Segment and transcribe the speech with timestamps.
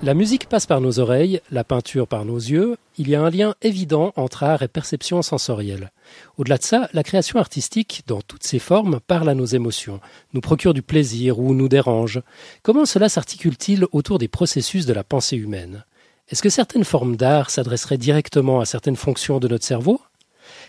[0.00, 3.30] La musique passe par nos oreilles, la peinture par nos yeux, il y a un
[3.30, 5.90] lien évident entre art et perception sensorielle.
[6.36, 10.00] Au-delà de ça, la création artistique, dans toutes ses formes, parle à nos émotions,
[10.34, 12.22] nous procure du plaisir ou nous dérange.
[12.62, 15.84] Comment cela s'articule-t-il autour des processus de la pensée humaine?
[16.28, 20.00] Est-ce que certaines formes d'art s'adresseraient directement à certaines fonctions de notre cerveau?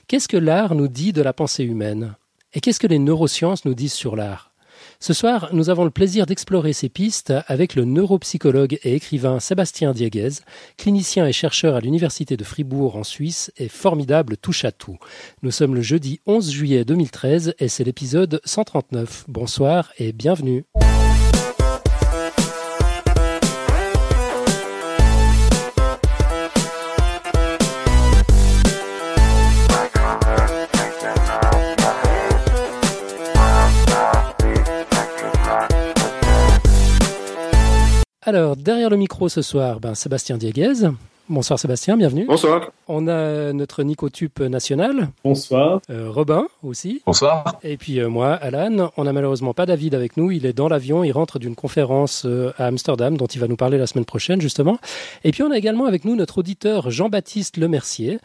[0.08, 2.16] Qu'est-ce que l'art nous dit de la pensée humaine?
[2.54, 4.49] Et qu'est-ce que les neurosciences nous disent sur l'art?
[5.02, 9.94] Ce soir, nous avons le plaisir d'explorer ces pistes avec le neuropsychologue et écrivain Sébastien
[9.94, 10.42] Dieguez,
[10.76, 14.98] clinicien et chercheur à l'Université de Fribourg en Suisse et formidable touche à tout.
[15.42, 19.26] Nous sommes le jeudi 11 juillet 2013 et c'est l'épisode 139.
[19.30, 20.66] Bonsoir et bienvenue.
[38.30, 40.88] Alors, derrière le micro ce soir, ben, Sébastien Dieguez.
[41.30, 42.28] Bonsoir Sébastien, bienvenue.
[42.28, 42.72] Bonsoir.
[42.88, 45.10] On a notre Nicotube national.
[45.24, 45.82] Bonsoir.
[45.90, 47.02] Euh, Robin aussi.
[47.08, 47.58] Bonsoir.
[47.64, 48.92] Et puis euh, moi, Alan.
[48.98, 50.30] On n'a malheureusement pas David avec nous.
[50.30, 51.04] Il est dans l'avion.
[51.04, 54.42] Il rentre d'une conférence euh, à Amsterdam dont il va nous parler la semaine prochaine
[54.42, 54.78] justement.
[55.24, 58.20] Et puis on a également avec nous notre auditeur Jean-Baptiste Lemercier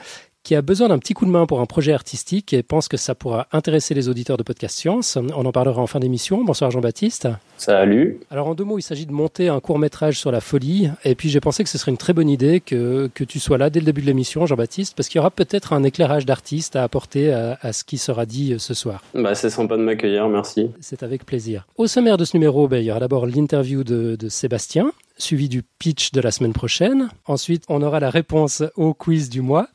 [0.44, 2.98] qui a besoin d'un petit coup de main pour un projet artistique et pense que
[2.98, 5.16] ça pourra intéresser les auditeurs de Podcast Science.
[5.16, 6.44] On en parlera en fin d'émission.
[6.44, 7.28] Bonsoir Jean-Baptiste.
[7.56, 8.20] Salut.
[8.30, 10.90] Alors en deux mots, il s'agit de monter un court métrage sur la folie.
[11.04, 13.56] Et puis j'ai pensé que ce serait une très bonne idée que, que tu sois
[13.56, 16.76] là dès le début de l'émission, Jean-Baptiste, parce qu'il y aura peut-être un éclairage d'artiste
[16.76, 19.02] à apporter à, à, ce qui sera dit euh, ce soir.
[19.14, 20.70] Bah, c'est sympa de m'accueillir, merci.
[20.78, 21.66] C'est avec plaisir.
[21.78, 25.48] Au sommaire de ce numéro, ben, il y aura d'abord l'interview de, de Sébastien, suivi
[25.48, 27.08] du pitch de la semaine prochaine.
[27.26, 29.68] Ensuite, on aura la réponse au quiz du mois.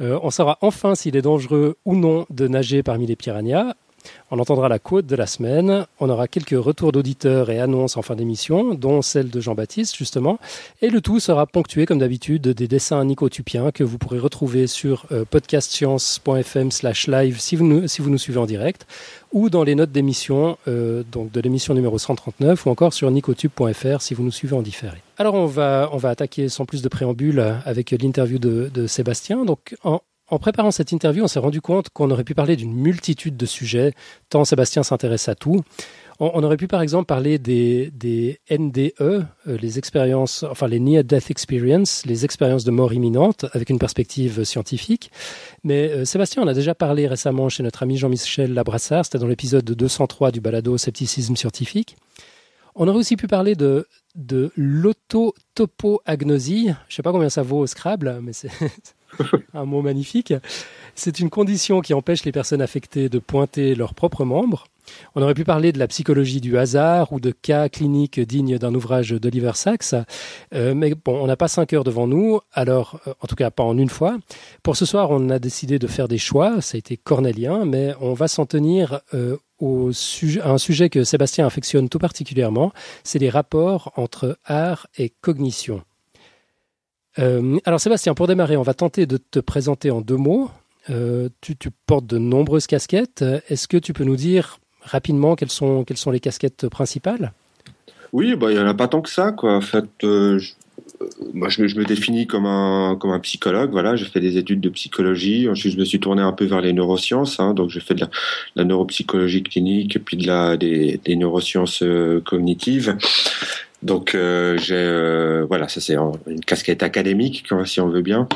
[0.00, 3.74] Euh, on saura enfin s'il est dangereux ou non de nager parmi les piranhas.
[4.30, 5.86] On entendra la côte de la semaine.
[6.00, 10.38] On aura quelques retours d'auditeurs et annonces en fin d'émission, dont celle de Jean-Baptiste, justement.
[10.82, 15.06] Et le tout sera ponctué, comme d'habitude, des dessins nicotupiens que vous pourrez retrouver sur
[15.12, 18.86] euh, podcastscience.fm slash live si vous, nous, si vous nous suivez en direct,
[19.32, 24.02] ou dans les notes d'émission, euh, donc de l'émission numéro 139, ou encore sur nicotube.fr
[24.02, 24.98] si vous nous suivez en différé.
[25.16, 29.44] Alors on va, on va attaquer sans plus de préambule avec l'interview de, de Sébastien.
[29.44, 32.74] Donc en, en préparant cette interview, on s'est rendu compte qu'on aurait pu parler d'une
[32.74, 33.94] multitude de sujets,
[34.28, 35.62] tant Sébastien s'intéresse à tout.
[36.20, 37.92] On, aurait pu par exemple parler des,
[38.50, 43.70] NDE, euh, les expériences, enfin les Near Death Experience, les expériences de mort imminente, avec
[43.70, 45.12] une perspective scientifique.
[45.62, 49.28] Mais euh, Sébastien en a déjà parlé récemment chez notre ami Jean-Michel Labrassard, c'était dans
[49.28, 51.96] l'épisode 203 du balado Scepticisme scientifique.
[52.74, 56.64] On aurait aussi pu parler de, de l'autotopoagnosie.
[56.64, 58.50] Je ne sais pas combien ça vaut au Scrabble, mais c'est
[59.54, 60.34] un mot magnifique.
[60.94, 64.66] C'est une condition qui empêche les personnes affectées de pointer leurs propres membres.
[65.14, 68.74] On aurait pu parler de la psychologie du hasard ou de cas cliniques dignes d'un
[68.74, 69.94] ouvrage d'Oliver Sacks,
[70.54, 73.50] euh, mais bon, on n'a pas cinq heures devant nous, alors euh, en tout cas
[73.50, 74.18] pas en une fois.
[74.62, 77.94] Pour ce soir, on a décidé de faire des choix, ça a été cornélien, mais
[78.00, 83.30] on va s'en tenir euh, à un sujet que Sébastien affectionne tout particulièrement, c'est les
[83.30, 85.82] rapports entre art et cognition.
[87.18, 90.50] Euh, alors Sébastien, pour démarrer, on va tenter de te présenter en deux mots.
[90.90, 91.56] Euh, tu,
[91.86, 93.24] portes de nombreuses casquettes.
[93.48, 97.32] Est-ce que tu peux nous dire rapidement quelles sont, les casquettes principales?
[98.12, 99.34] Oui, bah, il n'y en a pas tant que ça.
[99.42, 100.52] En fait, euh, je,
[101.34, 103.70] moi, je me, définis comme un, psychologue.
[103.70, 105.46] Voilà, j'ai fait des études de psychologie.
[105.46, 107.38] Ensuite, je me suis tourné un peu vers les neurosciences.
[107.38, 108.06] Hein, donc, j'ai fait de
[108.54, 111.84] la, neuropsychologie clinique et puis de la, des, neurosciences
[112.24, 112.96] cognitives.
[113.82, 115.96] Donc euh, j'ai euh, voilà, ça c'est
[116.26, 118.28] une casquette académique si on veut bien.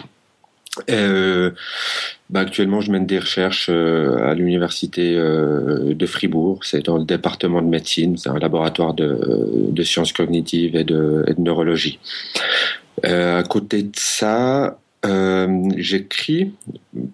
[0.88, 1.50] Euh,
[2.30, 6.64] bah, actuellement, je mène des recherches euh, à l'université de Fribourg.
[6.64, 8.16] C'est dans le département de médecine.
[8.16, 11.98] C'est un laboratoire de, de sciences cognitives et de, et de neurologie.
[13.02, 16.52] à côté de ça, euh, j'écris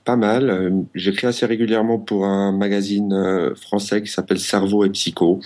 [0.04, 0.84] pas mal.
[0.94, 5.41] J'écris assez régulièrement pour un magazine euh, français qui s'appelle Cerveau et Psycho.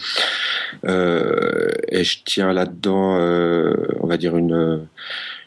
[0.85, 4.87] Euh, et je tiens là-dedans, euh, on va dire une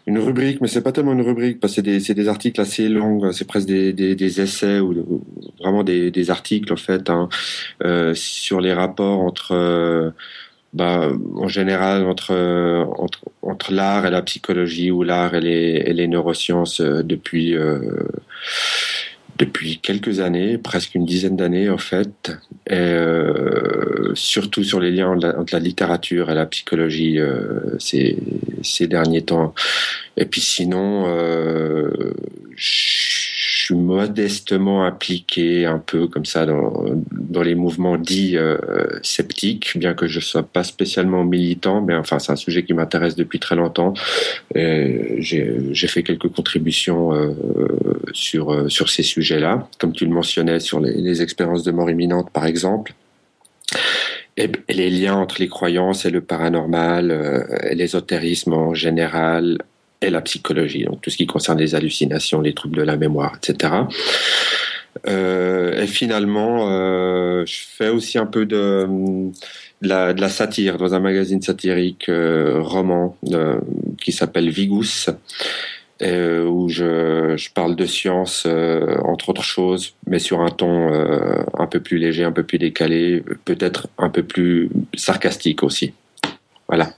[0.08, 2.90] une rubrique, mais c'est pas tellement une rubrique parce que c'est des, des, articles assez
[2.90, 5.24] longs, c'est presque des, des, des, essais ou,
[5.60, 7.28] vraiment des, des, articles en fait hein,
[8.14, 10.14] sur les rapports entre
[10.75, 12.36] bah, en général entre,
[13.42, 17.80] entre, l'art et la psychologie ou l'art et les, neurosciences euh, depuis, euh,
[19.38, 22.33] depuis quelques années, presque une dizaine d'années en fait,
[22.69, 27.19] et euh, surtout sur les liens entre la, littérature et la psychologie
[27.80, 28.18] ces,
[28.81, 29.56] derniers temps.
[30.18, 31.06] Et puis sinon,
[32.57, 33.25] je
[33.66, 38.58] suis modestement impliqué un peu comme ça dans, dans les mouvements dits euh,
[39.02, 43.16] sceptiques, bien que je sois pas spécialement militant, mais enfin c'est un sujet qui m'intéresse
[43.16, 43.94] depuis très longtemps.
[44.54, 47.34] J'ai fait quelques contributions euh,
[48.14, 51.90] sur euh, sur ces sujets-là, comme tu le mentionnais sur les, les expériences de mort
[51.90, 52.94] imminente par exemple.
[54.38, 59.60] Et, les liens entre les croyances et le paranormal, et l'ésotérisme en général,
[60.02, 63.38] et la psychologie, donc tout ce qui concerne les hallucinations, les troubles de la mémoire,
[63.38, 63.74] etc.
[65.08, 68.88] Euh, et finalement, euh, je fais aussi un peu de,
[69.82, 73.18] la, satire dans un magazine satirique euh, roman
[74.02, 75.10] qui s'appelle Vigus,
[76.02, 78.48] euh, où je, je, parle de science,
[79.04, 80.92] entre autres choses, mais sur un ton
[81.58, 85.94] un peu plus léger, un peu plus décalé, peut-être un peu plus sarcastique aussi.
[86.68, 86.90] Voilà.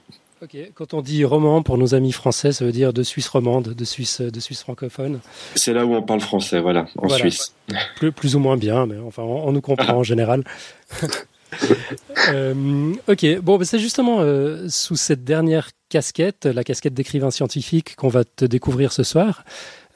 [0.42, 3.70] Ok, quand on dit roman pour nos amis français, ça veut dire de Suisse romande,
[3.70, 5.20] de Suisse, de Suisse francophone.
[5.56, 7.18] C'est là où on parle français, voilà, en voilà.
[7.18, 7.56] Suisse.
[7.96, 10.44] Plus, plus, ou moins bien, mais enfin, on, on nous comprend en général.
[12.30, 18.10] euh, ok, bon, c'est justement euh, sous cette dernière casquette, la casquette d'écrivain scientifique, qu'on
[18.10, 19.44] va te découvrir ce soir,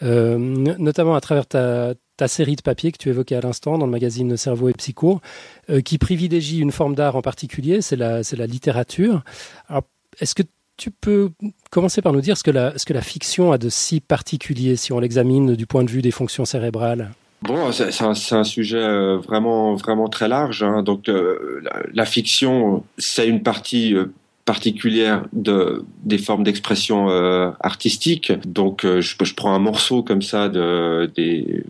[0.04, 3.86] euh, notamment à travers ta, ta, série de papiers que tu évoquais à l'instant dans
[3.86, 5.22] le magazine Cerveau et Psycho,
[5.70, 9.24] euh, qui privilégie une forme d'art en particulier, c'est la, la littérature.
[9.68, 9.84] Alors,
[10.20, 10.44] est-ce que
[10.78, 11.30] tu peux
[11.70, 14.76] commencer par nous dire ce que, la, ce que la fiction a de si particulier
[14.76, 17.12] si on l'examine du point de vue des fonctions cérébrales?
[17.42, 20.62] Bon, c'est un, sujet vraiment vraiment très large.
[20.62, 20.84] Hein.
[20.84, 21.62] Donc euh,
[21.92, 24.14] la, fiction, c'est une partie euh,
[24.46, 28.32] particulière de des formes d'expression euh, artistique.
[28.46, 31.64] Donc je, je, prends un morceau comme ça de des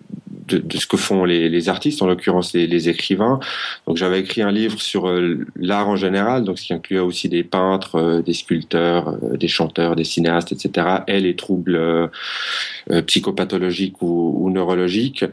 [0.56, 3.39] de, ce que font les, artistes, en l'occurrence les, écrivains.
[3.88, 7.30] Donc j'avais écrit un livre sur euh, l'art en général, donc ce qui incluait aussi
[7.30, 10.88] des peintres, euh, des sculpteurs, euh, des chanteurs, des cinéastes, etc.
[11.07, 12.09] Et les troubles
[13.07, 15.25] psychopathologiques ou, neurologiques.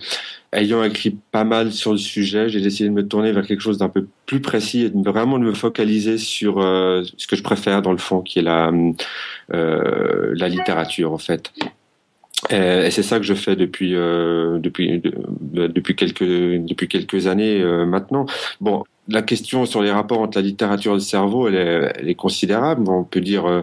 [0.52, 3.78] Ayant écrit pas mal sur le sujet, j'ai décidé de me tourner vers quelque chose
[3.78, 7.92] d'un peu plus précis et vraiment de me focaliser sur ce que je préfère dans
[7.92, 8.70] le fond, qui est la
[9.50, 11.52] la littérature en fait.
[12.52, 17.26] Euh, et c'est ça que je fais depuis euh, depuis de, depuis quelques depuis quelques
[17.26, 18.26] années euh, maintenant.
[18.60, 22.08] Bon, la question sur les rapports entre la littérature et le cerveau, elle est, elle
[22.08, 22.88] est considérable.
[22.88, 23.62] On peut dire euh,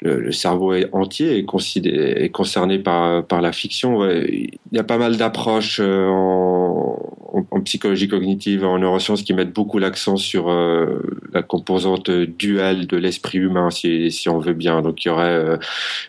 [0.00, 4.08] le, le, cerveau est entier est, est, concerné par par la fiction.
[4.10, 6.98] Il y a pas mal d'approches en,
[7.32, 11.02] en, en, psychologie cognitive, en neurosciences, qui mettent beaucoup l'accent sur euh,
[11.32, 14.82] la composante duelle de l'esprit humain, si, si on veut bien.
[14.82, 15.56] Donc il y aurait euh,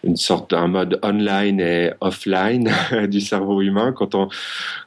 [0.04, 2.72] une sorte un mode online et offline
[3.10, 4.30] du cerveau humain quand on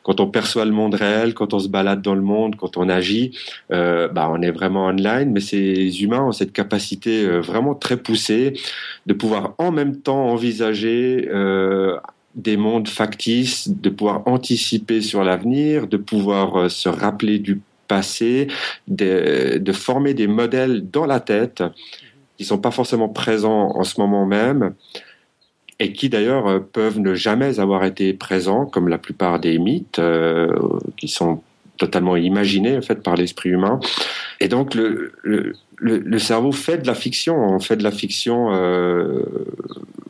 [0.04, 2.88] quand on perçoit le monde réel, quand on se balade dans le monde, quand on
[2.88, 3.36] agit,
[3.72, 5.32] euh, bah on est vraiment online.
[5.32, 8.52] Mais ces humains ont cette capacité euh, vraiment très poussée
[9.06, 11.96] de pouvoir en même temps envisager euh,
[12.34, 18.48] des mondes factices, de pouvoir anticiper sur l'avenir, de pouvoir euh, se rappeler du passé,
[18.88, 21.62] de, former des modèles dans la tête
[22.38, 24.74] qui sont pas forcément présents en ce moment même
[25.78, 30.00] et qui d'ailleurs euh, peuvent ne jamais avoir été présents, comme la plupart des mythes
[30.96, 31.42] qui sont
[31.76, 33.80] totalement imaginés en fait par l'esprit humain.
[34.40, 35.12] Et donc le,
[35.84, 39.22] le, cerveau fait de la fiction, on fait de la fiction euh,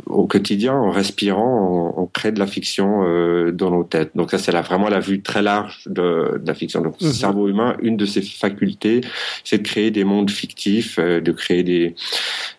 [0.06, 4.12] au quotidien, en respirant, on, on, crée de la fiction euh, dans nos têtes.
[4.14, 6.80] Donc ça, c'est vraiment la vue très large de, de la fiction.
[6.80, 7.06] Donc mmh.
[7.06, 9.00] le cerveau humain, une de ses facultés,
[9.42, 11.94] c'est de créer des mondes fictifs, euh, de créer des,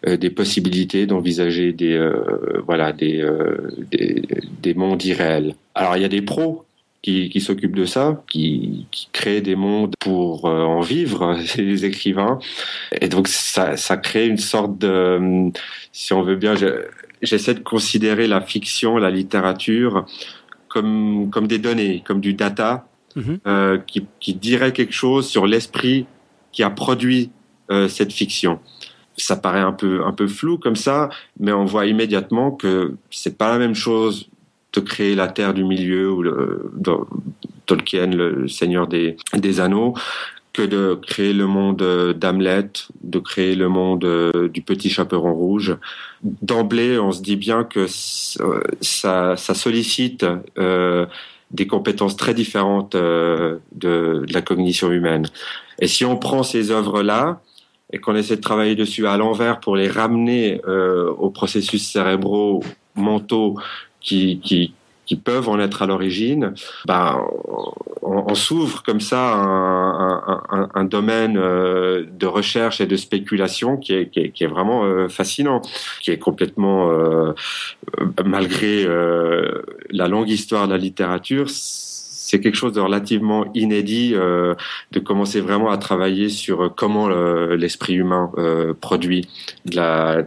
[0.05, 4.23] euh, des possibilités, d'envisager des, euh, voilà, des, euh, des,
[4.61, 5.55] des mondes irréels.
[5.73, 6.64] Alors il y a des pros
[7.05, 11.85] qui, qui s'occupent de ça, qui, qui créent des mondes pour euh, en vivre, les
[11.85, 12.39] écrivains.
[12.99, 15.51] Et donc ça, ça crée une sorte de,
[15.91, 16.55] si on veut bien,
[17.21, 20.07] j'essaie de considérer la fiction, la littérature
[20.67, 23.37] comme, comme des données, comme du data, mm-hmm.
[23.45, 26.07] euh, qui, qui dirait quelque chose sur l'esprit
[26.51, 27.29] qui a produit
[27.69, 28.59] euh, cette fiction.
[29.15, 31.09] Ça paraît un peu un peu flou comme ça,
[31.39, 34.27] mais on voit immédiatement que c'est pas la même chose
[34.75, 36.71] de créer la terre du milieu ou le,
[37.65, 39.93] Tolkien, le Seigneur des, des Anneaux,
[40.53, 42.71] que de créer le monde d'Hamlet,
[43.03, 44.07] de créer le monde
[44.53, 45.75] du Petit Chaperon Rouge.
[46.23, 50.25] D'emblée, on se dit bien que ça, ça sollicite
[50.57, 51.05] euh,
[51.51, 55.27] des compétences très différentes euh, de, la cognition humaine.
[55.79, 57.41] Et si on prend ces œuvres-là
[57.91, 62.63] et qu'on essaie de travailler dessus à l'envers pour les ramener euh, aux processus cérébraux
[62.95, 63.57] mentaux
[64.05, 64.73] qui, qui,
[65.05, 66.53] qui peuvent en être à l'origine,
[66.85, 67.19] bah,
[68.01, 74.09] on, s'ouvre comme ça un, un, domaine euh, de recherche et de spéculation qui est,
[74.09, 75.61] qui est, qui est vraiment euh, fascinant,
[76.01, 77.33] qui est complètement, euh,
[78.23, 78.85] malgré
[79.89, 81.49] la longue histoire de la littérature,
[82.25, 84.55] c'est quelque chose de relativement inédit euh,
[84.91, 89.27] de commencer vraiment à travailler sur comment l'esprit humain euh, produit
[89.65, 90.23] de la,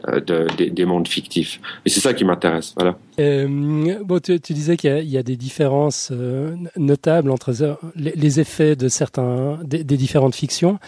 [0.56, 1.60] des mondes fictifs.
[1.84, 2.72] Et c'est ça qui m'intéresse.
[2.76, 2.96] Voilà.
[3.18, 3.48] Euh,
[4.04, 6.12] bon, tu, disais qu'il y, a des différences
[6.76, 7.52] notables entre
[7.96, 10.78] les, effets de certains des, différentes fictions,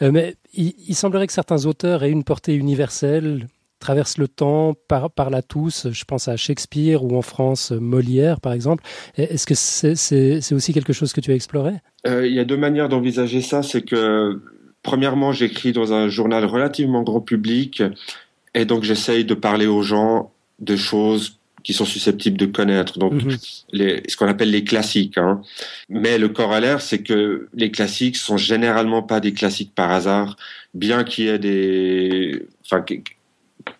[0.00, 3.48] mais il, il, semblerait que certains auteurs aient une portée universelle
[3.80, 5.88] traverse le temps, par, parle à tous.
[5.90, 8.84] Je pense à Shakespeare ou en France Molière, par exemple.
[9.16, 11.72] Est-ce que c'est aussi quelque chose que tu as exploré?
[12.06, 13.62] Euh, Il y a deux manières d'envisager ça.
[13.62, 14.40] C'est que,
[14.82, 17.82] premièrement, j'écris dans un journal relativement grand public,
[18.54, 23.12] et donc j'essaye de parler aux gens de choses qui sont susceptibles de connaître, donc
[23.12, 23.36] mhm.
[23.72, 25.18] les, ce qu'on appelle les classiques.
[25.18, 25.42] Hein.
[25.88, 30.36] Mais le corollaire, c'est que les classiques sont généralement pas des classiques par hasard,
[30.72, 32.82] bien qu'il y ait des, enfin,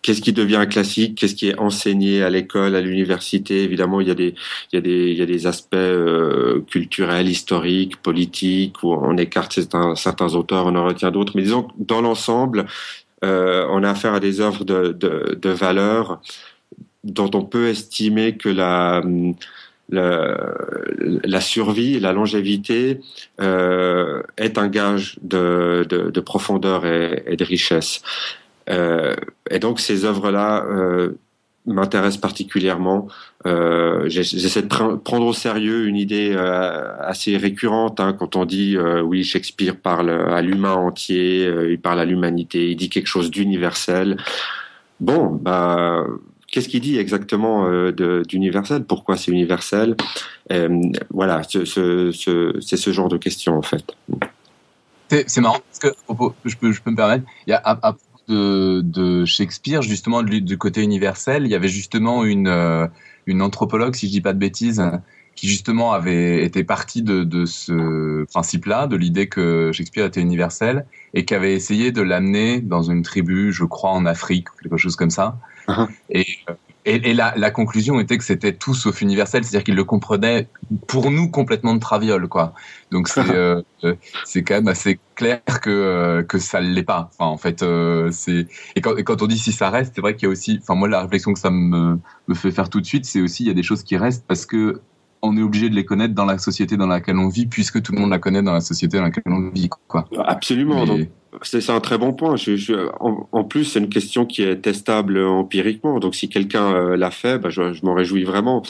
[0.01, 3.63] qu'est-ce qui devient un classique, qu'est-ce qui est enseigné à l'école, à l'université?
[3.63, 9.59] Évidemment, il y a des, aspects euh, culturels, historiques, politiques, où on écarte
[9.95, 11.33] certains, auteurs, on en retient d'autres.
[11.35, 12.65] Mais disons, dans l'ensemble,
[13.23, 16.21] euh, on a affaire à des œuvres de, valeur
[17.03, 19.01] dont on peut estimer que la
[19.91, 23.01] la survie, la longévité
[23.41, 28.01] euh, est un gage de, de, de profondeur et, de richesse.
[28.71, 29.15] Euh,
[29.49, 31.19] et donc ces œuvres-là euh,
[31.65, 33.07] m'intéressent particulièrement.
[33.45, 36.35] Euh, J'essaie de prendre au sérieux une idée
[36.99, 42.05] assez récurrente hein, quand on dit oui Shakespeare parle à l'humain entier, il parle à
[42.05, 44.17] l'humanité, il dit quelque chose d'universel.
[44.99, 46.05] Bon, bah
[46.51, 48.83] qu'est-ce qu'il dit exactement d'universel?
[48.83, 49.95] Pourquoi c'est universel?
[51.11, 53.95] Voilà, c'est ce, genre de questions en fait.
[55.27, 57.25] C'est marrant parce que je peux, me permettre.
[57.45, 57.95] Il y a à,
[58.31, 62.87] de, Shakespeare, justement du, côté universel, il y avait justement une, euh,
[63.25, 64.81] une anthropologue, si je dis pas de bêtises,
[65.35, 70.85] qui justement avait été partie de, de ce principe-là, de l'idée que Shakespeare était universel,
[71.13, 74.95] et qui avait essayé de l'amener dans une tribu, je crois, en Afrique, quelque chose
[74.95, 75.37] comme ça.
[75.67, 75.87] Uh-huh.
[76.09, 76.53] Et euh,
[76.85, 80.47] et, et la, la, conclusion était que c'était tout sauf universel, c'est-à-dire qu'il le comprenait
[80.87, 82.53] pour nous complètement de traviole, quoi.
[82.91, 83.95] Donc c'est euh, euh,
[84.25, 87.09] c'est quand même assez clair que euh, que ça l'est pas.
[87.11, 90.01] Enfin, en fait, euh, c'est et quand, et quand on dit si ça reste, c'est
[90.01, 90.59] vrai qu'il y a aussi.
[90.61, 93.43] Enfin, moi, la réflexion que ça me me fait faire tout de suite, c'est aussi
[93.43, 94.81] il y a des choses qui restent parce que
[95.21, 97.91] on est obligé de les connaître dans la société dans laquelle on vit, puisque tout
[97.93, 99.69] le monde la connaît dans la société dans laquelle on vit.
[99.87, 100.07] Quoi.
[100.25, 100.85] Absolument.
[101.43, 102.35] C'est un très bon point.
[102.35, 105.97] Je, je, en, plus, c'est une question qui est testable empiriquement.
[105.99, 108.63] Donc, si quelqu'un euh, l'a fait, bah, je, je m'en réjouis vraiment.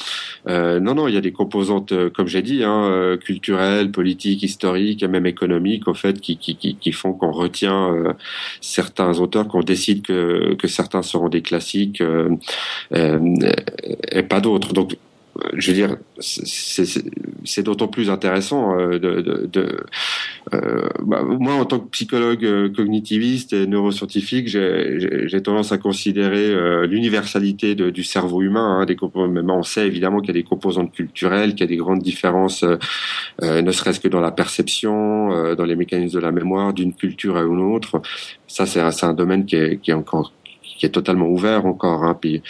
[0.47, 4.43] Euh, non, non, il y a des composantes, euh, comme j'ai dit, hein, culturelles, politiques,
[4.43, 7.95] historiques et même économiques, au fait, qui, qui, qui, qui font qu'on retient
[8.61, 12.03] certains auteurs, qu'on décide que, que certains seront des classiques
[12.91, 14.73] et pas d'autres.
[14.73, 14.95] Donc,
[15.53, 19.77] je veux dire, c'est d'autant plus intéressant euh, de, de, de
[20.53, 26.47] euh, bah, moi en tant que psychologue euh, cognitiviste et neuroscientifique, j'ai tendance à considérer
[26.49, 28.79] euh, l'universalité du cerveau humain.
[28.81, 31.77] Hein, des on sait évidemment qu'il y a des composantes culturelles, qu'il y a des
[31.77, 32.63] grandes différences,
[33.41, 37.41] ne serait-ce que dans la perception, dans les mécanismes de la mémoire d'une culture à
[37.41, 38.01] une autre.
[38.47, 40.33] Ça, c'est un, un, domaine qui est, qui est encore
[40.81, 42.03] qui est totalement ouvert encore.
[42.03, 42.41] Hein, puis,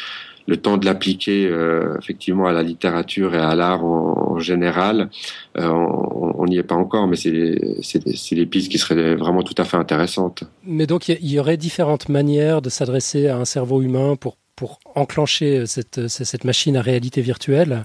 [0.48, 5.10] le temps de l'appliquer euh, effectivement à la littérature et à l'art en, général,
[5.58, 9.66] euh, on n'y est pas encore, mais c'est des pistes qui seraient vraiment tout à
[9.66, 10.44] fait intéressantes.
[10.66, 14.80] Mais donc il y, aurait différentes manières de s'adresser à un cerveau humain pour pour
[14.94, 17.82] enclencher cette, cette machine à réalité virtuelle?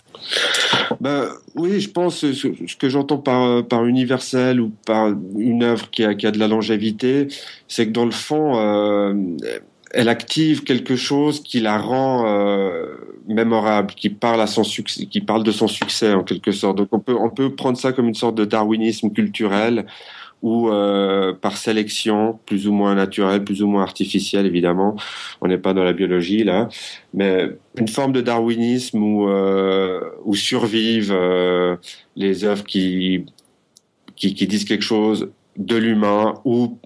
[1.00, 6.04] Ben, Oui, je pense ce que j'entends par, par universel ou par une œuvre qui
[6.04, 7.28] a, qui a de la longévité,
[7.66, 9.14] c'est que dans le fond, euh,
[9.96, 16.22] elle active quelque chose qui la rend euh, mémorable, qui parle de son succès en
[16.22, 16.76] quelque sorte.
[16.76, 19.86] Donc on peut prendre ça comme une sorte de darwinisme culturel
[20.42, 24.96] ou euh, par sélection plus ou moins naturelle, plus ou moins artificielle évidemment.
[25.40, 26.68] On n'est pas dans la biologie là,
[27.14, 27.48] mais
[27.78, 30.00] une forme de darwinisme où euh,
[30.34, 31.16] survivent
[32.16, 33.24] les œuvres qui
[34.14, 36.78] disent quelque chose de l'humain ou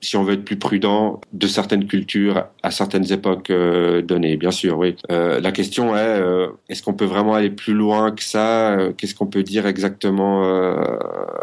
[0.00, 4.50] si on veut être plus prudent, de certaines cultures à certaines époques euh, données, bien
[4.50, 4.96] sûr, oui.
[5.12, 8.76] Euh, la question est, euh, est-ce qu'on peut vraiment aller plus loin que ça?
[8.96, 10.42] Qu'est-ce qu'on peut dire exactement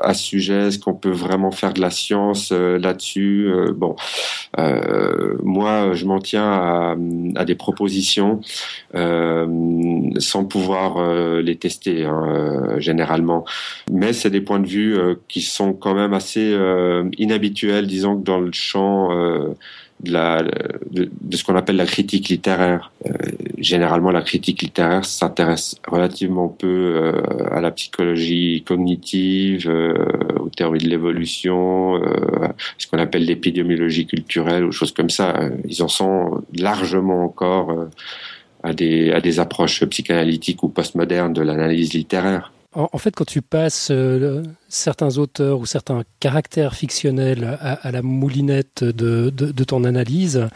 [0.02, 0.68] à ce sujet?
[0.68, 3.50] Est-ce qu'on peut vraiment faire de la science là-dessus?
[3.74, 3.96] Bon,
[5.44, 6.96] moi, je m'en tiens à,
[7.36, 8.42] à, des propositions
[8.94, 13.46] sans pouvoir les tester, hein, généralement.
[13.92, 14.98] Mais c'est des points de vue
[15.30, 16.58] qui sont quand même assez
[17.18, 19.56] inhabituels, disons dans le champ euh,
[20.02, 22.92] de, ce qu'on appelle la critique littéraire.
[23.06, 23.12] Euh,
[23.58, 27.22] généralement, la critique littéraire s'intéresse relativement peu euh,
[27.52, 29.70] à la psychologie cognitive,
[30.40, 32.02] aux théories de l'évolution,
[32.78, 35.50] ce qu'on appelle l'épidémiologie culturelle, ou choses comme ça.
[35.68, 37.88] Ils en sont largement encore
[38.64, 42.52] à des, à des approches psychanalytiques ou postmodernes de l'analyse littéraire.
[42.76, 48.84] En, fait, quand tu passes euh, certains auteurs ou certains caractères fictionnels à, la moulinette
[48.84, 50.48] de, de ton analyse,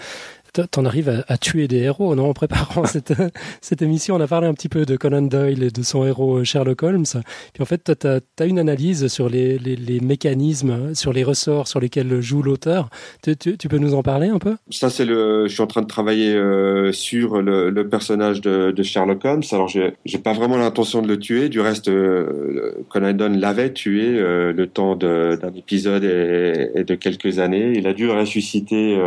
[0.54, 3.14] t'en arrives à, tuer des héros, non En préparant cette,
[3.62, 6.38] cette émission, on a parlé un petit peu de Conan Doyle et de son héros
[6.38, 7.06] euh, Sherlock Holmes.
[7.54, 11.80] Puis en fait, tu as, une analyse sur les, les, mécanismes, sur les ressorts sur
[11.80, 12.90] lesquels joue l'auteur.
[13.24, 14.56] Tu, tu, peux nous en parler un peu?
[14.70, 15.48] Ça, c'est le.
[15.48, 19.44] Je suis en train de travailler euh, sur le, le, personnage de, de, Sherlock Holmes.
[19.52, 21.50] Alors, j'ai, pas vraiment l'intention de le tuer.
[21.50, 27.40] Du reste, euh, Conan Doyle l'avait tué le temps d'un épisode et, et, de quelques
[27.40, 27.74] années.
[27.76, 28.98] Il a dû ressusciter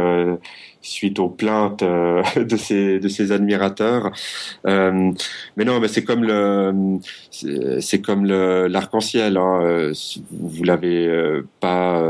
[0.82, 4.12] suite aux plaintes euh, de ses de ses admirateurs.
[4.66, 5.12] Euh,
[5.56, 6.98] mais non, mais c'est comme le
[7.30, 9.36] c'est comme le l'arc-en-ciel.
[9.36, 9.60] Hein.
[9.62, 9.92] Euh,
[10.30, 12.00] vous l'avez euh, pas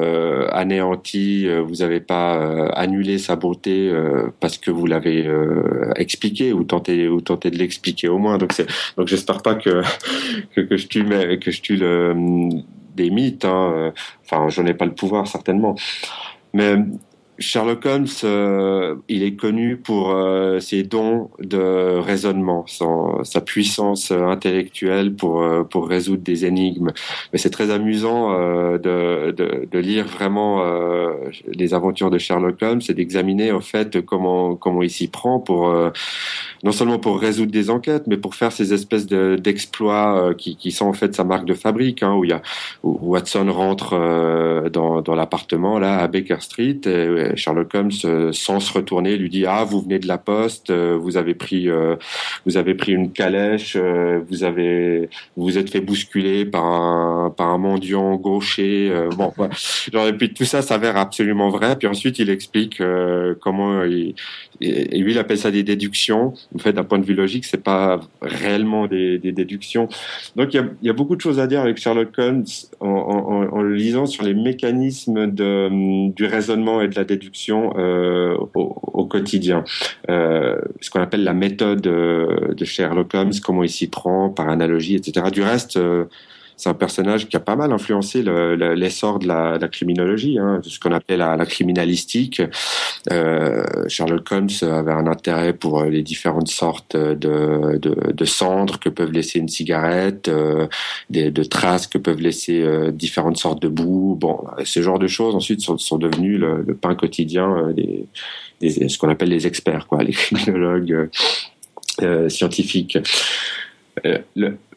[0.52, 3.92] anéanti, vous n'avez pas annulé sa beauté
[4.40, 5.28] parce que vous l'avez
[5.96, 8.38] expliqué ou tenté ou tenté de l'expliquer au moins.
[8.38, 9.82] Donc c'est donc j'espère pas que,
[10.54, 11.04] que, que je tue
[11.40, 12.14] que je tue le
[12.96, 13.44] des mythes.
[13.44, 13.92] Hein.
[14.24, 15.74] Enfin, j'en ai pas le pouvoir certainement.
[16.52, 16.76] Mais
[17.40, 24.10] Sherlock Holmes, euh, il est connu pour euh, ses dons de raisonnement, son, sa puissance
[24.10, 26.90] euh, intellectuelle pour pour résoudre des énigmes.
[27.32, 30.62] Mais c'est très amusant de, de, de, lire vraiment
[31.46, 35.74] les aventures de Sherlock Holmes et d'examiner en fait comment comment il s'y prend pour
[36.62, 40.86] non seulement pour résoudre des enquêtes, mais pour faire ces espèces d'exploits qui, qui sont
[40.86, 42.42] en fait sa marque de fabrique, hein, où il y a
[42.82, 46.80] où Watson rentre dans, dans l'appartement là à Baker Street.
[46.84, 50.70] Et, Sherlock Holmes, euh, sans se retourner, lui dit ah vous venez de la poste,
[50.70, 51.96] euh, vous avez pris euh,
[52.46, 57.58] vous avez pris une calèche, vous avez vous, êtes fait bousculer par un par un
[57.58, 58.92] mendiant gaucher.
[59.16, 59.32] bon,
[59.92, 61.76] Genre, et puis tout ça s'avère absolument vrai.
[61.76, 62.82] Puis ensuite il explique
[63.40, 64.14] comment il,
[64.60, 66.34] et, lui il appelle ça des déductions.
[66.54, 69.88] En fait, d'un point de vue logique, c'est pas réellement des, déductions.
[70.36, 72.44] Donc il y a, beaucoup de choses à dire avec Sherlock Holmes
[72.80, 77.19] en, en, en le lisant sur les mécanismes de, du raisonnement et de la déduction
[77.76, 79.64] euh, au, quotidien.
[80.08, 84.48] Euh, ce qu'on appelle la méthode euh, de Sherlock Holmes, comment il s'y prend, par
[84.48, 85.26] analogie, etc.
[85.32, 85.78] Du reste,
[86.60, 90.92] c'est un personnage qui a pas mal influencé l'essor de, la, criminologie, hein, ce qu'on
[90.92, 92.42] appelle la, criminalistique.
[93.10, 99.38] Euh, Sherlock Holmes avait un intérêt pour les différentes sortes de, cendres que peuvent laisser
[99.38, 100.66] une cigarette, euh,
[101.08, 104.18] des, de traces que peuvent laisser euh, différentes sortes de boue.
[104.20, 108.04] Bon, ce genre de choses ensuite sont, sont devenus le, pain quotidien des,
[108.60, 111.08] des, ce qu'on appelle les experts, quoi, les criminologues
[112.28, 112.98] scientifiques.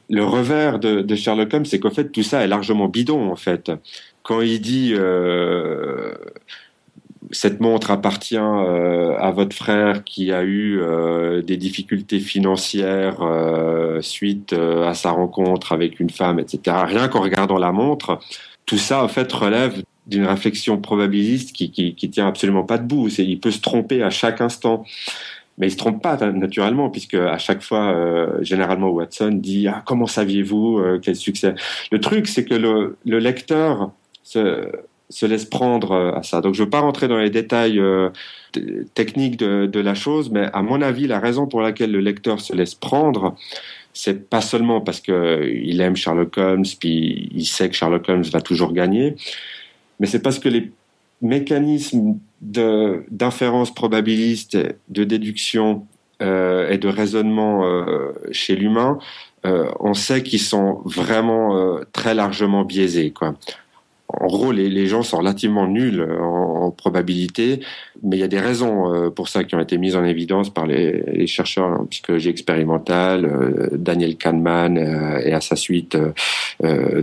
[0.10, 3.72] Le revers de, Sherlock Holmes, c'est qu'en fait tout ça est largement bidon en fait.
[4.24, 6.14] Quand il dit euh,
[7.32, 13.20] cette montre appartient euh, à votre frère qui a eu euh, des difficultés financières
[14.02, 16.78] suite à sa rencontre avec une femme, etc.
[16.86, 18.20] Rien qu'en regardant la montre,
[18.66, 23.08] tout ça en fait relève d'une réflexion probabiliste qui, qui, qui tient absolument pas debout.
[23.18, 24.84] Il peut se tromper à chaque instant
[25.58, 29.84] mais il se trompe pas naturellement puisque à chaque fois euh, généralement Watson dit ah
[29.86, 31.54] comment saviez-vous euh, quel succès?
[31.92, 33.92] Le truc c'est que le, le lecteur
[34.24, 34.68] se,
[35.10, 36.42] se, laisse prendre euh, à ça.
[36.42, 37.82] Donc je veux pas rentrer dans les détails
[38.94, 42.40] techniques de, de, la chose mais à mon avis la raison pour laquelle le lecteur
[42.40, 43.36] se laisse prendre
[43.94, 48.24] c'est pas seulement parce que il aime Sherlock Holmes puis il sait que Sherlock Holmes
[48.24, 49.16] va toujours gagner
[50.00, 50.72] mais c'est parce que les
[51.24, 54.58] mécanismes d'inférence probabiliste,
[54.90, 55.88] de déduction
[56.22, 59.00] euh, et de raisonnement euh, chez l'humain,
[59.46, 63.12] euh, on sait qu'ils sont vraiment euh, très largement biaisés.
[63.12, 63.36] Quoi.
[64.20, 67.60] En gros, les, gens sont relativement nuls en, probabilité,
[68.02, 70.66] mais il y a des raisons pour ça qui ont été mises en évidence par
[70.66, 75.98] les, chercheurs en psychologie expérimentale, Daniel Kahneman et à sa suite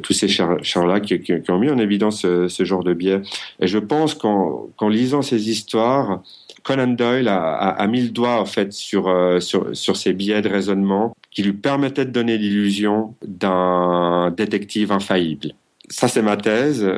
[0.02, 3.20] tous ces chercheurs-là qui, ont mis en évidence ce, genre de biais.
[3.60, 6.22] Et je pense qu'en lisant ces histoires,
[6.62, 10.48] Conan Doyle a, mis le doigt en fait sur, euh, sur, sur ces biais de
[10.48, 15.54] raisonnement qui lui permettaient de donner l'illusion d'un détective infaillible.
[15.90, 16.88] Ça, c'est ma thèse.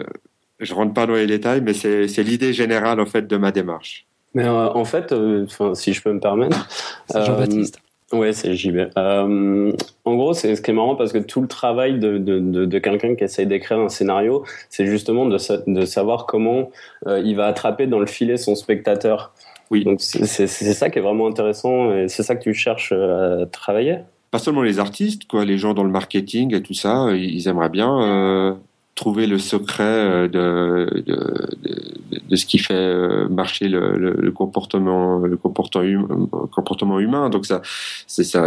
[0.61, 4.07] Je rentre pas dans les détails, mais c'est l'idée générale en fait de ma démarche.
[4.35, 6.69] Mais euh, en fait, euh, si je peux me permettre,
[7.13, 7.81] Jean-Baptiste.
[8.13, 8.91] Ouais, c'est JB.
[8.99, 9.73] Euh,
[10.05, 12.67] en gros, c'est ce qui est marrant parce que tout le travail de, de, de,
[12.67, 16.71] de quelqu'un qui essaye d'écrire un scénario, c'est justement de, de, savoir comment
[17.07, 19.33] il va attraper dans le filet son spectateur.
[19.71, 19.85] Oui.
[19.85, 24.01] Donc c'est ça qui est vraiment intéressant et c'est ça que tu cherches à travailler?
[24.33, 27.69] Pas seulement les artistes, quoi, les gens dans le marketing et tout ça, ils aimeraient
[27.69, 28.55] bien euh,
[28.95, 34.33] trouver le secret euh, de, de, de, de, ce qui fait euh, marcher le, le,
[34.33, 37.31] comportement, le comportement, humain, comportement humain.
[37.31, 37.63] Donc ça,
[38.07, 38.47] c'est ça,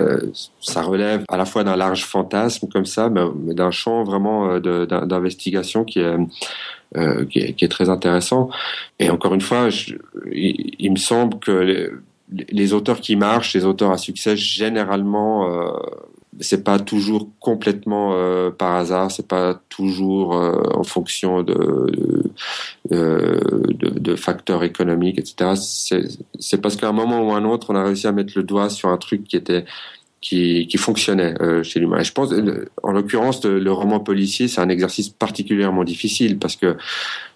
[0.62, 5.84] ça relève à la fois d'un large fantasme comme ça, mais, d'un champ vraiment d'investigation
[5.84, 6.16] qui est
[6.98, 8.50] euh, qui, est, qui, est, très intéressant.
[9.00, 9.96] Et encore une fois, je,
[10.32, 11.90] il, me semble que les,
[12.52, 15.72] les, auteurs qui marchent, les auteurs à succès, généralement, euh,
[16.40, 22.24] c'est pas toujours complètement euh, par hasard, c'est pas toujours euh, en fonction de
[22.90, 23.40] de,
[23.74, 25.54] de, de, facteurs économiques, etc.
[26.40, 28.44] C'est parce qu'à un moment ou à un autre, on a réussi à mettre le
[28.44, 29.66] doigt sur un truc qui était
[30.26, 32.00] qui, qui fonctionnait euh, chez l'humain.
[32.00, 32.34] Et je pense,
[32.82, 36.78] en l'occurrence, le, roman policier, c'est un exercice particulièrement difficile parce que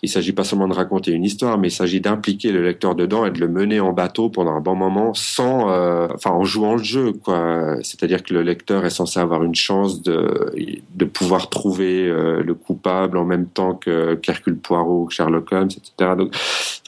[0.01, 3.27] il s'agit pas seulement de raconter une histoire, mais il s'agit d'impliquer le lecteur dedans
[3.27, 6.77] et de le mener en bateau pendant un bon moment, sans, euh, enfin, en jouant
[6.77, 7.75] le jeu, quoi.
[7.83, 10.51] C'est-à-dire que le lecteur est censé avoir une chance de
[10.95, 15.69] de pouvoir trouver euh, le coupable en même temps que qu'Hercule Poirot, que Sherlock Holmes,
[15.69, 16.15] etc.
[16.17, 16.33] Donc,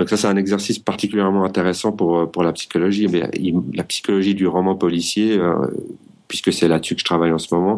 [0.09, 3.07] ça, c'est un exercice particulièrement intéressant pour pour la psychologie.
[3.07, 3.29] Mais
[3.73, 5.37] la psychologie du roman policier
[6.31, 7.77] puisque c'est là-dessus que je travaille en ce moment,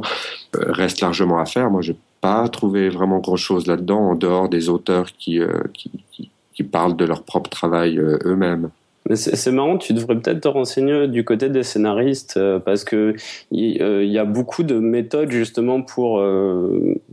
[0.56, 1.72] euh, reste largement à faire.
[1.72, 6.64] Moi, je n'ai pas trouvé vraiment grand-chose là-dedans, en dehors des auteurs qui, euh, qui,
[6.72, 8.70] parlent de leur propre travail euh, eux-mêmes.
[9.16, 13.16] C'est marrant, tu devrais peut-être te renseigner du côté des scénaristes parce que
[13.52, 16.24] il y, a beaucoup de méthodes justement pour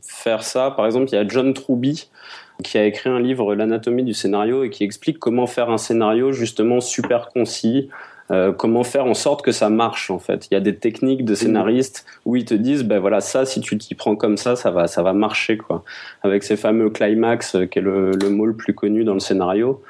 [0.01, 0.71] faire ça.
[0.71, 2.09] Par exemple, il y a John Truby
[2.63, 6.31] qui a écrit un livre L'anatomie du scénario et qui explique comment faire un scénario
[6.31, 7.89] justement super concis,
[8.31, 10.47] euh, comment faire en sorte que ça marche en fait.
[10.51, 13.61] Il y a des techniques de scénaristes où ils te disent ben voilà ça si
[13.61, 15.85] tu t'y prends comme ça ça va ça va marcher quoi.
[16.23, 19.21] Avec ces fameux climax euh, qui est le, le mot le plus connu dans le
[19.21, 19.83] scénario.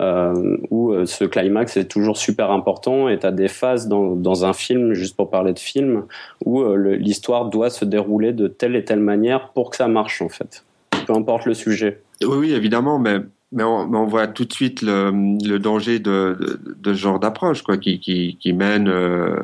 [0.00, 4.44] Euh, où ce climax est toujours super important et tu as des phases dans, dans,
[4.44, 6.06] un film, juste pour parler de film,
[6.44, 10.28] où l'histoire doit se dérouler de telle et telle manière pour que ça marche en
[10.28, 10.64] fait,
[11.06, 12.02] peu importe le sujet.
[12.22, 13.20] Oui, oui évidemment, mais
[13.54, 18.88] mais on, voit tout de suite le, danger de, ce genre d'approche, quoi, qui, mène
[18.88, 19.36] euh,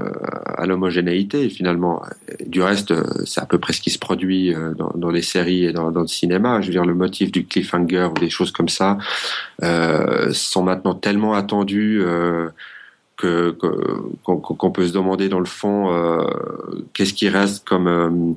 [0.57, 2.03] à l'homogénéité finalement.
[2.45, 2.93] Du reste,
[3.25, 6.07] c'est à peu près ce qui se produit euh, dans, les séries et dans, le
[6.09, 6.61] cinéma.
[6.61, 8.99] Je veux dire, le motif du cliffhanger ou des choses comme ça
[9.63, 12.03] euh, sont maintenant tellement attendus.
[13.17, 13.51] Que
[14.23, 16.25] qu'on peut se demander dans le fond
[16.95, 18.37] qu'est-ce qui reste comme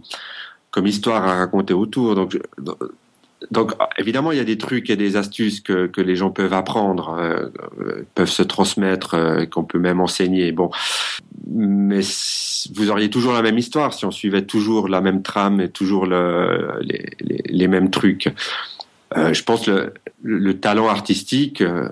[0.72, 2.16] comme histoire à raconter autour.
[2.16, 2.38] Donc
[3.52, 6.54] donc évidemment, il y a des trucs et des astuces que, que les gens peuvent
[6.54, 10.52] apprendre, euh, peuvent se transmettre, euh, qu'on peut même enseigner.
[10.52, 10.70] Bon,
[11.48, 12.02] mais
[12.74, 16.06] vous auriez toujours la même histoire si on suivait toujours la même trame et toujours
[16.06, 17.12] le, les,
[17.46, 18.34] les, mêmes trucs.
[19.18, 21.90] Euh, je pense le, le talent artistique, euh,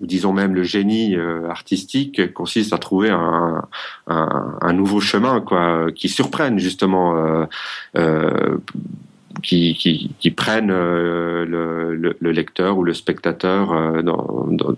[0.00, 3.62] disons même le génie euh, artistique, consiste à trouver un,
[4.08, 7.46] un, un, nouveau chemin, quoi, qui surprenne justement
[9.42, 14.74] qui, qui, qui prennent euh, le, le, le, lecteur ou le spectateur, euh, dans, dans,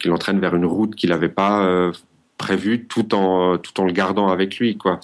[0.00, 1.92] qui l'entraînent vers une route qu'il n'avait pas euh,
[2.38, 5.00] prévue, tout en tout en le gardant avec lui, quoi.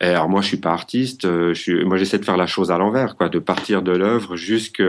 [0.00, 1.26] Alors moi, je suis pas artiste.
[1.54, 4.82] Suis, moi, j'essaie de faire la chose à l'envers, quoi, de partir de l'œuvre jusque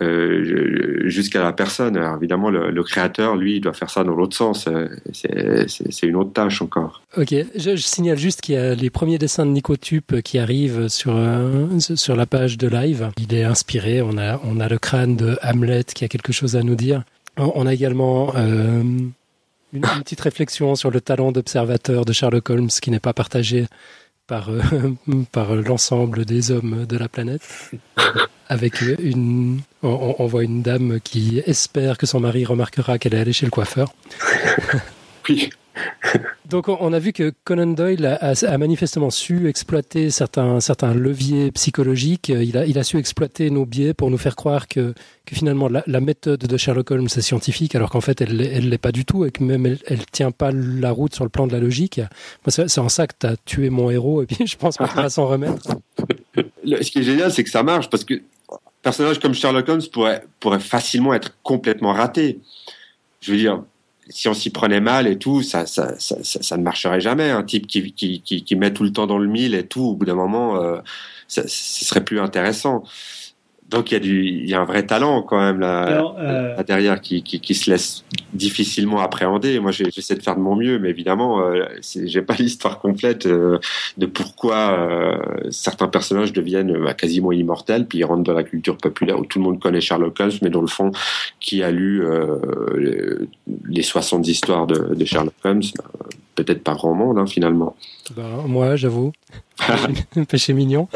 [0.00, 1.98] euh, jusqu'à la personne.
[1.98, 4.66] Alors évidemment, le, créateur, lui, doit faire ça dans l'autre sens.
[5.12, 7.02] C'est une autre tâche encore.
[7.18, 11.14] Ok, je, signale juste qu'il y a les premiers dessins de Nicotube qui arrivent sur,
[11.14, 11.66] euh,
[12.08, 13.10] la page de live.
[13.18, 16.76] Il est inspiré, on a, le crâne de Hamlet qui a quelque chose à nous
[16.76, 17.04] dire.
[17.36, 19.12] On a également euh, une,
[19.74, 23.66] une, petite réflexion sur le talent d'observateur de Sherlock Holmes qui n'est pas partagé
[24.26, 24.60] par, euh,
[25.32, 27.42] par l'ensemble des hommes de la planète.
[28.48, 33.18] Avec une, on, on, voit une dame qui espère que son mari remarquera qu'elle est
[33.18, 33.94] allée chez le coiffeur.
[35.28, 35.50] Oui.
[36.48, 42.28] Donc on a vu que Conan Doyle a, manifestement su exploiter certains, certains leviers psychologiques.
[42.28, 45.68] Il a, il a su exploiter nos biais pour nous faire croire que, que finalement
[45.68, 49.04] la, méthode de Sherlock Holmes est scientifique, alors qu'en fait elle elle l'est pas du
[49.04, 51.60] tout et que même elle, elle tient pas la route sur le plan de la
[51.60, 52.00] logique.
[52.48, 55.08] C'est en ça que tu as tué mon héros et puis je pense qu'on va
[55.08, 55.62] s'en remettre.
[56.64, 58.22] Ce qui est génial, c'est que ça marche parce que
[58.82, 62.40] personnage comme Sherlock Holmes pourrait, pourrait facilement être complètement raté.
[63.20, 63.62] Je veux dire,
[64.08, 67.30] si on s'y prenait mal et tout, ça, ça, ça, ne marcherait jamais.
[67.30, 69.82] Un type qui, qui, qui, qui, met tout le temps dans le mille et tout,
[69.82, 70.80] au bout d'un moment, euh,
[71.28, 72.84] ce serait plus intéressant.
[73.72, 76.62] Donc il y a du, il y a un vrai talent quand même là, euh,
[76.62, 78.04] derrière qui, qui, qui, se laisse
[78.34, 79.58] difficilement appréhender.
[79.60, 81.64] Moi j'essaie de faire de mon mieux, mais évidemment euh,
[82.04, 83.58] j'ai pas l'histoire complète euh,
[83.96, 84.78] de pourquoi
[85.50, 89.38] certains personnages deviennent bah, quasiment immortels, puis ils rentrent dans la culture populaire où tout
[89.38, 90.92] le monde connaît Sherlock Holmes, mais dans le fond
[91.40, 92.04] qui a lu
[93.68, 95.62] les 60 histoires de, de Sherlock Holmes,
[96.34, 97.76] peut-être pas grand monde hein, finalement.
[98.16, 99.12] Ben, moi j'avoue.
[100.28, 100.88] Péché mignon.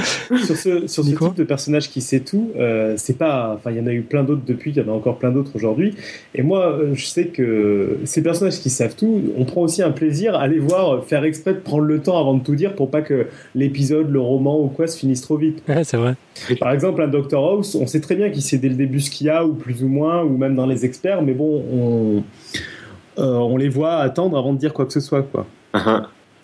[0.45, 3.55] Sur ce, sur ce type de personnage qui sait tout, euh, c'est pas.
[3.57, 5.31] Enfin, il y en a eu plein d'autres depuis, il y en a encore plein
[5.31, 5.95] d'autres aujourd'hui.
[6.35, 9.93] Et moi, euh, je sais que ces personnages qui savent tout, on prend aussi un
[9.93, 12.91] plaisir à les voir faire exprès de prendre le temps avant de tout dire pour
[12.91, 15.63] pas que l'épisode, le roman ou quoi se finisse trop vite.
[15.69, 16.15] Ouais, c'est vrai.
[16.59, 19.11] par exemple, un Dr House, on sait très bien qu'il sait dès le début ce
[19.11, 22.23] qu'il y a, ou plus ou moins, ou même dans les experts, mais bon, on,
[23.17, 25.47] on les voit attendre avant de dire quoi que ce soit, quoi.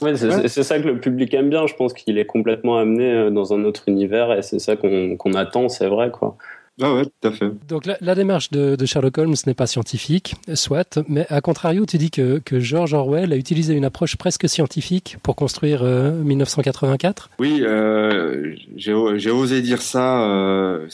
[0.03, 1.67] Ouais, c'est ça que le public aime bien.
[1.67, 5.35] Je pense qu'il est complètement amené euh, dans un autre univers et c'est ça qu'on
[5.35, 6.11] attend, c'est vrai.
[6.11, 6.37] quoi.
[6.81, 7.51] Ah ouais, tout à fait.
[7.69, 12.11] Donc la, démarche de, Sherlock Holmes n'est pas scientifique, soit, mais à contrario, tu dis
[12.11, 17.61] que, que, George Orwell a utilisé une approche presque scientifique pour construire 1984 euh, Oui,
[17.63, 20.89] euh, j'ai osé dire ça, euh,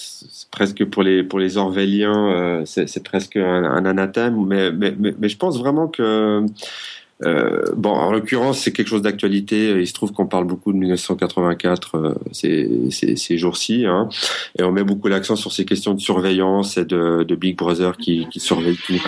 [0.51, 5.37] presque pour les, pour les Orwelliens, c'est presque un, un anathème, mais, mais, mais, je
[5.37, 6.45] pense vraiment que
[7.25, 9.71] euh, bon, en l'occurrence, c'est quelque chose d'actualité.
[9.81, 14.09] Il se trouve qu'on parle beaucoup de 1984 euh, ces, ces, ces jours-ci, hein,
[14.59, 17.97] et on met beaucoup l'accent sur ces questions de surveillance et de, de Big Brother
[17.97, 19.03] qui, qui surveille tout.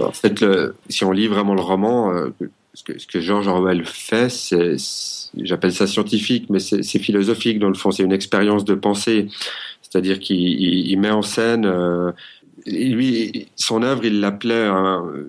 [0.00, 2.28] En fait, le, si on lit vraiment le roman, euh,
[2.74, 4.76] ce, que, ce que George Orwell fait, c'est
[5.36, 7.90] j'appelle ça scientifique, mais c'est philosophique dans le fond.
[7.90, 9.28] C'est une expérience de pensée,
[9.82, 12.12] c'est-à-dire qu'il met en scène euh,
[12.68, 14.68] lui, son œuvre, il l'appelait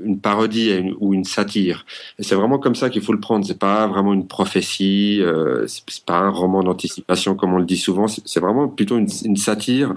[0.04, 1.86] une parodie ou une satire.
[2.20, 3.46] C'est vraiment comme ça qu'il faut le prendre.
[3.46, 7.78] C'est pas vraiment une prophétie, euh, c'est pas un roman d'anticipation comme on le dit
[7.78, 8.08] souvent.
[8.08, 9.94] C'est vraiment plutôt une, satire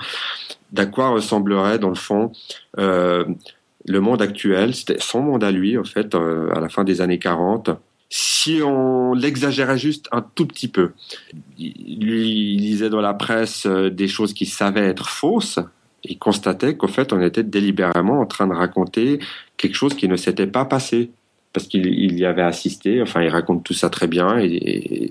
[0.72, 2.32] d'à quoi ressemblerait dans le fond
[2.78, 3.24] euh,
[3.86, 4.74] le monde actuel.
[4.74, 7.70] C'était son monde à lui, en fait, euh, à la fin des années 40
[8.14, 10.90] si on l'exagérait juste un tout petit peu.
[11.58, 15.58] Lui, il lisait dans la presse euh, des choses qu'il savait être fausses,
[16.04, 19.18] il constatait qu'au fait, on était délibérément en train de raconter
[19.56, 21.10] quelque chose qui ne s'était pas passé
[21.52, 23.02] parce qu'il y avait assisté.
[23.02, 25.10] Enfin, il raconte tout ça très bien, et,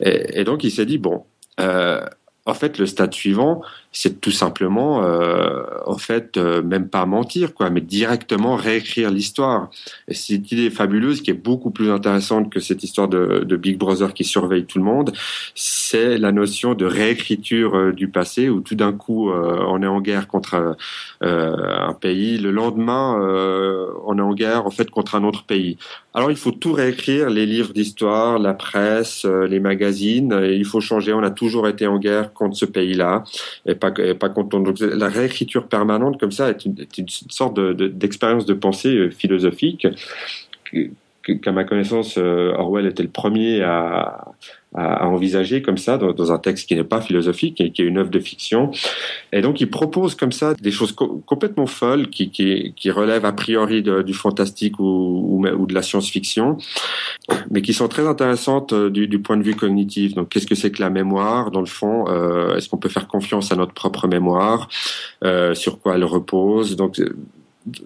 [0.00, 1.24] et, donc il s'est dit bon,
[1.60, 2.00] euh,
[2.46, 3.60] en fait, le stade suivant,
[4.00, 9.70] c'est tout simplement, euh, en fait, euh, même pas mentir, quoi, mais directement réécrire l'histoire.
[10.06, 13.76] Et c'est une idée fabuleuse qui est beaucoup plus intéressante que cette histoire de, Big
[13.76, 15.12] Brother qui surveille tout le monde.
[15.56, 19.88] C'est la notion de réécriture euh, du passé où tout d'un coup, euh, on est
[19.88, 20.76] en guerre contre
[21.20, 22.38] un pays.
[22.38, 23.16] Le lendemain,
[24.06, 25.76] on est en guerre, en fait, contre un autre pays.
[26.14, 30.38] Alors, il faut tout réécrire, les livres d'histoire, la presse, les magazines.
[30.44, 31.12] il faut changer.
[31.12, 33.24] On a toujours été en guerre contre ce pays-là
[33.66, 34.58] et pas, pas contre.
[34.60, 38.94] Donc, la réécriture permanente comme ça est une, est une sorte d'expérience de, de, pensée
[38.94, 39.86] euh, philosophique
[41.36, 44.32] qu'à ma connaissance, euh, Orwell était le premier à,
[44.74, 47.98] à, envisager comme ça dans, un texte qui n'est pas philosophique et qui est une
[47.98, 48.70] œuvre de fiction.
[49.32, 53.82] Et donc il propose comme ça des choses complètement folles qui, qui, relèvent a priori
[53.82, 56.58] du fantastique ou, ou, de la science-fiction,
[57.50, 60.14] mais qui sont très intéressantes euh, du, point de vue cognitif.
[60.14, 61.50] Donc qu'est-ce que c'est que la mémoire?
[61.50, 64.68] Dans le fond euh, Est-ce qu'on peut faire confiance à notre propre mémoire?
[65.54, 66.76] Sur quoi elle repose?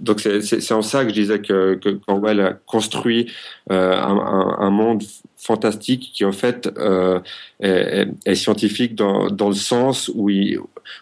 [0.01, 3.31] Donc c'est en ça que je disais que, que a construit
[3.71, 5.03] euh, un, un, monde
[5.37, 7.21] fantastique qui en fait euh,
[7.61, 10.59] est, est, scientifique dans, dans le sens où il,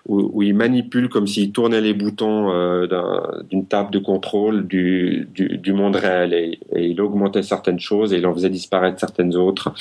[0.07, 2.87] où, il manipule comme s'il tournait les boutons euh,
[3.49, 8.27] d'une table de contrôle du, du, monde réel et, il augmentait certaines choses et il
[8.27, 9.73] en faisait disparaître certaines autres.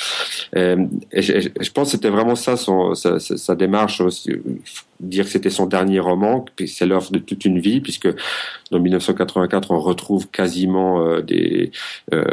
[0.55, 4.31] Et je, pense que c'était vraiment ça son, sa, démarche aussi,
[4.99, 8.09] dire que c'était son dernier roman, c'est l'œuvre de toute une vie puisque
[8.71, 11.21] dans 1984 on retrouve quasiment euh,
[12.13, 12.23] euh,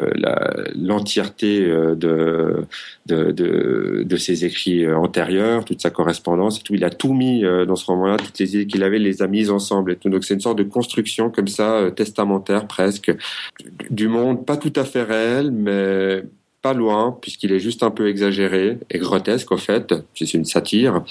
[0.74, 2.64] l'entièreté euh, de,
[3.07, 6.74] de, de, ses écrits euh, antérieurs, toute sa correspondance et.
[6.74, 9.50] Il a tout mis dans ce roman-là, toutes les idées qu'il avait, les a mises
[9.50, 9.92] ensemble.
[9.92, 10.08] Et tout.
[10.08, 13.14] Donc c'est une sorte de construction comme ça, testamentaire presque,
[13.90, 16.22] du monde pas tout à fait réel, mais
[16.66, 21.04] pas loin, puisqu'il est juste un peu exagéré et grotesque au fait, c'est une satire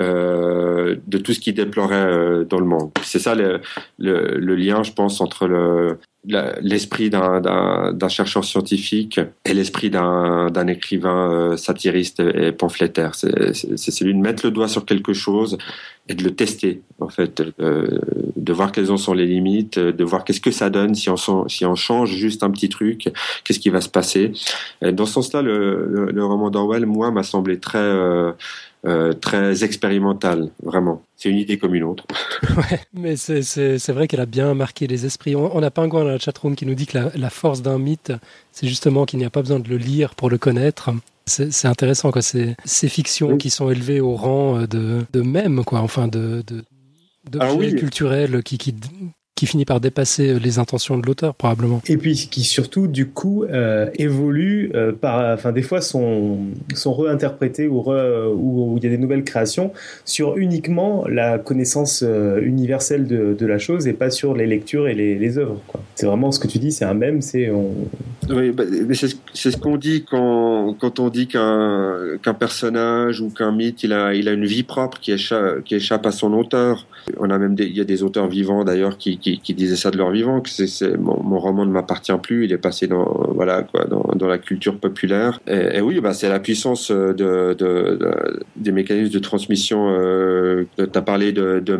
[0.00, 2.90] euh, de tout ce qu'il déplorait euh, dans le monde.
[3.02, 3.60] C'est ça le,
[3.98, 12.20] lien, je pense, entre le, l'esprit d'un chercheur scientifique et l'esprit d'un écrivain euh, satiriste
[12.20, 13.14] et pamphlétaire.
[13.14, 15.58] C'est celui de mettre le doigt sur quelque chose
[16.08, 17.98] et de le tester, en fait, euh,
[18.36, 21.16] de voir quelles en sont les limites, de voir qu'est-ce que ça donne si on,
[21.48, 23.10] si on change juste un petit truc,
[23.44, 24.32] qu'est-ce qui va se passer.
[24.82, 27.78] Et dans ce sens-là, le, le, roman d'Orwell, moi, m'a semblé très...
[27.78, 28.32] Euh,
[28.86, 31.02] euh, très expérimentale, vraiment.
[31.16, 32.04] C'est une idée comme une autre.
[32.56, 35.34] ouais, mais c'est vrai qu'elle a bien marqué les esprits.
[35.34, 38.12] On, a Pingouin dans la chatroom qui nous dit que la, la force d'un mythe,
[38.52, 40.90] c'est justement qu'il n'y a pas besoin de le lire pour le connaître.
[41.26, 42.20] C'est intéressant, quoi.
[42.20, 45.80] Ces, ces fictions qui sont élevées au rang de, de même, quoi.
[45.80, 46.64] Enfin, de, de,
[47.30, 48.74] d'objets culturels qui, qui,
[49.34, 51.82] qui finit par dépasser euh, les intentions de l'auteur probablement.
[51.88, 56.38] Et puis qui surtout du coup euh, évolue euh, par, enfin des fois sont
[56.74, 59.72] sont réinterprétés ou ou il y a des nouvelles créations
[60.04, 64.88] sur uniquement la connaissance euh, universelle de, de, la chose et pas sur les lectures
[64.88, 65.60] et les, les œuvres.
[65.94, 67.72] C'est vraiment ce que tu dis, c'est un même, c'est on...
[68.30, 73.30] Oui, bah, mais c'est ce qu'on dit quand quand on dit qu'un qu'un personnage ou
[73.30, 76.32] qu'un mythe il a il a une vie propre qui échappe qui échappe à son
[76.32, 76.86] auteur.
[77.18, 79.76] On a même des, il y a des auteurs vivants d'ailleurs qui qui, qui, disaient
[79.76, 83.04] ça de leur vivant, que c'est, mon, roman ne m'appartient plus, il est passé dans,
[83.34, 85.40] voilà, quoi, dans, la culture populaire.
[85.46, 89.88] Et, oui, bah, c'est la puissance de, de, de, des mécanismes de transmission.
[89.90, 91.76] Euh, tu as parlé de, de.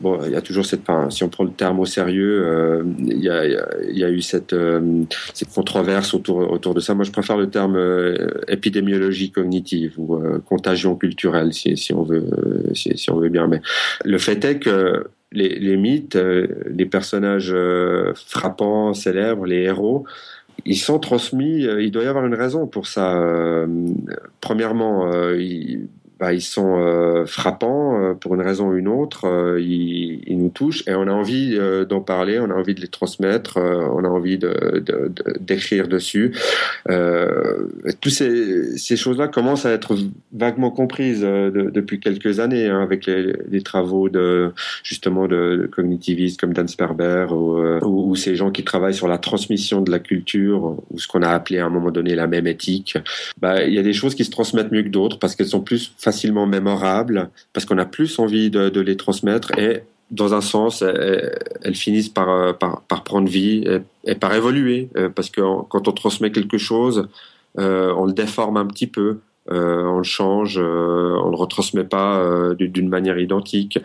[0.00, 2.82] Bon, il y a toujours cette, enfin, si on prend le terme au sérieux, euh,
[2.98, 6.94] il, y a, il y a eu cette, euh, cette controverse autour, autour de ça.
[6.94, 12.28] Moi, je préfère le terme euh, épidémiologie cognitive ou euh, contagion culturelle, si, on veut,
[12.74, 13.46] si, on veut bien.
[13.46, 13.62] Mais
[14.04, 20.06] le fait est que les, les mythes, euh, les personnages euh, frappants, célèbres, les héros,
[20.64, 21.66] ils sont transmis.
[21.66, 23.66] Euh, il doit y avoir une raison pour ça.
[24.40, 25.88] Premièrement, ils,
[26.24, 29.26] bah, ils sont euh, frappants euh, pour une raison ou une autre.
[29.26, 31.58] Euh, ils, nous touchent et on a envie
[31.88, 34.38] d'en parler, on a envie de les transmettre, on a envie
[35.40, 36.34] d'écrire dessus.
[36.86, 39.96] toutes ces, choses-là commencent à être
[40.32, 46.68] vaguement comprises depuis quelques années hein, avec les, travaux de justement de, cognitivistes comme Dan
[46.68, 51.22] Sperber ou, ces gens qui travaillent sur la transmission de la culture ou ce qu'on
[51.22, 52.98] a appelé à un moment donné la même éthique.
[53.40, 55.60] Bah, il y a des choses qui se transmettent mieux que d'autres parce qu'elles sont
[55.60, 60.82] plus facilement mémorables parce qu'on a plus envie de, les transmettre et dans un sens,
[60.82, 65.88] elles, finissent par, par, par, prendre vie et, et, par évoluer euh, parce que quand
[65.88, 67.08] on transmet quelque chose,
[67.58, 69.18] euh, on le déforme un petit peu.
[69.50, 73.78] Euh, on le change, euh, on le retransmet pas euh, d'une manière identique.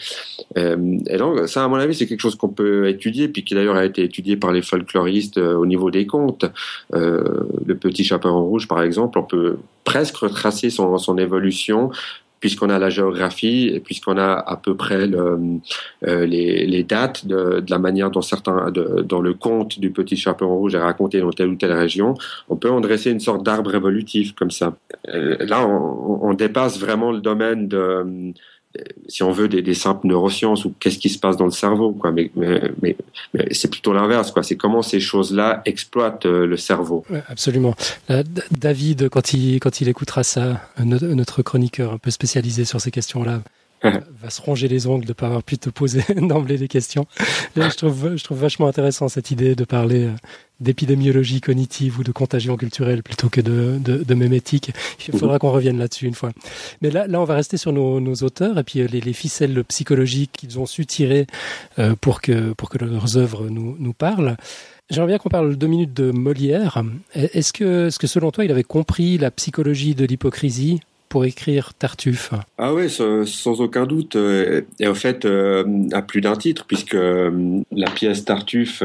[0.56, 3.76] et donc, ça, à mon avis, c'est quelque chose qu'on peut étudier, puis qui d'ailleurs
[3.76, 6.46] a été étudié par les folkloristes au niveau des contes.
[6.92, 11.92] le petit chaperon rouge, par exemple, on peut presque retracer son évolution
[12.40, 15.40] puisqu'on a la géographie puisqu'on a à peu près le,
[16.08, 19.92] euh, les, les, dates de, de, la manière dont certains, de, dans le conte du
[19.92, 22.16] petit chaperon rouge est raconté dans telle ou telle région,
[22.50, 24.76] on peut en dresser une sorte d'arbre évolutif comme ça.
[25.10, 28.34] Euh, là, on, on, dépasse vraiment le domaine de
[29.08, 31.92] si on veut, des, des, simples neurosciences ou qu'est-ce qui se passe dans le cerveau,
[31.92, 32.12] quoi.
[32.12, 32.96] Mais, mais, mais,
[33.52, 34.44] c'est plutôt l'inverse, quoi.
[34.44, 37.04] C'est comment ces choses-là exploitent euh, le cerveau.
[37.28, 37.76] Absolument.
[38.52, 43.42] David, quand il, quand il écoutera ça, notre chroniqueur un peu spécialisé sur ces questions-là,
[43.84, 47.06] va se ronger les ongles de ne pas avoir pu te poser d'emblée des questions.
[47.56, 50.14] je, trouve, je trouve vachement intéressant cette idée de parler euh,
[50.60, 54.72] d'épidémiologie cognitive ou de contagion culturelle plutôt que de, de, de mémétique.
[55.08, 56.32] Il faudra qu'on revienne là-dessus une fois.
[56.82, 59.14] Mais là, là, on va rester sur nos, nos auteurs et puis euh, les, les
[59.14, 61.28] ficelles psychologiques qu'ils ont su tirer
[61.78, 64.36] euh, pour, que, pour que leurs œuvres nous, nous parlent.
[64.90, 66.82] J'aimerais bien qu'on parle deux minutes de Molière.
[67.14, 70.80] Est-ce que, est-ce que selon toi, il avait compris la psychologie de l'hypocrisie?
[71.10, 74.16] Pour écrire Tartuffe Ah oui, sans, aucun doute.
[74.16, 78.84] Euh, et en fait, euh, à plus d'un titre, puisque euh, la pièce Tartuffe,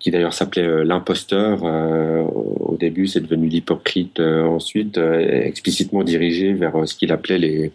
[0.00, 7.12] qui d'ailleurs s'appelait L'imposteur, au début c'est devenu l'hypocrite, ensuite explicitement dirigée vers ce qu'il
[7.12, 7.70] appelait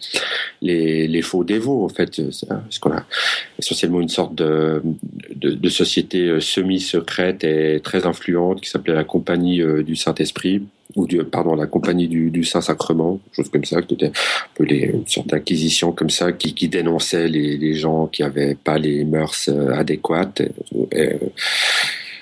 [0.61, 2.21] les, faux dévots, en fait.
[2.31, 3.05] Ce qu'on a
[3.57, 10.63] essentiellement une sorte de société semi-secrète et très influente qui s'appelait la Compagnie du Saint-Esprit
[10.95, 14.11] ou du, pardon, la compagnie du, du Saint-Sacrement, chose comme ça, qui était un
[14.55, 18.55] peu les, une sorte d'inquisition comme ça, qui, qui dénonçait les, les gens qui avaient
[18.55, 20.41] pas les mœurs euh, adéquates.
[20.91, 21.09] Et,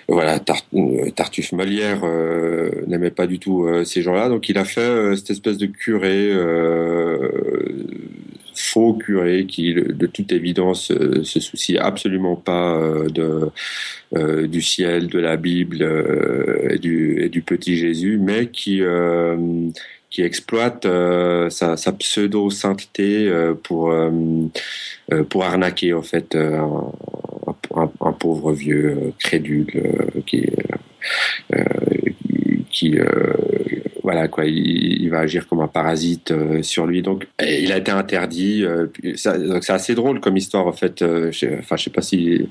[0.07, 0.39] voilà,
[0.75, 5.31] euh, Tartuffe Molière euh, n'aimait pas du tout ces gens-là, donc il a fait cette
[5.31, 6.31] espèce de curé
[8.55, 10.91] faux curé qui, de toute évidence,
[11.23, 13.51] se soucie absolument pas de
[14.47, 15.83] du ciel, de la Bible
[16.69, 18.81] et du, et du petit Jésus, mais qui
[20.23, 24.11] exploite euh, sa, sa, pseudo sainteté euh, pour euh,
[25.41, 26.91] arnaquer en fait un,
[27.75, 29.67] un, pauvre vieux crédule
[30.25, 30.47] qui
[32.75, 32.97] qui
[34.03, 37.01] voilà quoi, il, va agir comme un parasite sur lui.
[37.01, 38.63] Donc, il a été interdit.
[38.63, 40.99] donc, c'est assez drôle comme histoire en fait.
[40.99, 42.47] Je, enfin, je sais pas si,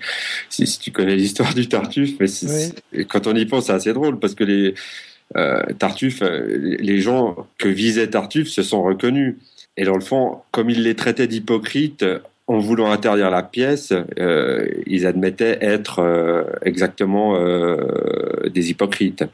[0.49, 4.35] si, tu connais l'histoire du Tartuffe, mais quand on y pense, c'est assez drôle parce
[4.35, 4.75] que les
[5.37, 9.37] euh, Tartuffe, euh, les gens que visait Tartuffe se sont reconnus.
[9.77, 12.05] Et dans le fond, comme il les traitait d'hypocrites,
[12.47, 19.25] en voulant interdire la pièce, euh, ils admettaient être euh, exactement euh, des hypocrites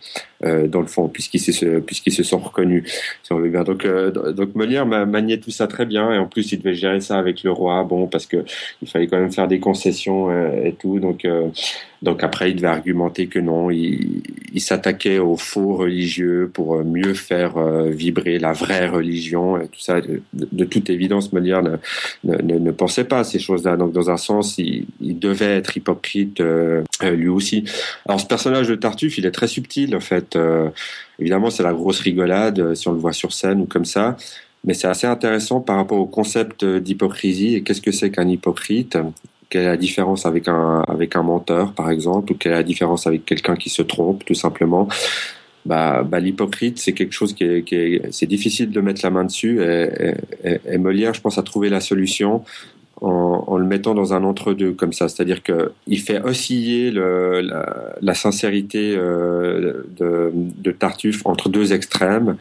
[0.44, 2.84] euh, dans le fond, puisqu'ils se puisqu'ils se sont reconnus.
[3.22, 3.50] Si on veut.
[3.64, 3.86] Donc
[4.34, 7.42] donc Molière maniait tout ça très bien et en plus il devait gérer ça avec
[7.42, 8.44] le roi, bon parce que
[8.82, 10.98] il fallait quand même faire des concessions et tout.
[10.98, 11.26] Donc
[12.02, 14.22] donc après il devait argumenter que non, il,
[14.52, 17.58] il s'attaquait aux faux religieux pour mieux faire
[17.90, 20.00] vibrer la vraie religion et tout ça.
[20.00, 21.76] De, de toute évidence, Molière ne,
[22.24, 23.76] ne, ne pensait pas ces choses-là.
[23.76, 27.64] Donc, dans un sens, il, devait être hypocrite euh, euh, lui aussi.
[28.06, 30.29] Alors, ce personnage de Tartuffe, il est très subtil, en fait.
[30.36, 30.68] Euh,
[31.18, 34.16] évidemment, c'est la grosse rigolade si on le voit sur scène ou comme ça.
[34.64, 37.56] Mais c'est assez intéressant par rapport au concept d'hypocrisie.
[37.56, 38.98] Et qu'est-ce que c'est qu'un hypocrite?
[39.48, 42.32] Quelle est la différence avec un avec un menteur par exemple?
[42.32, 44.88] Ou quelle est la différence avec quelqu'un qui se trompe tout simplement?
[45.66, 49.60] Bah, bah l'hypocrite c'est quelque chose qui est, c'est difficile de mettre la main dessus.
[49.62, 52.44] Et, Molière je pense a trouvé la solution
[53.00, 55.08] en, en, le mettant dans un entre-deux comme ça.
[55.08, 61.72] C'est-à-dire que il fait osciller le, la, la, sincérité euh, de, de, Tartuffe entre deux
[61.72, 62.36] extrêmes.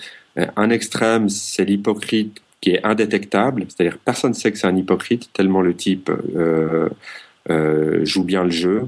[0.55, 5.29] Un extrême, c'est l'hypocrite qui est indétectable, c'est-à-dire personne ne sait que c'est un hypocrite
[5.33, 6.89] tellement le type euh,
[7.49, 8.87] euh, joue bien le jeu,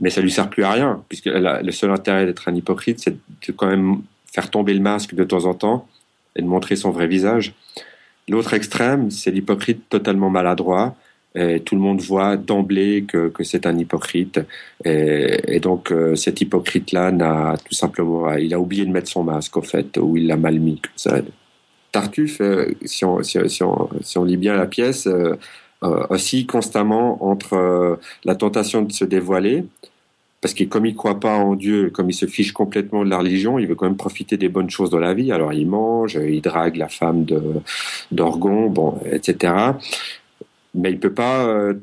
[0.00, 3.12] mais ça lui sert plus à rien puisque le seul intérêt d'être un hypocrite, c'est
[3.12, 5.88] de quand même faire tomber le masque de temps en temps
[6.36, 7.54] et de montrer son vrai visage.
[8.28, 10.96] L'autre extrême, c'est l'hypocrite totalement maladroit.
[11.34, 14.38] Tout le monde voit d'emblée que, que c'est un hypocrite.
[14.84, 19.56] Et, donc euh, cet hypocrite-là n'a tout simplement, il a oublié de mettre son masque
[19.56, 20.80] au fait, ou il l'a mal mis.
[21.90, 25.36] Tartuffe, euh, si, on, si, on, si, on, lit bien la pièce, euh,
[26.10, 29.64] aussi constamment entre la tentation de se dévoiler
[30.42, 33.18] parce que comme il croit pas en Dieu, comme il se fiche complètement de la
[33.18, 35.32] religion, il veut quand même profiter des bonnes choses de la vie.
[35.32, 37.40] Alors il mange, il drague la femme de
[38.10, 39.54] d'Orgon, bon, etc.
[40.74, 41.74] Mais il peut pas euh,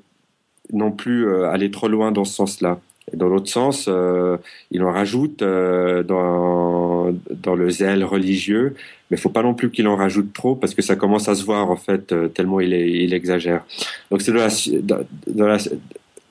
[0.73, 2.79] non plus euh, aller trop loin dans ce sens-là.
[3.13, 4.37] dans l'autre sens, euh,
[4.71, 8.75] il en rajoute euh, dans dans le zèle religieux,
[9.09, 11.43] mais faut pas non plus qu'il en rajoute trop parce que ça commence à se
[11.43, 13.65] voir en fait tellement il, est, il exagère.
[14.11, 15.57] Donc c'est dans dans la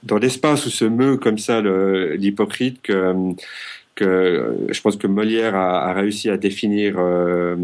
[0.02, 3.34] dans l'espace où se meut comme ça l'hypocrite que,
[3.98, 7.56] que je pense que Molière a, a réussi à définir euh,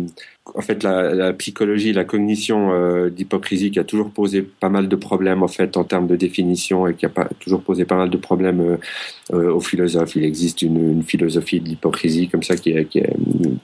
[0.53, 4.89] en fait la, la, psychologie, la cognition euh, d'hypocrisie qui a toujours posé pas mal
[4.89, 7.97] de problèmes en fait en termes de définition et qui a pas, toujours posé pas
[7.97, 8.77] mal de problèmes euh,
[9.33, 10.17] euh aux philosophes.
[10.17, 13.15] Il existe une, une philosophie de l'hypocrisie comme ça qui est, qui, est,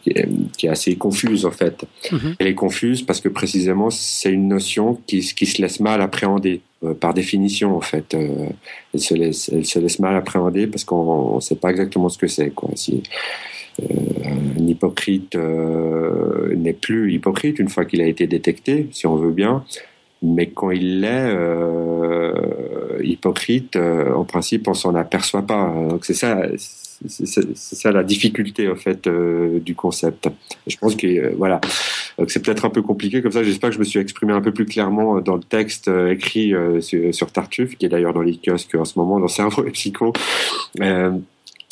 [0.03, 1.85] qui, est, qui est, assez confuse en fait.
[2.05, 2.35] Mm-hmm.
[2.39, 6.61] Elle est confuse parce que précisément c'est une notion qui, qui se laisse mal appréhender.
[6.83, 8.15] Euh, par définition en fait.
[8.15, 8.49] Euh,
[8.95, 9.15] elle, se
[9.79, 12.51] laisse, mal appréhender parce qu'on ne sait pas exactement ce que c'est.
[12.51, 12.71] Quoi.
[12.75, 13.03] Si,
[13.83, 13.85] euh,
[14.25, 19.63] un hypocrite n'est plus hypocrite une fois qu'il a été détecté, si on veut bien,
[20.23, 21.35] mais quand il l'est
[23.03, 25.75] hypocrite, en principe, on s'en aperçoit pas.
[25.89, 26.43] Donc c'est ça,
[27.07, 30.29] c'est ça la difficulté en fait du concept.
[30.67, 31.61] Je pense que voilà,
[32.29, 33.43] c'est peut-être un peu compliqué comme ça.
[33.43, 37.33] J'espère que je me suis exprimé un peu plus clairement dans le texte écrit sur,
[37.33, 40.13] Tartuffe, qui est d'ailleurs dans les kiosques en ce moment dans Cerveau et Psycho.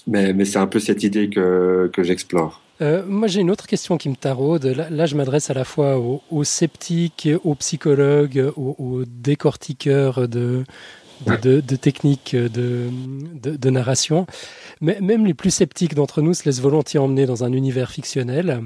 [0.08, 2.62] Mais, c'est un peu cette idée que, j'explore.
[2.80, 4.64] Euh, moi, j'ai une autre question qui me taraude.
[4.64, 10.64] Là, je m'adresse à la fois aux, sceptiques, aux psychologues, aux décortiqueurs de,
[11.26, 12.88] de, de, de techniques de,
[13.34, 14.26] de, de, narration.
[14.80, 18.62] Mais même les plus sceptiques d'entre nous se laissent volontiers emmener dans un univers fictionnel.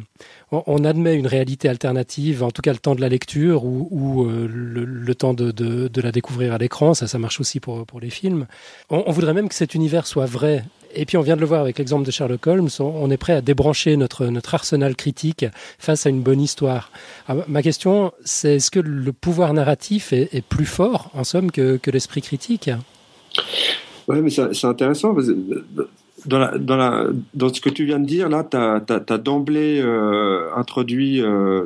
[0.51, 4.47] On, admet une réalité alternative, en tout cas le temps de la lecture ou, euh,
[4.47, 6.93] le, temps de, la découvrir à l'écran.
[6.95, 8.47] Ça, ça marche aussi pour, pour les films.
[8.91, 10.65] On voudrait même que cet univers soit vrai
[10.95, 13.35] et puis on vient de le voir avec l'exemple de Sherlock Holmes, on est prêt
[13.35, 15.47] à débrancher notre, arsenal critique
[15.79, 16.91] face à une bonne histoire.
[17.29, 21.79] Alors, ma question, c'est est-ce que le pouvoir narratif est, plus fort, en somme, que,
[21.91, 22.71] l'esprit critique?
[24.09, 25.15] Oui, mais c'est intéressant.
[26.27, 31.65] Dans, ce que tu viens de dire, là, tu as, d'emblée euh, introduit euh,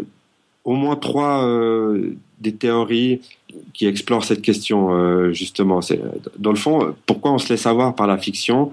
[0.64, 1.48] au moins trois
[2.40, 3.20] des théories
[3.72, 5.80] qui explorent cette question justement.
[6.38, 8.72] Dans le fond pourquoi on se laisse avoir par la fiction?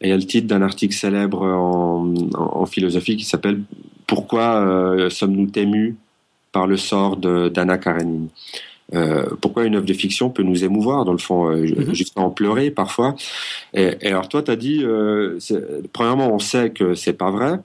[0.00, 3.62] Et il y a le titre d'un article célèbre en, en, philosophie qui s'appelle
[4.06, 5.96] Pourquoi sommes-nous émus
[6.52, 8.28] par le sort d'Anna Karenine?
[8.94, 11.94] Euh, pourquoi une œuvre de fiction peut nous émouvoir, dans le fond, euh, mhm.
[11.94, 13.14] jusqu'à en pleurer parfois?
[13.74, 15.38] Et, et alors toi, tu as dit, euh,
[15.92, 17.58] premièrement, on sait que c'est pas vrai,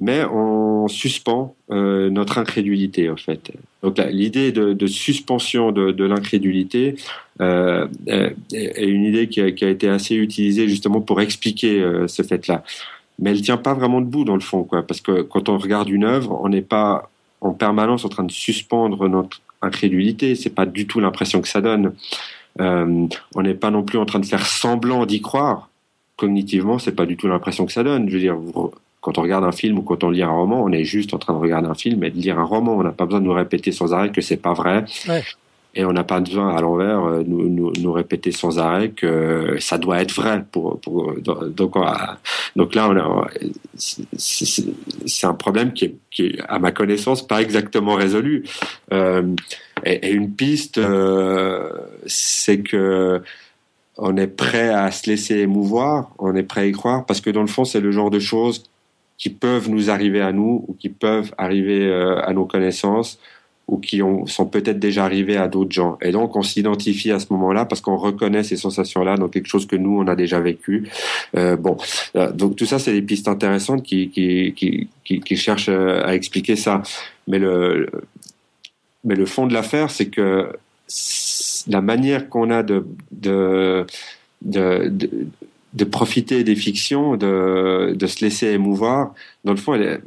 [0.00, 3.52] mais on suspend euh, notre incrédulité, en fait.
[3.82, 6.96] Donc l'idée de, de, suspension de, de l'incrédulité
[7.42, 12.62] euh, est une idée qui a, été assez utilisée justement pour expliquer ce fait-là.
[13.18, 15.88] Mais elle tient pas vraiment debout dans le fond, quoi, parce que quand on regarde
[15.88, 20.34] une œuvre, on n'est pas en permanence en train de suspendre notre incrédulité.
[20.34, 21.94] C'est pas du tout l'impression que ça donne.
[22.60, 25.68] Euh, on n'est pas non plus en train de faire semblant d'y croire.
[26.16, 28.08] Cognitivement, c'est pas du tout l'impression que ça donne.
[28.08, 28.36] Je veux dire,
[29.00, 31.18] quand on regarde un film ou quand on lit un roman, on est juste en
[31.18, 32.76] train de regarder un film et de lire un roman.
[32.76, 34.84] On n'a pas besoin de nous répéter sans arrêt que c'est pas vrai.
[35.74, 39.78] Et on n'a pas besoin à l'envers euh, nous, nous, répéter sans arrêt que ça
[39.78, 40.44] doit être vrai
[42.56, 42.90] donc là
[44.16, 45.94] c'est un problème qui
[46.48, 48.44] à ma connaissance pas exactement résolu.
[48.92, 49.34] Euh,
[49.84, 51.70] et, une piste euh,
[52.06, 53.22] c'est que
[53.96, 57.30] on est prêt à se laisser émouvoir on est prêt à y croire parce que
[57.30, 58.64] dans le fond c'est le genre de choses
[59.18, 63.18] qui peuvent nous arriver à nous ou qui peuvent arriver euh, à nos connaissances
[63.68, 65.98] ou qui ont, sont peut-être déjà arrivés à d'autres gens.
[66.02, 69.66] Et donc, on s'identifie à ce moment-là parce qu'on reconnaît ces sensations-là dans quelque chose
[69.66, 70.88] que nous, on a déjà vécu.
[71.36, 71.76] Euh, bon,
[72.16, 76.14] euh, donc tout ça, c'est des pistes intéressantes qui, qui, qui, qui, cherchent euh, à
[76.14, 76.82] expliquer ça.
[77.28, 77.88] Mais le,
[79.04, 80.48] mais le fond de l'affaire, c'est que
[81.68, 83.86] la manière qu'on a de, de,
[84.42, 85.26] de, de
[85.74, 90.00] de profiter des fictions, de, de se laisser émouvoir, dans le fond, elle est,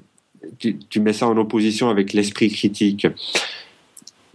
[0.60, 3.08] tu, tu, mets ça en opposition avec l'esprit critique.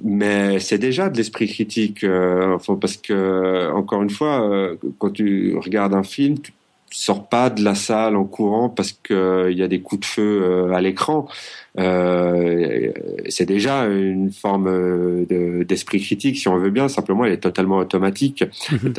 [0.03, 5.11] Mais c'est déjà de l'esprit critique, euh, enfin, parce que encore une fois, euh, quand
[5.11, 6.53] tu regardes un film, tu
[6.91, 10.07] sors pas de la salle en courant parce qu'il euh, y a des coups de
[10.07, 11.29] feu à l'écran.
[11.77, 16.89] c'est déjà une forme d'esprit critique, si on veut bien.
[16.89, 18.45] Simplement, elle est totalement automatique.
[18.73, 18.95] Mhm.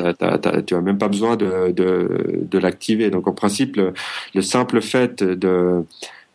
[0.66, 3.10] tu as même pas besoin de, de, de l'activer.
[3.10, 3.92] Donc, en principe, le,
[4.34, 5.84] le simple fait de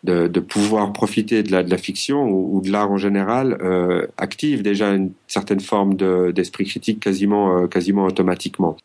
[0.04, 3.58] de, de, pouvoir profiter de la, de la fiction ou, ou de l'art en général
[3.62, 5.96] euh, active déjà une certaine forme
[6.32, 8.78] d'esprit critique quasiment euh, quasiment automatiquement.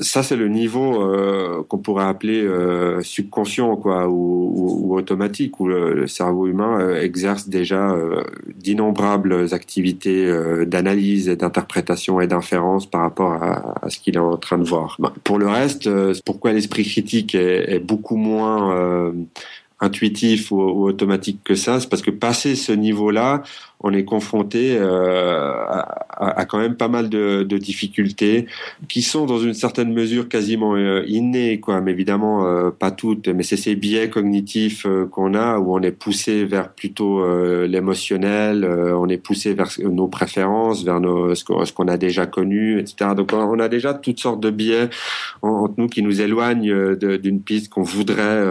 [0.00, 4.52] Ça c'est le niveau euh, qu'on pourrait appeler euh, subconscient quoi ou,
[4.86, 7.94] ou, automatique où le, cerveau humain euh, exerce déjà
[8.56, 10.26] d'innombrables activités
[10.66, 14.64] d'analyse et d'interprétation et d'inférence par rapport à, à ce qu'il est en train de
[14.64, 14.98] voir.
[15.24, 15.88] Pour le reste,
[16.22, 19.12] pourquoi l'esprit critique est, est, beaucoup moins
[19.80, 23.42] intuitif ou, automatique que ça, c'est parce que passer ce niveau-là,
[23.80, 28.46] on est confronté euh, à, à, quand même pas mal de, de, difficultés
[28.88, 31.80] qui sont dans une certaine mesure quasiment euh, innées, quoi.
[31.80, 33.28] Mais évidemment euh, pas toutes.
[33.28, 37.66] Mais c'est ces biais cognitifs euh, qu'on a où on est poussé vers plutôt euh,
[37.68, 43.10] l'émotionnel, on est poussé vers nos préférences, vers nos, ce qu'on a déjà connu, etc.
[43.16, 44.88] Donc on a déjà toutes sortes de biais
[45.42, 48.44] entre nous qui nous éloignent d'une piste qu'on voudrait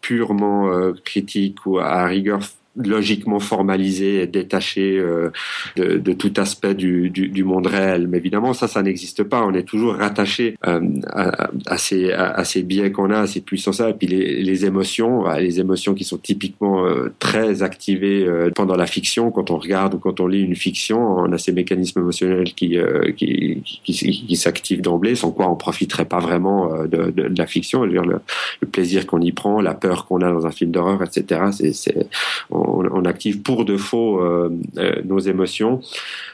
[0.00, 0.70] purement
[1.04, 2.40] critique ou à rigueur
[2.76, 5.30] logiquement formalisé et détaché euh,
[5.76, 8.08] de, de, tout aspect du, du, du, monde réel.
[8.08, 9.42] Mais évidemment, ça, ça n'existe pas.
[9.42, 13.42] On est toujours rattaché euh, à, à, ces, à, ces biais qu'on a, à ces
[13.42, 13.90] puissances-là.
[13.90, 18.76] Et puis les, les, émotions, les émotions qui sont typiquement euh, très activées euh, pendant
[18.76, 22.00] la fiction, quand on regarde ou quand on lit une fiction, on a ces mécanismes
[22.00, 22.78] émotionnels qui,
[23.16, 23.92] qui, qui,
[24.26, 27.86] qui s'activent d'emblée, sans quoi on profiterait pas vraiment de, de, de la fiction.
[27.86, 28.20] dire, le,
[28.60, 31.42] le plaisir qu'on y prend, la peur qu'on a dans un film d'horreur, etc.
[31.52, 32.06] C'est, c'est,
[33.04, 35.80] active pour de faux euh, euh, nos émotions.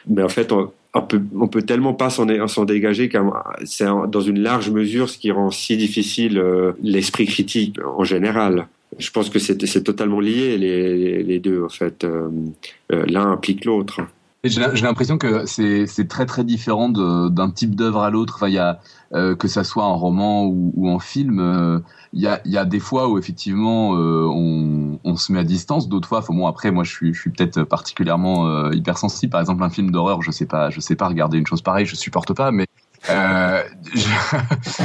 [0.09, 0.70] Mais en fait, on,
[1.03, 3.18] peut, on peut tellement pas s'en dégager que
[3.64, 8.68] c'est dans une large mesure ce qui rend si difficile euh, l'esprit critique en général.
[8.99, 12.07] Je pense que c'est totalement lié les, deux en fait.
[12.91, 14.01] L'un implique l'autre.
[14.45, 18.34] J'ai l'impression que c'est très très différent d'un type d'œuvre à l'autre.
[18.36, 18.80] Enfin, il y a
[19.12, 21.82] que ça soit en roman ou, ou en film
[22.12, 24.26] il y a, y a des fois où effectivement euh,
[25.05, 27.64] on, se met à distance, d'autres fois, bon après moi je suis, je suis peut-être
[27.64, 29.30] particulièrement euh, hypersensible.
[29.30, 31.86] Par exemple un film d'horreur, je sais pas, je sais pas regarder une chose pareille,
[31.86, 32.66] je supporte pas, mais
[33.11, 33.62] euh,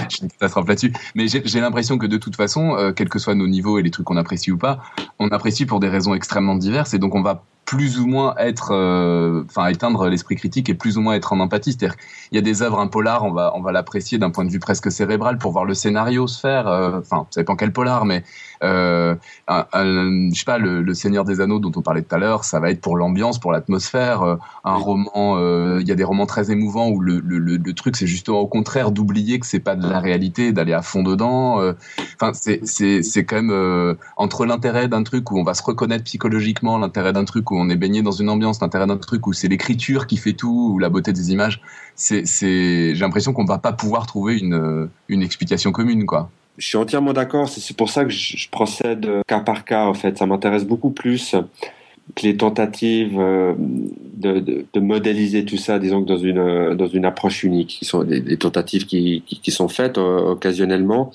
[0.10, 0.94] suis une catastrophe là-dessus.
[1.16, 3.92] Mais j'ai l'impression que de toute façon, euh, quels que soient nos niveaux et les
[3.92, 4.80] trucs qu'on apprécie ou pas,
[5.20, 8.72] on apprécie pour des raisons extrêmement diverses et donc on va plus ou moins être,
[8.72, 11.72] euh, enfin éteindre l'esprit critique et plus ou moins être en empathie.
[11.72, 11.96] C'est-à-dire
[12.32, 14.50] il y a des œuvres, un polar, on va on va l'apprécier d'un point de
[14.50, 16.68] vue presque cérébral pour voir le scénario se faire.
[16.68, 18.24] Euh, enfin, ça dépend quel polar, mais
[18.64, 19.16] euh,
[19.50, 22.70] je sais pas, le, Seigneur des Anneaux dont on parlait tout à l'heure, ça va
[22.70, 24.22] être pour l'ambiance, pour l'atmosphère.
[24.22, 25.38] Euh, un roman,
[25.80, 28.48] il y a des romans très émouvants où le, le, le truc c'est justement au
[28.48, 31.62] contraire d'oublier que c'est pas de la réalité, d'aller à fond dedans.
[32.16, 36.04] Enfin, c'est c'est c'est quand même entre l'intérêt d'un truc où on va se reconnaître
[36.04, 39.34] psychologiquement, l'intérêt d'un truc où on est baigné dans une ambiance, l'intérêt d'un truc où
[39.34, 41.62] c'est l'écriture qui fait tout, ou la beauté des images,
[41.96, 46.30] c'est, j'ai l'impression qu'on ne va pas pouvoir trouver une, une explication commune, quoi.
[46.58, 47.50] Je suis entièrement d'accord.
[47.50, 49.86] C'est pour ça que je, procède cas par cas.
[49.86, 51.36] En fait, ça m'intéresse beaucoup plus
[52.16, 57.06] que les tentatives euh, de, de, modéliser tout ça, disons que dans une dans une
[57.06, 61.12] approche unique, qui sont des, tentatives qui, qui, sont faites euh, occasionnellement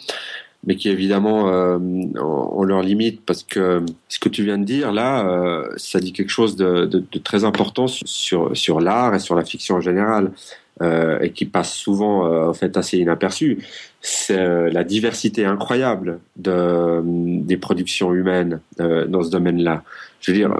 [0.67, 4.93] mais qui évidemment euh, ont, leurs limites parce que ce que tu viens de dire
[4.93, 9.77] là, euh, ça dit quelque chose de, très important sur l'art et sur la fiction
[9.77, 10.33] en général.
[10.81, 13.59] Euh, et qui passe souvent euh, en fait assez inaperçu,
[14.01, 19.83] c'est la diversité incroyable de, des productions humaines dans ce domaine-là.
[20.21, 20.55] Je veux dire,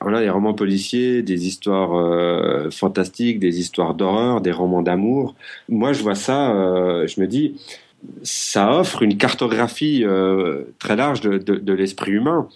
[0.00, 5.34] on a des romans policiers, des histoires fantastiques, des histoires d'horreur, des romans d'amour.
[5.68, 6.54] Moi, je vois ça,
[7.06, 7.60] je me dis,
[8.22, 12.48] ça offre une cartographie euh, très large de, de, de l'esprit humain.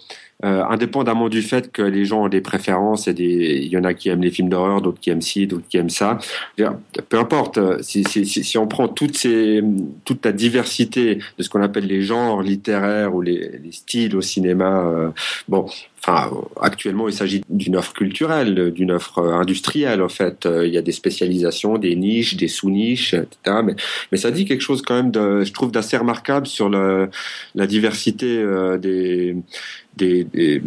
[0.45, 3.83] Euh, indépendamment du fait que les gens ont des préférences et des, il y en
[3.83, 6.19] a qui aiment les films d'horreur, d'autres qui aiment ci, d'autres qui aiment ça.
[7.09, 9.63] Peu importe, euh, si, si, si, on prend toutes ces,
[10.05, 14.21] toute la diversité de ce qu'on appelle les genres littéraires ou les, les styles au
[14.21, 15.09] cinéma, euh,
[15.47, 15.65] bon,
[16.61, 20.01] Actuellement, il s'agit d'une offre culturelle, d'une offre industrielle.
[20.01, 23.57] En fait, il y a des spécialisations, des niches, des sous-niches, etc.
[24.11, 28.43] Mais, ça dit quelque chose quand même, je trouve, d'assez remarquable sur la diversité
[28.79, 29.35] des,
[29.97, 30.61] des,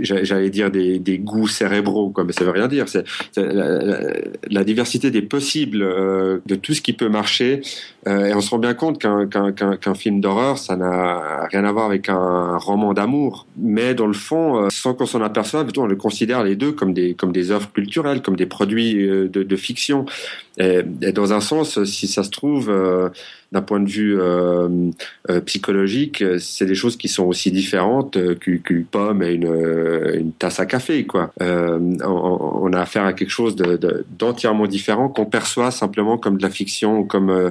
[0.00, 2.86] j'allais dire des, goûts cérébraux, quoi, mais ça veut rien dire.
[2.88, 3.04] C'est
[3.36, 7.60] la, diversité des possibles euh, de tout ce qui peut marcher,
[8.06, 11.86] euh, et on se rend bien compte qu'un film d'horreur, ça n'a rien à voir
[11.86, 15.96] avec un roman d'amour, mais dans le fond, euh, sans qu'on s'en aperçoive, on le
[15.96, 20.06] considère les deux comme des comme des œuvres culturelles, comme des produits de, de fiction.
[20.58, 20.82] Et,
[21.12, 22.70] dans un sens, si ça se trouve
[23.52, 24.90] d'un point de vue euh,
[25.30, 30.60] euh, psychologique, c'est des choses qui sont aussi différentes euh, qu'une pomme et une, tasse
[30.60, 31.04] à café.
[31.06, 31.32] Quoi.
[31.40, 36.50] On, a affaire à quelque chose d'entièrement de, différent qu'on perçoit simplement comme de la
[36.50, 37.50] fiction, comme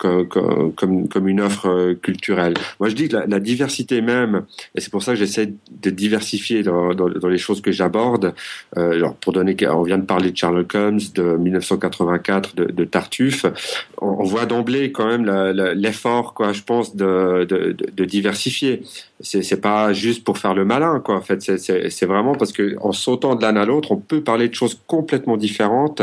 [0.00, 2.54] comme, une offre euh, culturelle.
[2.78, 4.44] Moi, je dis que la, diversité même,
[4.74, 6.92] et c'est pour ça que j'essaie de diversifier dans,
[7.28, 8.34] les choses que j'aborde.
[8.76, 13.46] Euh, alors, pour donner, on vient de parler de Sherlock Holmes de 1984, de, Tartuffe.
[14.00, 15.26] On, voit d'emblée quand même
[15.74, 18.82] l'effort, quoi, je pense, de, de, de diversifier
[19.22, 22.92] c'est pas juste pour faire le malin quoi en fait c'est vraiment parce que en
[22.92, 26.02] sautant de l'un à l'autre on peut parler de choses complètement différentes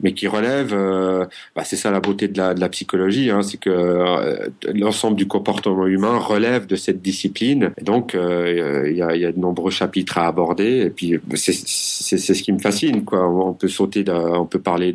[0.00, 1.26] mais qui relèvent euh,
[1.56, 5.86] bah, c'est ça la beauté de la psychologie hein, c'est que euh, l'ensemble du comportement
[5.86, 7.72] humain relève de cette discipline.
[7.82, 10.82] Donc euh, il y a de nombreux chapitres à aborder.
[10.86, 14.94] Et puis c'est ce qui me fascine on peut sauter on peut parler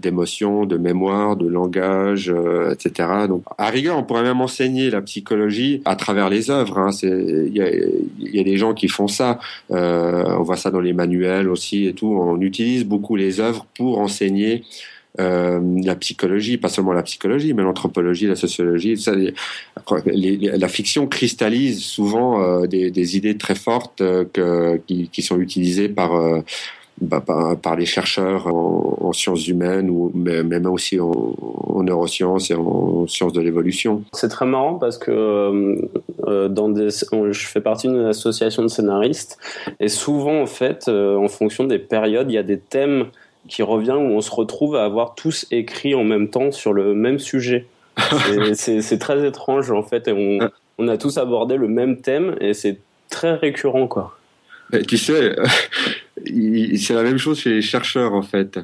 [0.00, 2.32] d'émotions de mémoire de langage
[2.70, 6.90] etc donc à rigueur on pourrait même enseigner la psychologie à travers les œuvres hein,
[7.02, 7.70] il y a,
[8.18, 9.38] y a, des gens qui font ça.
[9.70, 12.08] Euh, on voit ça dans les manuels aussi et tout.
[12.08, 14.64] On utilise beaucoup les œuvres pour enseigner
[15.18, 18.94] euh, la psychologie, pas seulement la psychologie, mais l'anthropologie, la sociologie.
[20.16, 26.12] La fiction cristallise souvent euh, des, idées très fortes euh, qui, sont utilisées par
[27.00, 27.24] bah,
[27.76, 34.04] les chercheurs en, sciences humaines ou même aussi en, neurosciences et en sciences de l'évolution.
[34.12, 35.88] C'est très marrant parce que
[36.48, 39.38] dans je fais partie d'une association de scénaristes
[39.80, 43.06] et souvent en fait, en fonction des périodes, il y a des thèmes
[43.50, 46.94] qui reviennent où on se retrouve à avoir tous écrit en même temps sur le
[46.94, 47.66] même sujet.
[48.54, 50.48] c'est très étrange en fait et on,
[50.78, 52.78] on a tous abordé le même thème et c'est
[53.10, 54.16] très récurrent quoi.
[54.86, 55.34] Tu sais,
[56.76, 58.58] c'est la même chose chez les chercheurs en fait.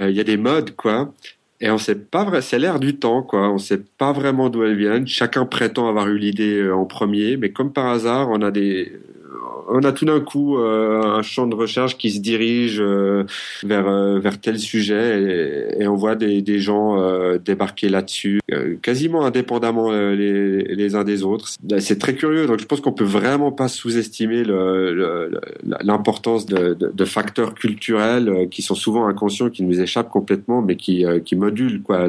[0.00, 1.12] Euh, il y a des modes quoi,
[1.60, 3.50] et on sait pas vrai, c'est l'air du temps quoi.
[3.50, 5.06] On sait pas vraiment d'où elles viennent.
[5.08, 8.92] Chacun prétend avoir eu l'idée euh, en premier, mais comme par hasard, on a des
[9.68, 13.24] on a tout d'un coup euh, un champ de recherche qui se dirige euh,
[13.62, 16.98] vers euh, vers tel sujet et, on voit des, des gens
[17.38, 18.40] débarquer là-dessus
[18.82, 21.48] quasiment indépendamment les, les uns des autres.
[21.78, 22.46] C'est très curieux.
[22.46, 24.42] Donc je pense qu'on peut vraiment pas sous-estimer
[25.82, 30.76] l'importance de, de, de, facteurs culturels qui sont souvent inconscients, qui nous échappent complètement, mais
[30.76, 32.06] qui qui modulent quoi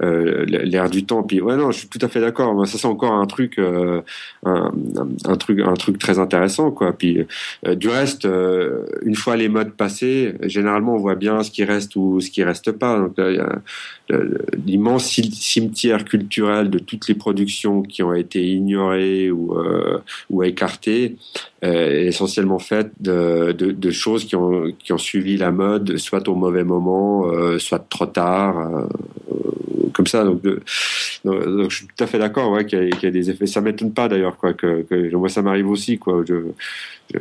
[0.00, 1.22] l'air du temps.
[1.22, 2.66] Puis ouais non, je suis tout à fait d'accord.
[2.66, 4.02] Ça c'est encore un truc un,
[4.44, 6.92] un truc un truc très intéressant intéressant, quoi.
[6.92, 7.26] Puis
[7.66, 8.26] du reste,
[9.02, 12.44] une fois les modes passés, généralement on voit bien ce qui reste ou ce qui
[12.44, 12.98] reste pas.
[12.98, 13.16] Donc
[14.66, 19.56] l'immense cimetière culturel de toutes les productions qui ont été ignorées ou,
[20.30, 21.16] ou écartées,
[21.62, 26.28] est essentiellement fait de, de, de, choses qui ont, qui ont suivi la mode, soit
[26.28, 27.24] au mauvais moment,
[27.58, 28.88] soit trop tard
[29.92, 30.24] comme ça.
[30.24, 33.46] Donc, donc, je suis tout à fait d'accord ouais, qu'il y, y, a des effets.
[33.46, 36.22] Ça m'étonne pas d'ailleurs quoi que, que, moi ça m'arrive aussi quoi.
[36.26, 36.34] Je,
[37.14, 37.18] je,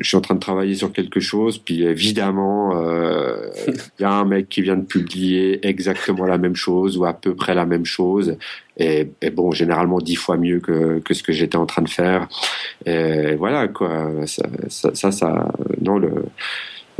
[0.00, 4.04] je, suis en train de travailler sur quelque chose, puis évidemment euh, il euh, y
[4.04, 7.54] a un mec qui vient de publier exactement la même chose ou à peu près
[7.54, 8.36] la même chose.
[8.78, 11.88] Et, et bon, généralement dix fois mieux que, que ce que j'étais en train de
[11.88, 12.28] faire.
[12.86, 14.10] Et voilà quoi.
[14.26, 16.24] Ça, ça, ça, ça non le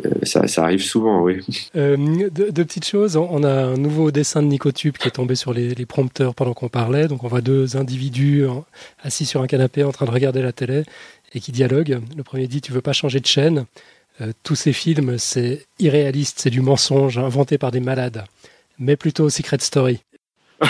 [0.04, 1.44] euh, ça, ça, arrive souvent, oui.
[1.76, 1.96] Euh,
[2.30, 3.16] deux, petites choses.
[3.16, 6.54] On a un nouveau dessin de Nicotube qui est tombé sur les, les prompteurs pendant
[6.54, 7.08] qu'on parlait.
[7.08, 8.44] Donc on voit deux individus
[9.02, 10.84] assis sur un canapé en train de regarder la télé
[11.34, 12.00] et qui dialoguent.
[12.16, 13.66] Le premier dit Tu veux pas changer de chaîne?
[14.20, 18.24] Euh, Tous ces films, c'est irréaliste, c'est du mensonge inventé par des malades.
[18.78, 20.00] Mais plutôt Secret Story.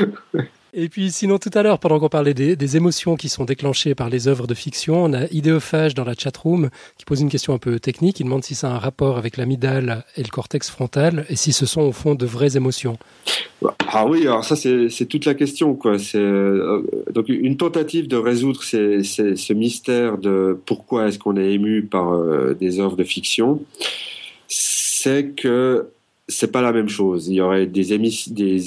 [0.78, 4.10] Et puis sinon tout à l'heure, pendant qu'on parlait des, émotions qui sont déclenchées par
[4.10, 6.68] les œuvres de fiction, on a Idéophage dans la chatroom
[6.98, 8.20] qui pose une question un peu technique.
[8.20, 11.54] Il demande si ça a un rapport avec l'amygdale et le cortex frontal et si
[11.54, 12.98] ce sont au fond de vraies émotions.
[13.88, 15.96] Ah oui, alors ça c'est toute la question quoi.
[16.14, 22.12] Euh, donc une tentative de résoudre ce mystère de pourquoi est-ce qu'on est ému par
[22.12, 23.62] euh, des œuvres de fiction.
[24.46, 25.86] C'est que
[26.28, 27.28] c'est pas la même chose.
[27.28, 27.92] Il y aurait des,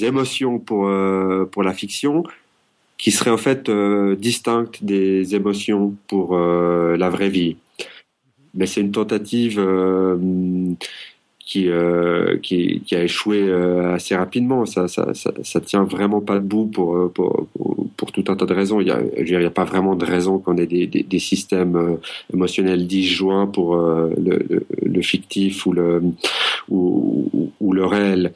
[0.04, 2.24] émotions pour euh, pour la fiction
[3.00, 7.56] qui seraient en fait euh, distinctes des émotions pour euh, la vraie vie.
[8.54, 10.18] Mais c'est une tentative euh,
[11.50, 14.66] qui, euh, qui, qui, a échoué euh, assez rapidement.
[14.66, 18.36] Ça, ça, ça, ça, tient vraiment pas debout pour, euh, pour, pour, pour, tout un
[18.36, 18.80] tas de raisons.
[18.80, 21.18] Il y a, il y a pas vraiment de raison qu'on ait des, des, des,
[21.18, 21.98] systèmes
[22.32, 26.00] émotionnels disjoints pour le, le, le, fictif ou le,
[26.68, 28.32] ou, ou le réel.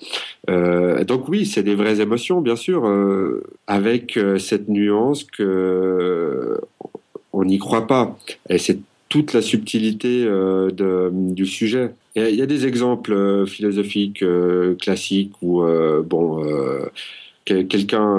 [0.50, 6.60] Euh, donc oui, c'est des vraies émotions, bien sûr, euh, avec cette nuance que
[7.32, 8.18] on n'y croit pas.
[8.48, 11.94] Et c'est toute la subtilité euh, de, du sujet.
[12.16, 15.62] Il y, a des exemples euh, philosophiques euh, classiques où,
[16.04, 16.44] bon,
[17.44, 18.18] quelqu'un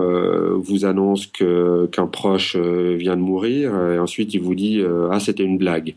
[0.56, 5.44] vous annonce que qu'un proche vient de mourir et ensuite il vous dit ah c'était
[5.44, 5.96] une blague.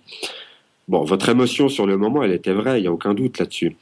[0.86, 3.76] Bon, votre émotion sur le moment, elle était vraie, il n'y a aucun doute là-dessus.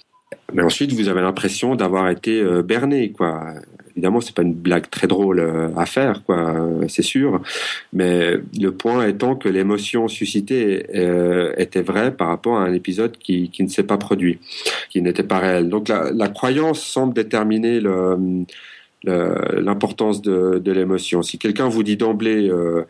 [0.52, 3.54] Mais ensuite, vous avez l'impression d'avoir été berné, quoi
[3.96, 6.54] évidemment, c'est pas une blague très drôle euh, à faire, quoi,
[6.88, 7.40] c'est sûr.
[7.94, 13.16] Mais le point étant que l'émotion suscitée euh, était vraie par rapport à un épisode
[13.16, 14.38] qui, qui ne s'est pas produit,
[14.90, 15.70] qui n'était pas réel.
[15.70, 17.80] Donc la, croyance semble déterminer
[19.04, 21.22] l'importance de, l'émotion.
[21.22, 22.82] Si quelqu'un vous dit d'emblée euh,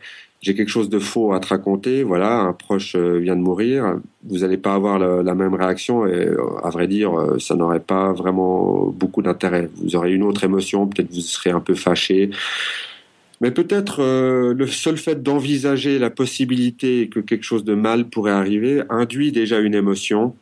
[0.46, 3.98] j'ai quelque chose de faux à te raconter, voilà, un proche euh, vient de mourir,
[4.22, 7.80] vous n'allez pas avoir la, même réaction et euh, à vrai dire, euh, ça n'aurait
[7.80, 9.68] pas vraiment beaucoup d'intérêt.
[9.82, 12.30] Vous aurez une autre émotion, peut-être vous serez un peu fâché.
[13.40, 14.02] Mais peut-être
[14.54, 19.58] le seul fait d'envisager la possibilité que quelque chose de mal pourrait arriver induit déjà
[19.58, 20.34] une émotion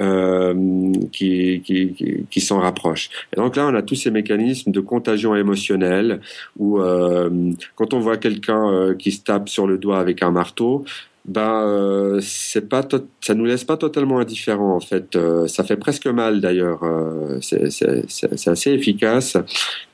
[0.00, 3.10] euh, qui, qui, qui, s'en rapprochent.
[3.32, 6.20] Et donc là, on a tous ces mécanismes de contagion émotionnelle
[6.58, 7.30] où euh,
[7.76, 10.84] quand on voit quelqu'un euh, qui se tape sur le doigt avec un marteau,
[11.26, 12.86] ben euh, c'est pas
[13.22, 15.16] ça nous laisse pas totalement indifférents en fait.
[15.16, 19.38] Euh, ça fait presque mal d'ailleurs euh, c'est assez efficace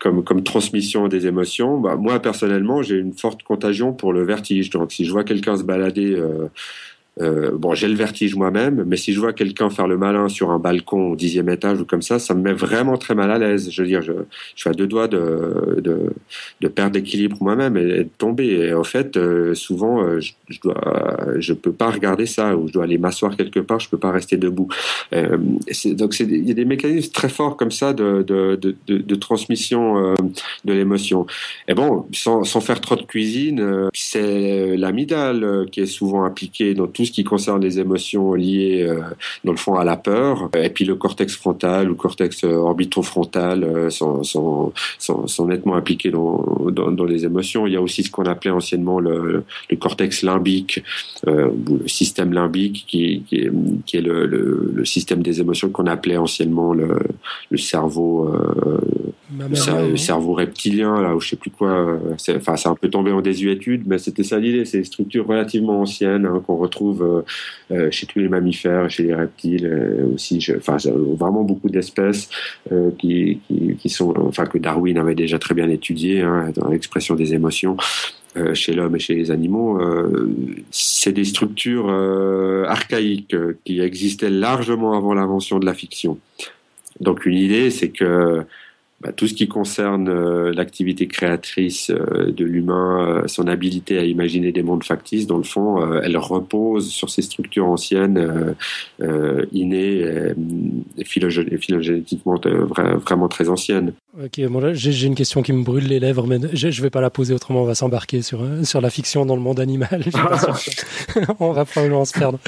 [0.01, 1.79] comme comme transmission des émotions.
[1.79, 4.71] Bah, moi personnellement j'ai une forte contagion pour le vertige.
[4.71, 6.21] Donc si je vois quelqu'un se balader
[7.21, 10.51] euh, bon, j'ai le vertige moi-même, mais si je vois quelqu'un faire le malin sur
[10.51, 13.39] un balcon au dixième étage ou comme ça, ça me met vraiment très mal à
[13.39, 13.71] l'aise.
[13.71, 14.13] Je veux dire, je,
[14.55, 16.13] je suis à deux doigts de, de,
[16.61, 18.47] de perdre l'équilibre moi-même et, de tomber.
[18.47, 20.81] Et en fait, euh, souvent, euh, je, je, dois,
[21.39, 23.81] je peux pas regarder ça ou je dois aller m'asseoir quelque part.
[23.81, 24.69] Je peux pas rester debout.
[25.13, 25.37] Euh,
[25.87, 30.15] donc, il y a des mécanismes très forts comme ça de, de, de, de transmission
[30.65, 31.27] de l'émotion.
[31.69, 36.87] Et bon, sans, sans faire trop de cuisine, c'est l'amygdale qui est souvent impliquée dans
[36.87, 39.01] tout ce qui concerne les émotions liées, euh,
[39.45, 40.49] dans le fond, à la peur.
[40.55, 46.11] Et puis le cortex frontal ou cortex euh, orbitofrontal euh, sont, sont, sont, nettement impliqués
[46.11, 47.67] dans, dans, les émotions.
[47.67, 49.45] Il y a aussi ce qu'on appelait anciennement le,
[49.79, 50.83] cortex limbique,
[51.27, 53.37] euh, ou le système limbique, qui, qui
[53.97, 56.99] est, le, système des émotions qu'on appelait anciennement le,
[59.39, 61.99] le cerveau, euh, le, cerveau reptilien, là, ou je sais plus quoi.
[62.15, 64.65] Enfin, c'est un peu tombé en désuétude, mais c'était ça l'idée.
[64.65, 67.23] C'est des structures relativement anciennes hein, qu'on retrouve euh,
[67.75, 70.45] euh, chez tous les mammifères, chez les reptiles euh, aussi.
[70.57, 70.77] enfin,
[71.17, 72.29] vraiment beaucoup d'espèces
[72.99, 77.15] qui, qui, qui, sont, enfin, que Darwin avait déjà très bien étudié hein, dans l'expression
[77.15, 77.77] des émotions.
[78.55, 79.81] chez l'homme et chez les animaux,
[80.71, 81.91] c'est des structures
[82.69, 86.19] archaïques qui existaient largement avant l'invention de la fiction.
[87.01, 88.45] Donc une idée, c'est que
[89.03, 94.05] bah, tout ce qui concerne euh, l'activité créatrice euh, de l'humain, euh, son habilité à
[94.05, 98.55] imaginer des mondes factices, dans le fond, elle repose sur ces structures anciennes,
[99.53, 100.05] innées
[100.99, 102.39] et, phylogénétiquement
[102.75, 103.93] vraiment très anciennes.
[104.23, 107.01] Ok, bon j'ai une question qui me brûle les lèvres, mais je ne vais pas
[107.01, 110.05] la poser autrement, on va s'embarquer sur, sur la fiction dans le monde animal.
[111.41, 112.39] on va probablement se perdre.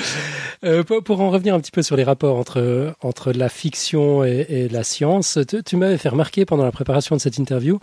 [1.05, 4.85] pour, en revenir un petit peu sur les rapports entre, entre la fiction et, la
[4.85, 7.79] science, tu m'avais fait remarquer pendant la préparation de cette interview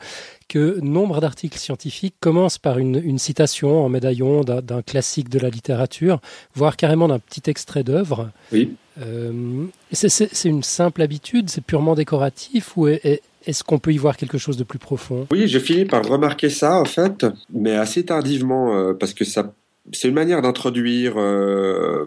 [0.48, 6.20] que nombre d'articles scientifiques commencent par une, citation en médaillon d'un classique de la littérature,
[6.56, 8.30] voire carrément d'un petit extrait d'œuvre.
[8.52, 8.76] Oui.
[9.02, 14.38] Euh, c'est une simple habitude, c'est purement décoratif ou est-ce qu'on peut y voir quelque
[14.38, 15.28] chose de plus profond?
[15.32, 19.54] Oui, j'ai fini par remarquer ça en fait, mais assez tardivement euh, parce que ça
[19.92, 22.06] c'est une manière d'introduire euh,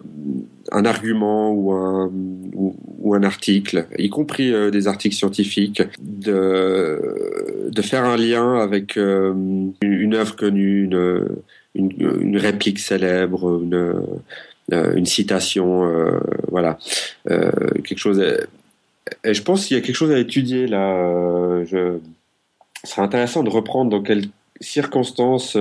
[0.71, 1.73] un argument ou
[3.13, 6.99] un, article, y compris euh, des articles scientifiques, de,
[7.81, 9.33] faire un lien avec euh,
[9.81, 10.89] une, œuvre connue,
[11.75, 14.01] une, réplique célèbre, une,
[14.71, 15.91] une citation,
[16.49, 16.79] voilà,
[17.27, 18.23] quelque chose.
[19.23, 21.63] Et je pense qu'il y a quelque chose à étudier là.
[21.65, 21.97] je,
[22.83, 24.25] ce serait intéressant de reprendre dans quelles
[24.61, 25.57] circonstances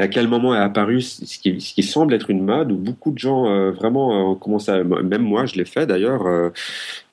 [0.00, 3.46] à quel moment est apparu ce qui, semble être une mode où beaucoup de gens
[3.46, 6.50] euh, vraiment euh, ont commencé à, même moi je l'ai fait d'ailleurs euh,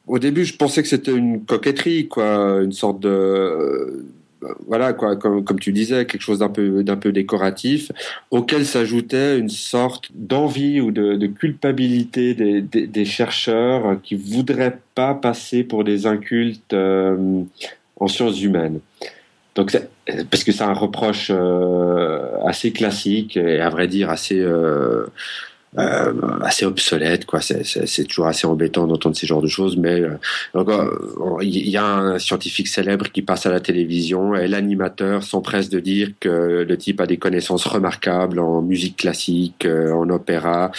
[0.08, 4.06] au début je pensais que c'était une coquetterie quoi une sorte de
[4.68, 7.92] voilà quoi comme, tu disais quelque chose d'un peu d'un peu décoratif
[8.32, 15.66] auquel s'ajoutait une sorte d'envie ou de, culpabilité des, des, chercheurs qui voudraient pas passer
[15.66, 18.80] pour des incultes en sciences humaines.
[19.56, 19.78] Donc,
[20.30, 24.44] parce que c'est un reproche euh, assez classique et à vrai dire assez
[25.78, 30.02] euh, euh, assez obsolète quoi c'est, toujours assez embêtant d'entendre ces genres de choses mais
[30.02, 35.70] euh, il y a un scientifique célèbre qui passe à la télévision et l'animateur s'empresse
[35.70, 40.72] de dire que le type a des connaissances remarquables en musique classique euh, en opéra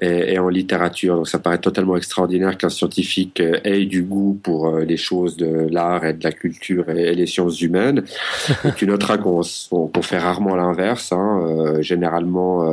[0.00, 4.78] et, et, en littérature donc ça paraît totalement extraordinaire qu'un scientifique ait du goût pour
[4.78, 8.02] les choses de l'art et de la culture et, les sciences humaines
[8.64, 11.82] et tu noteras qu'on, qu'on fait rarement l'inverse hein.
[11.82, 12.72] généralement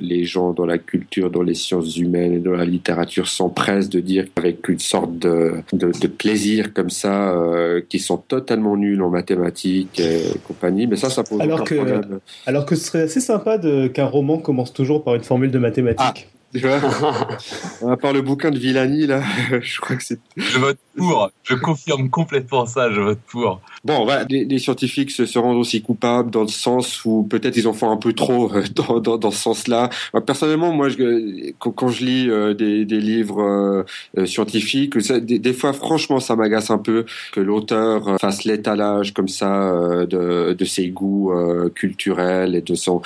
[0.00, 4.00] les gens dans la culture dans les sciences humaines et dans la littérature s'empressent de
[4.00, 9.10] dire avec une sorte de, de, plaisir comme ça, euh, qui sont totalement nuls en
[9.10, 10.86] mathématiques et compagnie.
[10.86, 12.20] Mais ça, ça pose alors que, problème.
[12.46, 13.58] Alors que ce serait assez sympa
[13.92, 16.28] qu'un roman commence toujours par une formule de mathématiques.
[16.28, 16.33] Ah.
[17.88, 19.22] à part le bouquin de Villani, là,
[19.60, 20.20] je crois que c'est.
[20.36, 21.30] Je vote pour.
[21.42, 22.92] Je confirme complètement ça.
[22.92, 23.60] Je vote pour.
[23.84, 27.72] Bon, voilà, les, scientifiques se, rendent aussi coupables dans le sens où peut-être ils en
[27.72, 29.90] font un peu trop euh, dans, dans, dans ce sens-là.
[30.26, 33.84] personnellement, moi, je, quand, je lis euh, des, des, livres
[34.16, 39.28] euh, scientifiques, des, des, fois, franchement, ça m'agace un peu que l'auteur fasse l'étalage comme
[39.28, 39.72] ça
[40.08, 41.32] de, de ses goûts
[41.74, 43.02] culturels et de son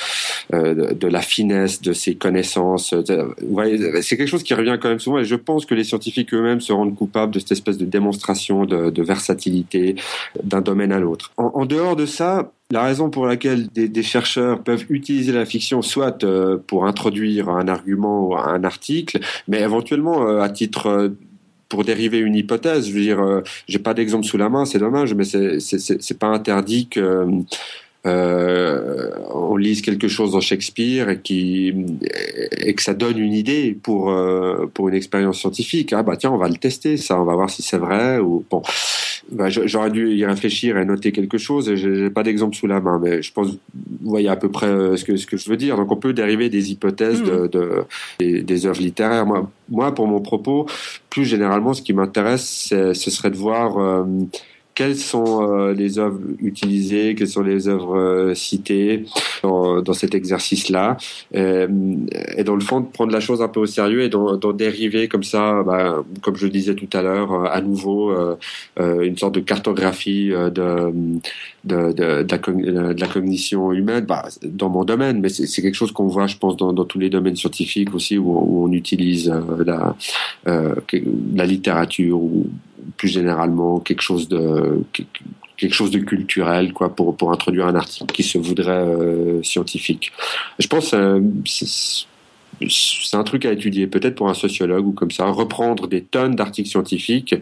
[0.52, 2.94] de, de, la finesse de ses connaissances
[4.02, 6.60] c'est quelque chose qui revient quand même souvent et je pense que les scientifiques eux-mêmes
[6.60, 9.96] se rendent coupables de cette espèce de démonstration de, versatilité
[10.42, 11.32] d'un domaine à l'autre.
[11.36, 16.24] En, dehors de ça, la raison pour laquelle des, chercheurs peuvent utiliser la fiction soit
[16.24, 21.08] euh, pour introduire un argument ou un article, mais éventuellement euh, à titre euh,
[21.68, 22.88] pour dériver une hypothèse.
[22.88, 26.88] Je veux dire, j'ai pas d'exemple sous la main, c'est dommage, mais c'est pas interdit
[26.88, 27.26] que
[28.06, 31.74] euh, on lise quelque chose dans Shakespeare et, qui,
[32.58, 35.92] et que ça donne une idée pour, euh, pour une expérience scientifique.
[35.92, 38.44] Ah bah tiens, on va le tester, ça, on va voir si c'est vrai ou
[38.50, 38.62] bon.
[39.30, 41.74] Bah, j'aurais dû y réfléchir et noter quelque chose.
[41.74, 43.58] J'ai pas d'exemple sous la main, mais je pense vous
[44.00, 45.76] voyez à peu près euh, ce que ce que je veux dire.
[45.76, 47.48] Donc on peut dériver des hypothèses de, hmm.
[47.48, 47.84] de
[48.20, 49.26] des, des, œuvres littéraires.
[49.26, 50.66] Moi, moi, pour mon propos,
[51.10, 54.04] plus généralement, ce qui m'intéresse, ce serait de voir euh,
[54.78, 59.06] quelles sont euh, les œuvres utilisées, quelles sont les œuvres euh, citées
[59.42, 60.96] dans, cet exercice-là,
[61.34, 61.66] et,
[62.36, 65.08] et, dans le fond de prendre la chose un peu au sérieux et d'en dériver
[65.08, 68.14] comme ça, bah, comme je le disais tout à l'heure, euh, à nouveau
[68.78, 70.92] une sorte de cartographie de,
[71.66, 76.56] la, cognition humaine, bah, dans mon domaine, mais c'est quelque chose qu'on voit, je pense,
[76.56, 79.32] dans, tous les domaines scientifiques aussi, où, où on utilise
[79.66, 79.96] la,
[80.46, 82.46] la littérature ou
[82.98, 84.82] plus généralement quelque chose de
[85.56, 90.12] quelque chose de culturel quoi pour pour introduire un article qui se voudrait euh, scientifique.
[90.58, 91.20] Je pense euh,
[92.68, 96.34] c'est un truc à étudier peut-être pour un sociologue ou comme ça reprendre des tonnes
[96.34, 97.34] d'articles scientifiques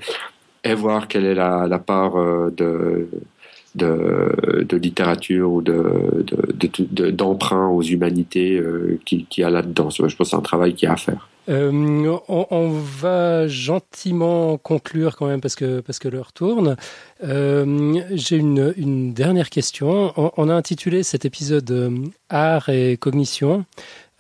[0.63, 3.09] et voir quelle est la, la part euh, de
[3.75, 6.25] de, littérature ou de,
[7.11, 8.59] d'emprunt aux humanités
[9.05, 9.91] qui, qui a là-dedans.
[9.91, 11.29] Je pense que c'est un travail qui a à faire.
[11.49, 16.77] Euh, on, va gentiment conclure quand même parce que parce que l'heure tourne.
[17.23, 20.13] Euh, j'ai une, une, dernière question.
[20.37, 21.91] On, a intitulé cet épisode euh,
[22.29, 23.65] Art et cognition,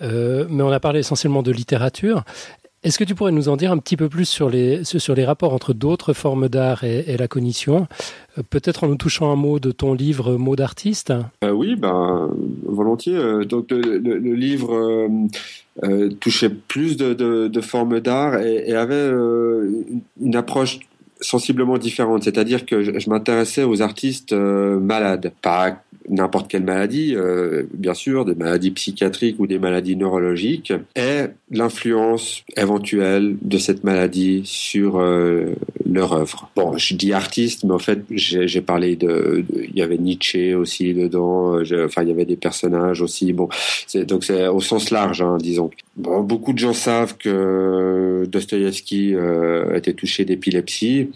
[0.00, 2.24] mais on a parlé essentiellement de littérature.
[2.86, 5.24] Est-ce que tu pourrais nous en dire un petit peu plus sur les, sur les
[5.24, 7.88] rapports entre d'autres formes d'art et, la cognition?
[8.48, 11.12] Peut-être en nous touchant un mot de ton livre Mots d'artiste
[11.42, 12.30] Oui, ben,
[12.64, 13.44] volontiers.
[13.44, 15.10] donc le livre
[15.82, 19.84] euh, touchait plus de, formes d'art et, avait euh,
[20.22, 20.78] une approche
[21.20, 22.22] sensiblement différente.
[22.22, 28.24] C'est-à-dire que je, m'intéressais aux artistes euh, malades, pas n'importe quelle maladie, euh, bien sûr,
[28.24, 35.54] des maladies psychiatriques ou des maladies neurologiques, et l'influence éventuelle de cette maladie sur euh,
[35.88, 36.50] leur œuvre.
[36.56, 40.94] Bon, je dis artiste, mais en fait, j'ai parlé de, il y avait Nietzsche aussi
[40.94, 43.32] dedans, enfin, il y avait des personnages aussi.
[43.32, 43.48] Bon,
[44.06, 45.70] donc c'est au sens large, hein, disons.
[45.96, 51.08] Bon, beaucoup de gens savent que Dostoïevski euh, était touché d'épilepsie.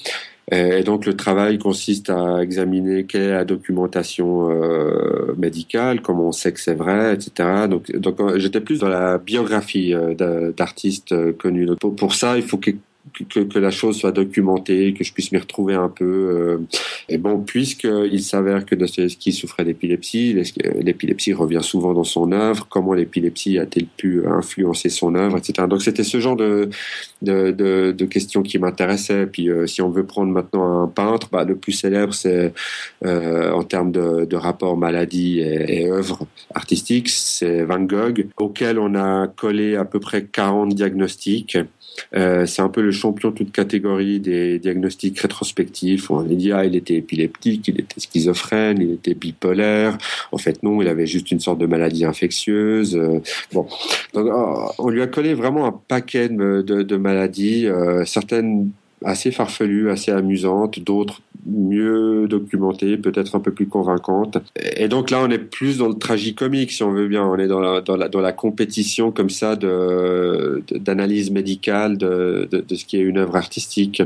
[0.52, 6.28] Euh, et donc le travail consiste à examiner quelle est la documentation euh, médicale, comment
[6.28, 7.68] on sait que c'est vrai, etc.
[7.68, 9.94] Donc, donc euh, j'étais plus dans la biographie
[10.56, 11.68] d'artistes connus.
[11.78, 12.72] Pour, ça, il faut que
[13.28, 16.04] que, que, la chose soit documentée, que je puisse m'y retrouver un peu.
[16.04, 16.58] Euh,
[17.08, 20.40] et bon, puisqu'il s'avère que Dostoevsky souffrait d'épilepsie,
[20.80, 25.66] l'épilepsie revient souvent dans son œuvre, comment l'épilepsie a-t-elle pu influencer son œuvre, etc.
[25.68, 26.68] Donc c'était ce genre de,
[27.22, 29.26] de, de, de questions qui m'intéressaient.
[29.26, 32.52] Puis euh, si on veut prendre maintenant un peintre, bah, le plus célèbre, c'est
[33.04, 38.78] euh, en termes de, de rapport maladie et, et œuvre artistique, c'est Van Gogh, auquel
[38.78, 41.56] on a collé à peu près 40 diagnostics.
[42.14, 46.10] Euh, c'est un peu le champion toute catégorie des diagnostics rétrospectifs.
[46.10, 49.98] On a dit ah il était épileptique, il était schizophrène, il était bipolaire.
[50.32, 52.96] En fait non, il avait juste une sorte de maladie infectieuse.
[52.96, 53.20] Euh,
[53.52, 53.66] bon,
[54.14, 58.70] donc oh, on lui a collé vraiment un paquet de, de, maladies, euh, certaines
[59.04, 64.38] assez farfelues, assez amusantes, d'autres mieux documentées, peut-être un peu plus convaincantes.
[64.76, 67.24] Et donc là, on est plus dans le tragicomique, si on veut bien.
[67.24, 72.46] On est dans la, dans la, dans la compétition comme ça de, d'analyse médicale de,
[72.50, 74.02] de, de, ce qui est une œuvre artistique.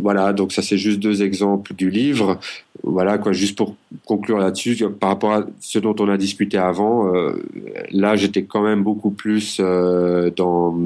[0.00, 2.38] Voilà, donc ça c'est juste deux exemples du livre.
[2.82, 3.74] Voilà, quoi, juste pour
[4.04, 7.32] conclure là-dessus, par rapport à ce dont on a discuté avant, euh,
[7.90, 10.78] là j'étais quand même beaucoup plus euh, dans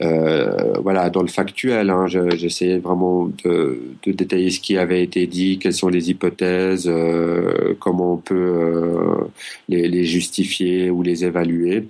[0.00, 5.58] voilà, dans le factuel, hein, j'essayais vraiment de, de, détailler ce qui avait été dit,
[5.58, 9.24] quelles sont les hypothèses, euh, comment on peut euh,
[9.68, 11.88] les, justifier ou les évaluer.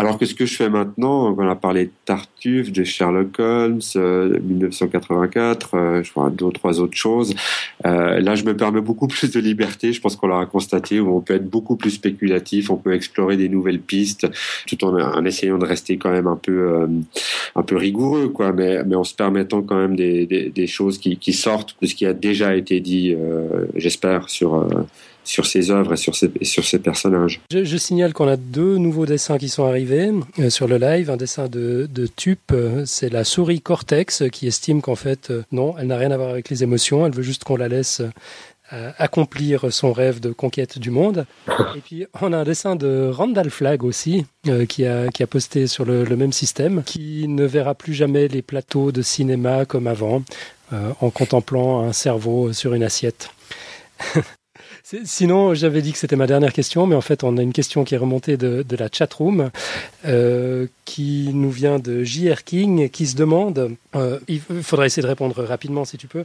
[0.00, 3.82] Alors que ce que je fais maintenant, on a parlé de Tartuffe, de Sherlock Holmes,
[3.96, 7.34] euh, 1984, euh, je crois deux ou trois autres choses.
[7.84, 9.92] Euh, là, je me permets beaucoup plus de liberté.
[9.92, 13.36] Je pense qu'on l'aura constaté où on peut être beaucoup plus spéculatif, on peut explorer
[13.36, 14.26] des nouvelles pistes,
[14.66, 16.86] tout en, essayant de rester quand même un peu, euh,
[17.54, 20.96] un peu rigoureux, quoi, mais, mais en se permettant quand même des, des, des choses
[20.96, 24.66] qui, qui sortent de ce qui a déjà été dit, euh, j'espère, sur
[25.24, 27.40] sur ses œuvres et sur ses, sur ses personnages.
[27.50, 31.10] Je, signale qu'on a deux nouveaux dessins qui sont arrivés euh, sur le live.
[31.10, 35.42] Un dessin de, de Tup, euh, c'est la souris Cortex qui estime qu'en fait, euh,
[35.52, 38.02] non, elle n'a rien à voir avec les émotions, elle veut juste qu'on la laisse
[38.98, 41.26] accomplir son rêve de conquête du monde.
[41.76, 44.26] Et puis on a un dessin de Randall Flagg aussi,
[44.68, 48.28] qui, a, qui a posté sur le, le, même système, qui ne verra plus jamais
[48.28, 50.22] les plateaux de cinéma comme avant,
[50.70, 53.30] en contemplant un cerveau sur une assiette.
[55.04, 57.84] Sinon, j'avais dit que c'était ma dernière question, mais en fait, on a une question
[57.84, 59.50] qui est remontée de, la chatroom,
[60.06, 62.42] euh, qui nous vient de J.R.
[62.44, 66.24] King, qui se demande, euh, il faudra essayer de répondre rapidement si tu peux,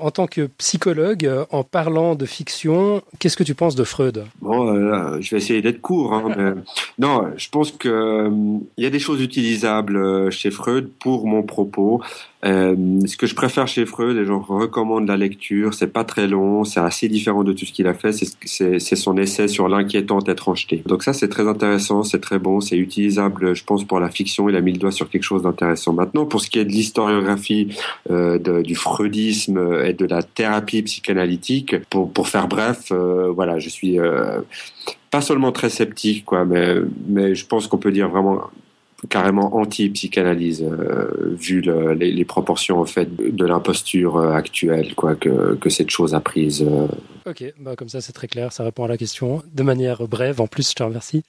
[0.00, 4.24] en, tant que psychologue, en parlant de fiction, qu'est-ce que tu penses de Freud?
[4.40, 6.12] Bon, euh, je vais essayer d'être court.
[6.12, 6.62] Hein, mais...
[6.98, 8.30] Non, je pense qu'il euh,
[8.78, 12.00] y a des choses utilisables euh, chez Freud pour mon propos.
[12.44, 16.26] Euh, ce que je préfère chez Freud, et je recommande la lecture, c'est pas très
[16.26, 20.28] long, c'est assez différent de tout ce qu'il a fait, c'est son essai sur l'inquiétante
[20.28, 20.82] étrangeté.
[20.84, 24.48] Donc ça, c'est très intéressant, c'est très bon, c'est utilisable, je pense, pour la fiction,
[24.50, 25.94] il a mis le doigt sur quelque chose d'intéressant.
[25.94, 26.72] Maintenant, pour ce qui est de
[27.08, 27.76] l'historiographie
[28.10, 33.68] euh, du freudisme et de la thérapie psychanalytique, pour, pour faire bref, euh, voilà, je
[33.68, 34.40] suis euh,
[35.10, 36.76] pas seulement très sceptique, quoi, mais,
[37.06, 38.50] mais je pense qu'on peut dire vraiment
[39.10, 45.68] carrément anti-psychanalyse euh, vu le, les, proportions en fait de l'imposture actuelle quoi que, que
[45.68, 46.66] cette chose a prise.
[47.26, 50.40] Ok, bah comme ça c'est très clair, ça répond à la question de manière brève.
[50.40, 51.22] En plus, je te remercie.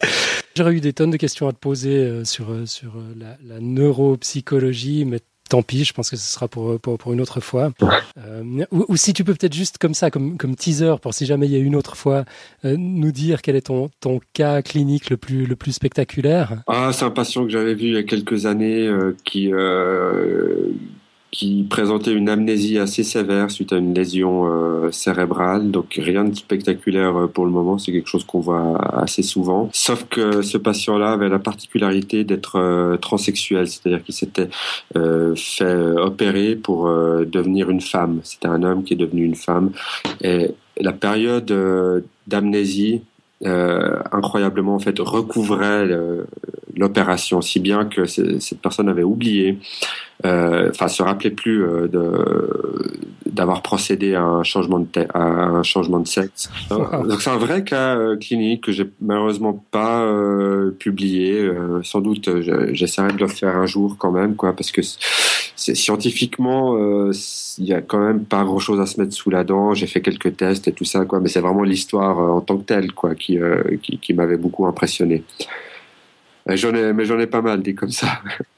[0.55, 5.19] J'aurais eu des tonnes de questions à te poser sur sur la, la neuropsychologie, mais
[5.49, 7.71] tant pis, je pense que ce sera pour, pour, une autre fois.
[8.17, 11.47] Euh, ou, si tu peux peut-être juste comme ça, comme, comme teaser, pour si jamais
[11.47, 12.23] il y a une autre fois,
[12.63, 16.63] euh, nous dire quel est ton, ton cas clinique le plus, le plus spectaculaire.
[16.67, 18.89] Ah, c'est un patient que j'avais vu il y a quelques années
[19.25, 19.51] qui,
[21.35, 25.69] qui présentait une amnésie assez sévère suite à une lésion euh, cérébrale.
[25.69, 29.69] Donc rien de spectaculaire euh, pour le moment, c'est quelque chose qu'on voit assez souvent.
[29.73, 34.47] Sauf que ce patient-là avait la particularité d'être euh, transsexuel, c'est-à-dire qu'il s'était
[35.35, 38.21] fait opérer pour devenir une femme.
[38.23, 39.71] C'était un homme qui est devenu une femme.
[40.21, 41.51] Et la période
[42.27, 43.01] d'amnésie
[43.43, 45.89] euh, incroyablement en fait recouvrait
[46.77, 49.59] l'opération si bien que cette personne avait oublié
[50.25, 55.63] euh, enfin se rappelait plus euh, de d'avoir procédé à un changement de à un
[55.63, 56.49] changement de sexe.
[56.69, 60.09] Donc c'est un vrai cas clinique que j'ai malheureusement pas
[60.79, 61.51] publié.
[61.83, 62.29] sans doute
[62.71, 64.81] j'essaierai de le faire un jour quand même quoi parce que
[65.55, 67.11] scientifiquement, euh,
[67.57, 69.73] il y a quand même pas grand chose à se mettre sous la dent.
[69.73, 71.19] J'ai fait quelques tests et tout ça, quoi.
[71.19, 74.37] Mais c'est vraiment l'histoire euh, en tant que telle, quoi, qui, euh, qui, qui m'avait
[74.37, 75.23] beaucoup impressionné.
[76.47, 78.19] J'en ai, mais j'en ai pas mal dit comme ça.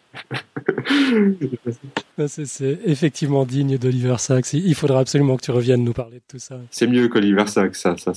[2.28, 4.53] c'est effectivement digne d'Oliver Sacks.
[4.53, 6.59] Il faudra absolument que tu reviennes nous parler de tout ça.
[6.72, 7.95] C'est mieux qu'Oliver Sacks, ça.
[7.97, 8.13] ça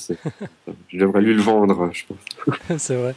[0.89, 2.79] je devrais lui le vendre, je pense.
[2.79, 3.15] c'est vrai.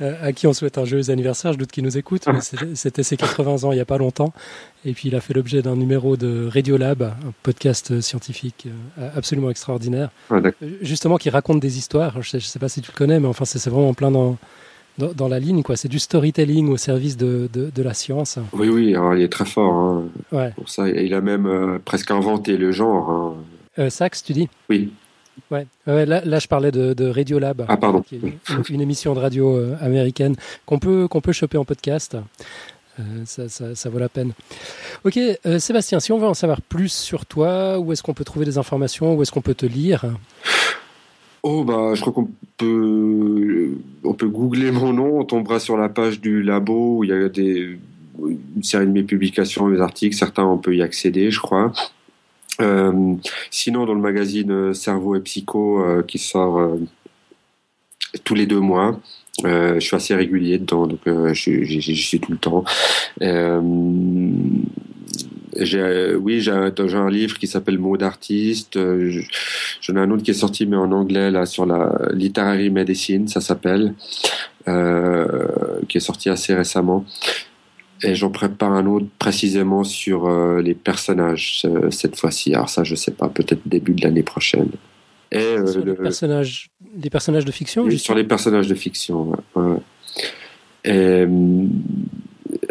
[0.00, 2.26] Euh, à qui on souhaite un joyeux anniversaire, je doute qu'il nous écoute.
[2.74, 4.32] C'était ses 80 ans il n'y a pas longtemps.
[4.84, 8.68] Et puis il a fait l'objet d'un numéro de Radiolab, un podcast scientifique
[8.98, 10.10] euh, absolument extraordinaire.
[10.82, 12.12] Justement, qui raconte des histoires.
[12.22, 14.36] Je ne sais, sais, pas si tu le connais, mais enfin, c'est vraiment plein dans
[14.98, 15.76] dans, la ligne, quoi.
[15.76, 18.38] C'est du storytelling au service de, de, la science.
[18.52, 19.72] Oui, oui, il est très fort.
[19.72, 20.04] Hein.
[20.32, 20.52] Ouais.
[20.56, 23.10] Pour ça, il a même euh, presque inventé le genre.
[23.10, 23.34] Hein.
[23.78, 24.48] Euh, Sax, tu dis?
[24.68, 24.90] Oui.
[25.52, 25.66] Ouais.
[25.86, 27.64] là, là, je parlais de, de Radiolab.
[27.68, 28.02] Ah, pardon.
[28.68, 30.34] une, émission de radio euh, américaine
[30.66, 32.16] qu'on peut, qu'on peut choper en podcast.
[33.24, 34.32] ça, ça, ça, vaut la peine.
[35.04, 35.18] Ok,
[35.58, 38.58] Sébastien, si on veut en savoir plus sur toi, où est-ce qu'on peut trouver des
[38.58, 40.04] informations, où est-ce qu'on peut te lire?
[41.42, 45.88] Oh bah je crois qu'on peut on peut googler mon nom, on tombera sur la
[45.88, 47.78] page du labo où il y a des
[48.56, 51.72] une série de mes publications, mes articles, certains on peut y accéder, je crois.
[52.60, 53.14] Euh,
[53.50, 56.76] sinon dans le magazine Cerveau et Psycho euh, qui sort euh,
[58.24, 58.98] tous les deux mois,
[59.44, 61.00] je suis assez régulier dedans, donc
[61.32, 62.64] j'y suis tout le temps.
[65.56, 68.76] J'ai, oui, j'ai un, un, livre qui s'appelle Mots d'artiste.
[68.76, 69.22] Euh,
[69.80, 73.28] j'en ai un autre qui est sorti, mais en anglais, là, sur la literary medicine,
[73.28, 73.94] ça s'appelle,
[74.66, 75.26] euh,
[75.88, 77.04] qui est sorti assez récemment.
[78.02, 82.54] Et j'en prépare un autre précisément sur euh, les personnages cette fois-ci.
[82.54, 84.70] Alors ça, je sais pas, peut-être début de l'année prochaine.
[85.32, 89.76] Et, sur les, personnages, des personnages de fiction oui, Sur les personnages de fiction, ouais.
[90.84, 91.26] Et,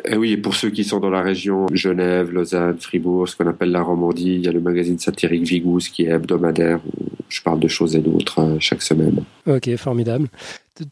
[0.05, 3.47] et oui, et pour ceux qui sont dans la région Genève, Lausanne, Fribourg, ce qu'on
[3.47, 7.41] appelle la Romandie, il y a le magazine satirique Vigous qui est hebdomadaire où je
[7.41, 9.23] parle de choses et d'autres euh, chaque semaine.
[9.45, 10.27] Ok, formidable.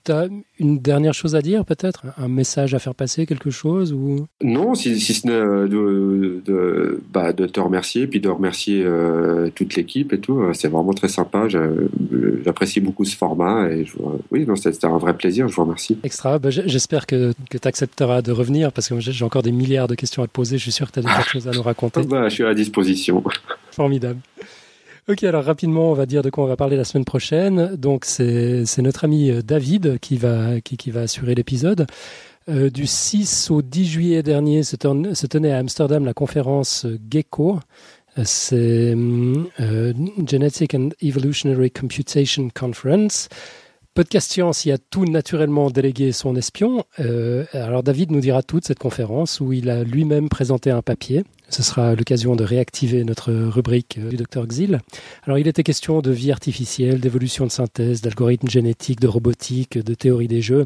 [0.03, 0.27] Tu as
[0.59, 2.05] une dernière chose à dire peut-être?
[2.17, 4.27] Un message à faire passer, quelque chose ou...
[4.41, 9.49] Non, si, ce n'est euh, de, de, bah, de, te remercier, puis de remercier euh,
[9.53, 10.41] toute l'équipe et tout.
[10.53, 11.47] C'est vraiment très sympa.
[12.43, 13.69] J'apprécie beaucoup ce format.
[13.69, 13.93] Et je,
[14.31, 15.47] oui, c'était un vrai plaisir.
[15.47, 15.97] Je vous remercie.
[16.03, 16.39] Extra.
[16.39, 19.95] Bah, j'espère que, que tu accepteras de revenir parce que j'ai encore des milliards de
[19.95, 20.57] questions à te poser.
[20.57, 22.03] Je suis sûr que tu as des choses à nous raconter.
[22.03, 23.23] Bah, je suis à disposition.
[23.71, 24.19] Formidable.
[25.07, 27.75] Ok, alors rapidement, on va dire de quoi on va parler la semaine prochaine.
[27.75, 31.85] Donc, c'est notre ami euh, David qui va, qui, qui va assurer l'épisode.
[32.47, 37.59] Euh, du 6 au 10 juillet dernier se, tenait à Amsterdam la conférence euh, GECO.
[38.23, 43.27] C'est Genetic and Evolutionary Computation Conference.
[43.95, 46.83] Podcast Science y a tout naturellement délégué son espion.
[46.99, 50.81] Euh, alors David nous dira tout de cette conférence où il a lui-même présenté un
[50.81, 51.23] papier.
[51.49, 54.81] Ce sera l'occasion de réactiver notre rubrique euh, du docteur Xil.
[55.23, 59.93] Alors il était question de vie artificielle, d'évolution de synthèse, d'algorithmes génétiques, de robotique, de
[59.93, 60.65] théorie des jeux.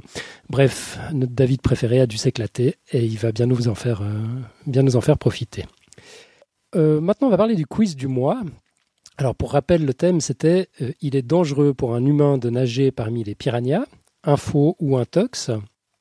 [0.50, 5.16] Bref, notre David préféré a dû s'éclater et il va bien nous en faire, euh,
[5.16, 5.66] profiter.
[6.74, 8.42] maintenant, on va parler du quiz du mois.
[9.20, 12.90] Alors pour rappel, le thème c'était euh, Il est dangereux pour un humain de nager
[12.90, 13.86] parmi les piranhas,
[14.24, 15.04] un faux ou un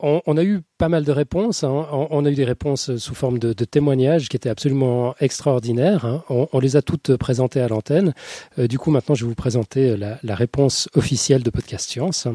[0.01, 1.65] On, a eu pas mal de réponses.
[1.65, 1.87] Hein.
[1.91, 6.05] On, a eu des réponses sous forme de, témoignages qui étaient absolument extraordinaires.
[6.05, 6.23] Hein.
[6.29, 8.15] On, les a toutes présentées à l'antenne.
[8.59, 12.29] Euh, du coup, maintenant, je vais vous présenter la, réponse officielle de Podcast Science.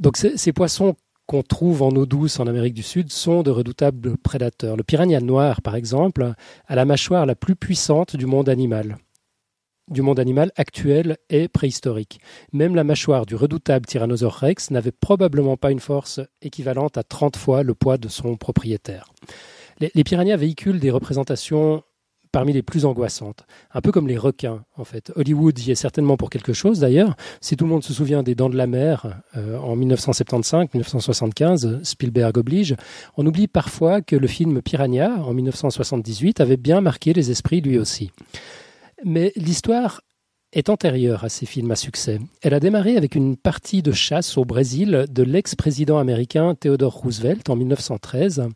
[0.00, 4.16] Donc, ces poissons qu'on trouve en eau douce en Amérique du Sud sont de redoutables
[4.16, 4.76] prédateurs.
[4.76, 6.34] Le piranha noir, par exemple,
[6.66, 8.96] a la mâchoire la plus puissante du monde animal
[9.88, 12.20] du monde animal actuel et préhistorique.
[12.52, 17.36] Même la mâchoire du redoutable Tyrannosaure rex n'avait probablement pas une force équivalente à 30
[17.36, 19.12] fois le poids de son propriétaire.
[19.80, 21.82] les piranhas véhiculent des représentations
[22.32, 23.44] parmi les plus angoissantes.
[23.72, 25.12] Un peu comme les requins, en fait.
[25.14, 27.14] Hollywood y est certainement pour quelque chose, d'ailleurs.
[27.40, 32.38] Si tout le monde se souvient des Dents de la Mer euh, en 1975-1975, Spielberg
[32.38, 32.74] oblige,
[33.18, 37.78] on oublie parfois que le film Piranha, en 1978, avait bien marqué les esprits lui
[37.78, 38.10] aussi.
[39.04, 40.00] Mais l'histoire
[40.52, 42.20] est antérieure à ces films à succès.
[42.42, 47.48] Elle a démarré avec une partie de chasse au Brésil de l'ex-président américain Theodore Roosevelt
[47.48, 48.48] en 1913.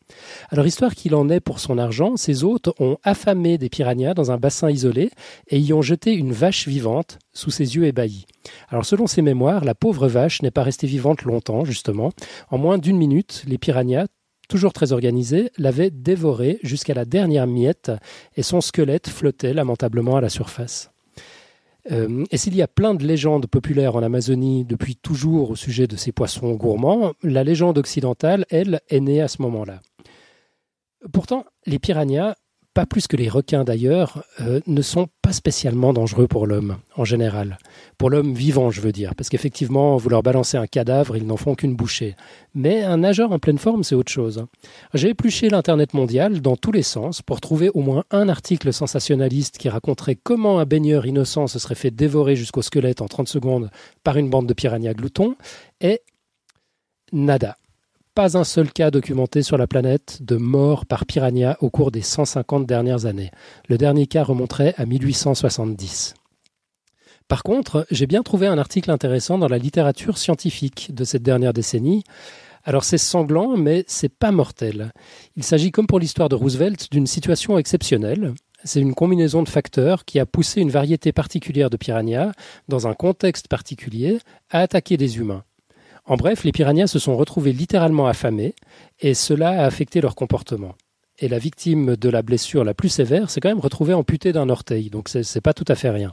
[0.50, 4.30] Alors, histoire qu'il en est pour son argent, ses hôtes ont affamé des piranhas dans
[4.30, 5.10] un bassin isolé
[5.48, 8.26] et y ont jeté une vache vivante sous ses yeux ébahis.
[8.68, 12.12] Alors, selon ses mémoires, la pauvre vache n'est pas restée vivante longtemps, justement.
[12.50, 14.06] En moins d'une minute, les piranhas,
[14.48, 17.92] toujours très organisés, l'avaient dévorée jusqu'à la dernière miette
[18.36, 20.90] et son squelette flottait lamentablement à la surface.
[21.92, 25.86] Euh, et s'il y a plein de légendes populaires en Amazonie depuis toujours au sujet
[25.86, 29.80] de ces poissons gourmands, la légende occidentale, elle, est née à ce moment-là.
[31.12, 32.34] Pourtant, les piranhas
[32.76, 37.06] pas plus que les requins d'ailleurs, euh, ne sont pas spécialement dangereux pour l'homme, en
[37.06, 37.56] général.
[37.96, 41.38] Pour l'homme vivant, je veux dire, parce qu'effectivement, vous leur balancez un cadavre, ils n'en
[41.38, 42.16] font qu'une bouchée.
[42.54, 44.44] Mais un nageur en pleine forme, c'est autre chose.
[44.92, 49.56] J'ai épluché l'Internet mondial dans tous les sens pour trouver au moins un article sensationnaliste
[49.56, 53.70] qui raconterait comment un baigneur innocent se serait fait dévorer jusqu'au squelette en 30 secondes
[54.04, 55.34] par une bande de piranhas gloutons,
[55.80, 56.02] et
[57.10, 57.56] nada
[58.16, 62.00] pas un seul cas documenté sur la planète de mort par piranha au cours des
[62.00, 63.30] 150 dernières années.
[63.68, 66.14] Le dernier cas remonterait à 1870.
[67.28, 71.52] Par contre, j'ai bien trouvé un article intéressant dans la littérature scientifique de cette dernière
[71.52, 72.04] décennie.
[72.64, 74.92] Alors c'est sanglant, mais c'est pas mortel.
[75.36, 78.32] Il s'agit, comme pour l'histoire de Roosevelt, d'une situation exceptionnelle.
[78.64, 82.32] C'est une combinaison de facteurs qui a poussé une variété particulière de piranhas,
[82.66, 85.44] dans un contexte particulier, à attaquer des humains.
[86.06, 88.54] En bref, les piranhas se sont retrouvés littéralement affamés
[89.00, 90.76] et cela a affecté leur comportement.
[91.18, 94.48] Et la victime de la blessure la plus sévère s'est quand même retrouvée amputée d'un
[94.48, 96.12] orteil, donc c'est pas tout à fait rien.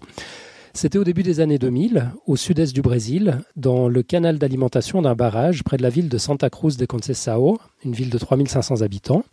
[0.73, 5.13] C'était au début des années 2000, au sud-est du Brésil, dans le canal d'alimentation d'un
[5.13, 9.23] barrage près de la ville de Santa Cruz de Conceição, une ville de 3500 habitants.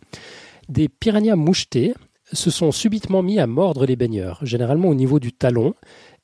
[0.69, 1.95] Des piranhas mouchetés
[2.31, 5.73] se sont subitement mis à mordre les baigneurs, généralement au niveau du talon,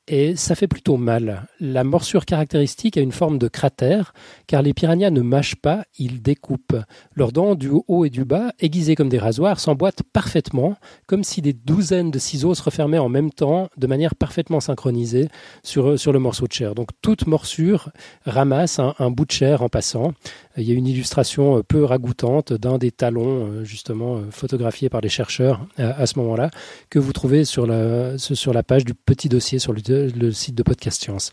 [0.08, 1.48] et ça fait plutôt mal.
[1.60, 4.14] La morsure caractéristique a une forme de cratère,
[4.48, 6.78] car les piranhas ne mâchent pas, ils découpent.
[7.14, 10.76] Leurs dents du haut et du bas, aiguisées comme des rasoirs, s'emboîtent parfaitement,
[11.08, 15.28] comme si des douzaines de ciseaux se refermaient en même temps, de manière parfaitement synchronisée
[15.64, 16.74] sur, sur le morceau de chair.
[16.74, 17.90] Donc toute morsure
[18.26, 20.14] ramasse un bout de chair en passant.
[20.58, 24.90] Il y a une illustration euh, peu ragoûtante d'un des talons, euh, justement, euh, photographiés
[24.90, 26.50] par les chercheurs à ce moment-là,
[26.90, 30.64] que vous trouvez sur la, sur la page du petit dossier sur le, site de
[30.64, 31.32] Podcast Science.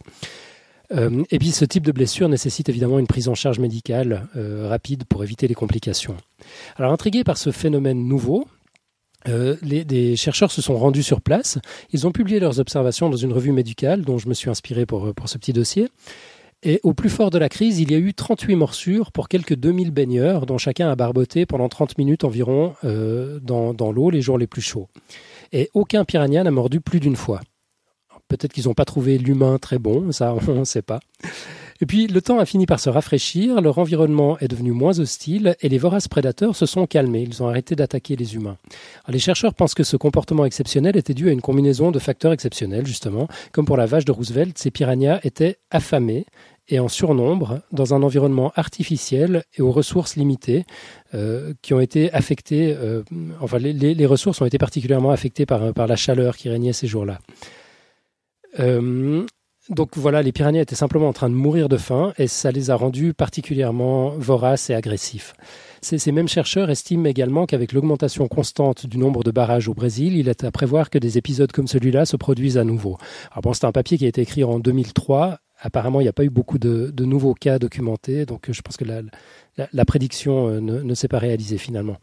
[0.92, 5.24] et puis ce type de blessure nécessite évidemment une prise en charge médicale rapide pour
[5.24, 6.16] éviter les complications.
[6.76, 8.46] Alors intrigués par ce phénomène nouveau,
[9.26, 11.58] les, des chercheurs se sont rendus sur place.
[11.92, 15.14] Ils ont publié leurs observations dans une revue médicale dont je me suis inspiré pour,
[15.14, 15.88] pour ce petit dossier.
[16.66, 19.54] Et au plus fort de la crise, il y a eu 38 morsures pour quelques
[19.54, 24.38] 2000 baigneurs, dont chacun a barboté pendant 30 minutes environ euh, dans, l'eau les jours
[24.38, 24.88] les plus chauds.
[25.52, 27.40] Et aucun piranha n'a mordu plus d'une fois.
[28.28, 31.00] Peut-être qu'ils n'ont pas trouvé l'humain très bon, ça on ne sait pas.
[31.80, 35.56] Et puis le temps a fini par se rafraîchir, leur environnement est devenu moins hostile
[35.60, 38.56] et les voraces prédateurs se sont calmés, ils ont arrêté d'attaquer les humains.
[39.08, 42.86] les chercheurs pensent que ce comportement exceptionnel était dû à une combinaison de facteurs exceptionnels,
[42.86, 43.28] justement.
[43.52, 46.26] Comme pour la vache de Roosevelt, ces piranhas étaient affamés
[46.68, 50.64] et en surnombre dans un environnement artificiel et aux ressources limitées
[51.14, 53.02] euh, qui ont été affectées, euh,
[53.40, 57.18] enfin les, ressources ont été particulièrement affectées par, par la chaleur qui régnait ces jours-là.
[58.60, 59.26] Euh,
[59.70, 62.70] donc voilà, les piranhas étaient simplement en train de mourir de faim et ça les
[62.70, 65.34] a rendus particulièrement voraces et agressifs.
[65.80, 70.28] Ces, mêmes chercheurs estiment également qu'avec l'augmentation constante du nombre de barrages au Brésil, il
[70.28, 72.96] est à prévoir que des épisodes comme celui-là se produisent à nouveau.
[73.32, 76.12] Alors bon, c'est un papier qui a été écrit en 2003 apparemment, il n'y a
[76.12, 80.94] pas eu beaucoup de, nouveaux cas documentés, donc je pense que la, prédiction euh, ne,
[80.94, 81.96] s'est pas réalisée finalement.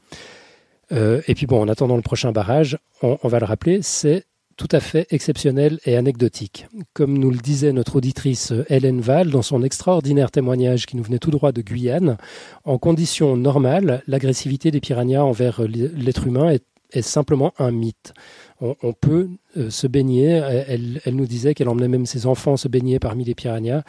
[0.91, 4.25] Euh, et puis bon, en attendant le prochain barrage, on, va le rappeler, c'est
[4.57, 6.67] tout à fait exceptionnel et anecdotique.
[6.93, 11.03] Comme nous le disait notre auditrice euh, Hélène Val dans son extraordinaire témoignage qui nous
[11.03, 12.17] venait tout droit de Guyane,
[12.65, 16.51] en conditions normales, l'agressivité des piranhas envers l'être humain
[16.91, 18.13] est simplement un mythe
[18.61, 20.25] on, peut euh, se baigner.
[20.25, 23.83] Elle, nous disait qu'elle emmenait même ses enfants se baigner parmi les piranhas.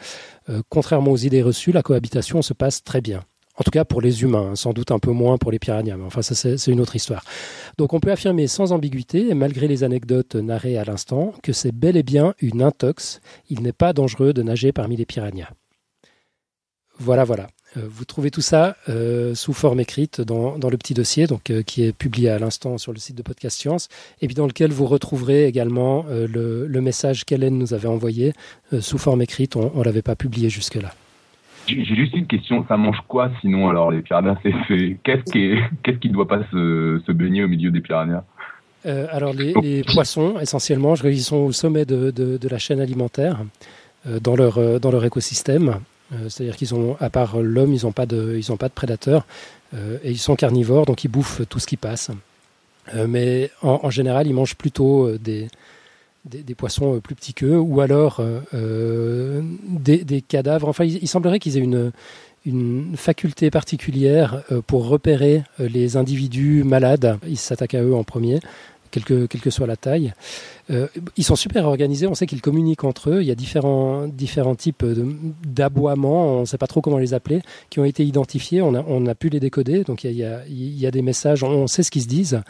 [0.49, 3.23] Euh, contrairement aux idées reçues, la cohabitation se passe très bien.
[3.55, 5.95] En tout cas pour les humains, hein, sans doute un peu moins pour les piranhas,
[5.95, 7.23] mais enfin ça c'est une autre histoire.
[7.77, 11.71] Donc on peut affirmer sans ambiguïté, et malgré les anecdotes narrées à l'instant, que c'est
[11.71, 13.21] bel et bien une intox.
[13.51, 15.51] Il n'est pas dangereux de nager parmi les piranhas.
[16.97, 17.47] Voilà, voilà.
[17.75, 18.75] Vous trouvez tout ça
[19.33, 22.99] sous forme écrite dans, le petit dossier, donc qui est publié à l'instant sur le
[22.99, 23.89] site de Podcast Science,
[24.21, 28.33] et puis dans lequel vous retrouverez également le, le, message qu'Hélène nous avait envoyé
[28.79, 29.55] sous forme écrite.
[29.55, 30.93] On ne l'avait pas publié jusque-là.
[31.67, 32.65] J'ai juste une question.
[32.67, 34.35] Ça mange quoi sinon alors les piranhas?
[34.43, 38.23] Qu'est-ce qui qu'est-ce qui ne doit pas se, se, baigner au milieu des piranhas?
[38.85, 42.81] Euh, Alors les, les, poissons essentiellement, ils sont au sommet de, de, de la chaîne
[42.81, 43.39] alimentaire
[44.07, 45.75] euh, dans leur euh, dans leur écosystème.
[46.13, 49.25] Euh, c'est-à-dire qu'ils ont, à part l'homme, ils n'ont pas de ils pas de prédateurs
[49.73, 52.11] euh, et ils sont carnivores, donc ils bouffent tout ce qui passe.
[53.07, 55.47] mais en, général, ils mangent plutôt des
[56.25, 60.67] des, poissons euh, plus petits qu'eux, ou alors euh, euh, des, cadavres.
[60.67, 61.91] Enfin, il, semblerait qu'ils aient une,
[62.45, 67.17] une faculté particulière pour repérer les individus malades.
[67.27, 68.39] Ils s'attaquent à eux en premier
[69.01, 70.13] quelle que, soit la taille.
[70.69, 70.87] Euh,
[71.17, 73.21] ils sont super organisés, on sait qu'ils communiquent entre eux.
[73.21, 74.85] Il y a différents, différents types
[75.45, 78.61] d'aboiements, on ne sait pas trop comment les appeler, qui ont été identifiés.
[78.61, 81.01] On a, on a pu les décoder, donc il y a, il y a des
[81.01, 82.41] messages, on sait ce qu'ils se disent.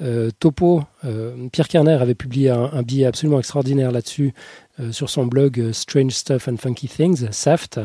[0.00, 4.32] Euh, Topo, euh, Pierre Kerner avait publié un, billet absolument extraordinaire là-dessus
[4.92, 7.80] sur son blog Strange Stuff and Funky Things, SAFT.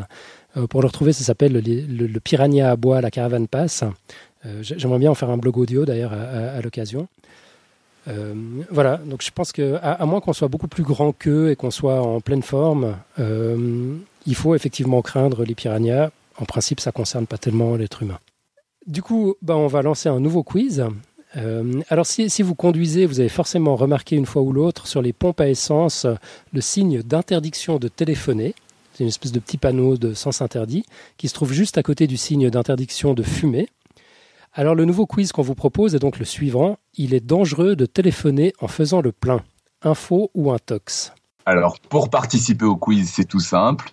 [0.70, 3.82] pour le retrouver, ça s'appelle le, Piranha à bois, la caravane passe.
[4.60, 7.08] J'aimerais bien en faire un blog audio d'ailleurs à l'occasion.
[8.08, 8.34] Euh,
[8.70, 11.70] voilà, donc je pense que à, moins qu'on soit beaucoup plus grand qu'eux et qu'on
[11.70, 16.10] soit en pleine forme, euh, il faut effectivement craindre les piranhas.
[16.38, 18.18] En principe, ça concerne pas tellement l'être humain.
[18.86, 20.84] Du coup, bah, on va lancer un nouveau quiz.
[21.36, 25.02] Euh, alors si, si, vous conduisez, vous avez forcément remarqué une fois ou l'autre sur
[25.02, 26.06] les pompes à essence
[26.52, 28.54] le signe d'interdiction de téléphoner.
[28.92, 30.84] C'est une espèce de petit panneau de sens interdit
[31.16, 33.68] qui se trouve juste à côté du signe d'interdiction de fumer.
[34.56, 36.78] Alors le nouveau quiz qu'on vous propose est donc le suivant.
[36.94, 39.40] Il est dangereux de téléphoner en faisant le plein.
[39.82, 41.12] Info ou intox?
[41.44, 43.90] Alors pour participer au quiz, c'est tout simple.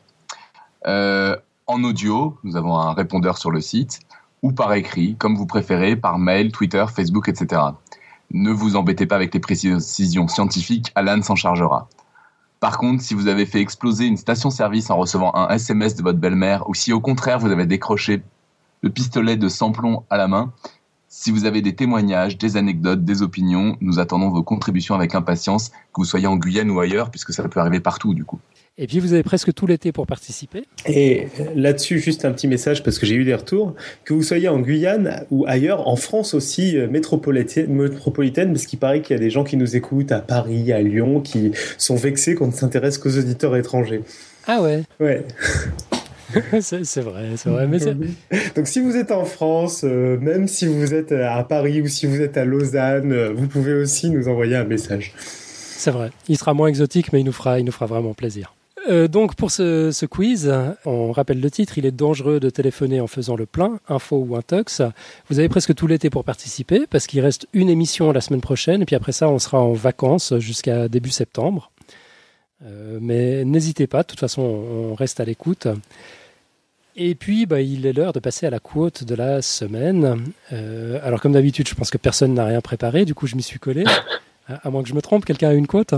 [0.85, 1.35] Euh,
[1.65, 4.01] en audio, nous avons un répondeur sur le site,
[4.43, 7.59] ou par écrit, comme vous préférez, par mail, Twitter, Facebook, etc.
[8.29, 11.87] Ne vous embêtez pas avec les précisions scientifiques, Alan s'en chargera.
[12.59, 16.19] Par contre, si vous avez fait exploser une station-service en recevant un SMS de votre
[16.19, 18.21] belle-mère, ou si au contraire vous avez décroché
[18.81, 20.53] le pistolet de samplon à la main.
[21.07, 25.69] Si vous avez des témoignages, des anecdotes, des opinions, nous attendons vos contributions avec impatience,
[25.69, 28.39] que vous soyez en Guyane ou ailleurs, puisque ça peut arriver partout du coup.
[28.77, 30.63] Et puis vous avez presque tout l'été pour participer.
[30.87, 33.75] Et là-dessus, juste un petit message parce que j'ai eu des retours.
[34.05, 38.79] Que vous soyez en Guyane ou ailleurs, en France aussi euh, métropolitaine, métropolitaine parce qu'il
[38.79, 41.97] paraît qu'il y a des gens qui nous écoutent à Paris, à Lyon, qui sont
[41.97, 44.01] vexés qu'on ne s'intéresse qu'aux auditeurs étrangers.
[44.47, 45.25] Ah ouais Ouais.
[46.61, 47.67] c'est vrai, c'est vrai.
[47.67, 47.79] Mais
[48.55, 52.05] Donc si vous êtes en France, euh, même si vous êtes à Paris ou si
[52.05, 55.13] vous êtes à Lausanne, euh, vous pouvez aussi nous envoyer un message.
[55.17, 56.11] C'est vrai.
[56.27, 58.53] Il sera moins exotique, mais il nous fera, il nous fera vraiment plaisir.
[58.89, 60.51] Euh, donc pour ce, ce, quiz,
[60.85, 64.35] on rappelle le titre, il est dangereux de téléphoner en faisant le plein, info ou
[64.35, 64.81] intox.
[65.29, 68.81] Vous avez presque tout l'été pour participer, parce qu'il reste une émission la semaine prochaine,
[68.81, 71.71] et puis après ça, on sera en vacances jusqu'à début septembre.
[72.99, 75.67] mais n'hésitez pas, de toute façon, on reste à l'écoute.
[76.95, 80.33] Et puis, bah, il est l'heure de passer à la quote de la semaine.
[80.51, 83.43] Euh, alors, comme d'habitude, je pense que personne n'a rien préparé, du coup, je m'y
[83.43, 83.85] suis collé.
[84.47, 85.93] à, moins que je me trompe, quelqu'un a une quote?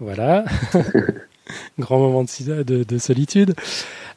[0.00, 0.44] Voilà.
[1.78, 3.54] Grand moment de, de, solitude.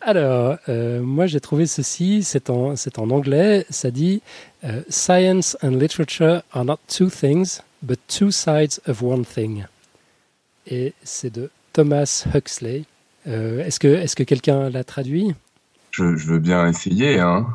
[0.01, 4.21] Alors, euh, moi, j'ai trouvé ceci, c'est en, en, anglais, ça dit
[4.63, 9.65] euh, Science and literature are not two things, but two sides of one thing.
[10.65, 12.85] Et c'est de Thomas Huxley.
[13.27, 15.33] Euh, est-ce que, est que quelqu'un l'a traduit?
[15.91, 17.19] Je, veux bien essayer.
[17.19, 17.47] Hein.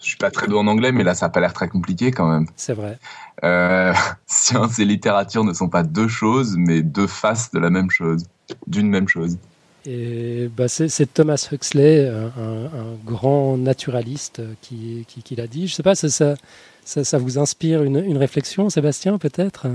[0.00, 2.10] Je suis pas très doué en anglais, mais là, ça n'a pas l'air très compliqué
[2.10, 2.46] quand même.
[2.56, 2.98] C'est vrai.
[3.42, 3.92] Euh,
[4.26, 8.24] science et littérature ne sont pas deux choses, mais deux faces de la même chose,
[8.66, 9.38] d'une même chose.
[9.86, 15.68] Et bah c'est Thomas Huxley, un, grand naturaliste, qui, qui, l'a dit.
[15.68, 19.66] Je sais pas, ça, ça, ça, vous inspire une, une réflexion, Sébastien, peut-être?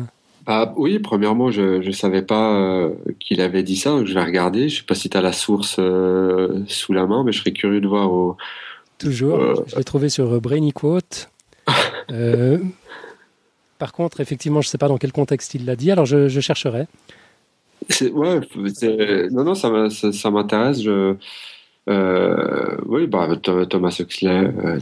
[0.52, 4.68] Ah, oui, premièrement, je ne savais pas euh, qu'il avait dit ça, je vais regarder.
[4.68, 7.52] Je sais pas si tu as la source euh, sous la main, mais je serais
[7.52, 8.12] curieux de voir.
[8.12, 8.36] Au,
[8.98, 11.30] Toujours, euh, je l'ai trouvé sur Brainy Quote.
[13.78, 16.28] par contre, effectivement, je ne sais pas dans quel contexte il l'a dit, alors je,
[16.28, 16.88] je chercherai.
[18.12, 18.40] Ouais,
[19.30, 20.82] non, non, ça, ça m'intéresse.
[20.82, 21.14] Je,
[21.88, 24.80] euh, oui, bah, Thomas Huxley, euh,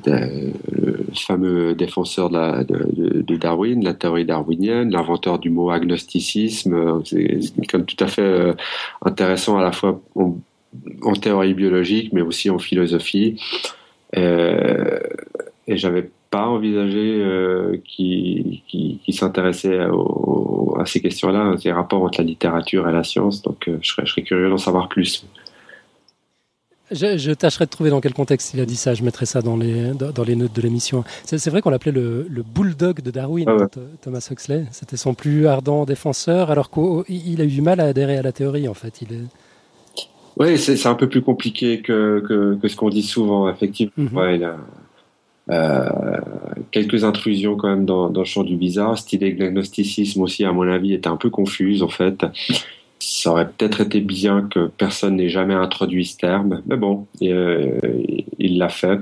[0.72, 7.82] le fameux défenseur de, Darwin, la théorie darwinienne, l'inventeur du mot agnosticisme, euh, c'est quelqu'un
[7.82, 8.56] tout à fait
[9.03, 13.40] intéressant à la fois en, théorie biologique, mais aussi en philosophie.
[14.14, 17.24] et j'avais pas envisagé
[17.86, 23.41] qu'il qui, s'intéressait à ces questions-là, ces rapports entre la littérature et la science.
[23.41, 25.26] Donc, je serais curieux d'en savoir plus.
[26.92, 28.94] Je, tâcherai de trouver dans quel contexte il a dit ça.
[28.94, 31.04] Je mettrai ça dans les, dans, les notes de l'émission.
[31.26, 33.68] C'est vrai qu'on l'appelait le, le, bulldog de Darwin, ah
[34.02, 34.66] Thomas Huxley.
[34.72, 38.32] C'était son plus ardent défenseur, alors qu'il a eu du mal à adhérer à la
[38.32, 39.02] théorie, en fait.
[39.02, 39.26] Il est...
[40.38, 43.92] Oui, c'est un peu plus compliqué que, que, que ce qu'on dit souvent, effectivement.
[43.98, 44.18] Mhm.
[44.18, 44.58] ouais, il a
[45.50, 45.90] euh,
[46.72, 48.98] quelques intrusions quand même dans, dans, le champ du bizarre.
[48.98, 52.26] Cette idée de l'agnosticisme aussi, à mon avis, était un peu confuse, en fait
[52.99, 57.80] ça aurait peut-être été bien que personne n'ait jamais introduit ce terme, mais bon, euh,
[58.40, 58.99] il l'a fait.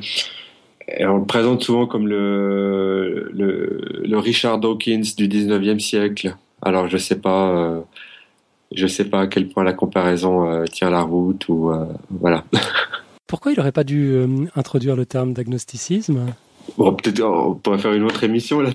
[0.88, 3.32] Et on le présente souvent comme le,
[4.14, 6.36] Richard Dawkins du 19e siècle.
[6.62, 7.82] Alors je sais euh,
[8.88, 11.72] sais pas à quel point la comparaison euh, tient la route ou
[12.10, 12.44] voilà.
[13.28, 14.16] Pourquoi il n'aurait pas dû
[14.56, 16.28] introduire le terme d'agnosticisme?
[16.78, 18.72] Bon, peut-être on pourrait faire une autre émission là.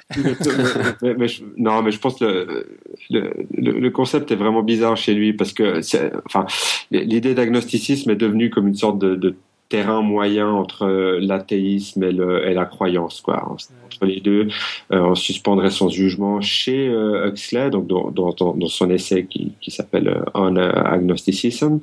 [1.02, 1.26] mais,
[1.56, 2.66] non, mais je pense que
[3.10, 5.80] le, le, concept est vraiment bizarre chez lui parce que,
[6.26, 6.46] enfin,
[6.90, 9.34] l'idée d'agnosticisme est devenue comme une sorte de, de
[9.70, 10.86] terrain moyen entre
[11.20, 13.48] l'athéisme et, et, la croyance, quoi.
[13.48, 14.48] Entre les deux,
[14.92, 19.52] euh, on suspendrait son jugement chez euh, Huxley, donc dans, dans, dans, son essai qui,
[19.60, 21.78] qui s'appelle euh, On Agnosticism.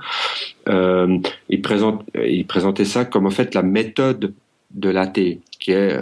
[0.68, 1.18] Euh,
[1.50, 4.34] il, présente, il présentait ça comme en fait la méthode
[4.72, 5.98] de l'athée, qui est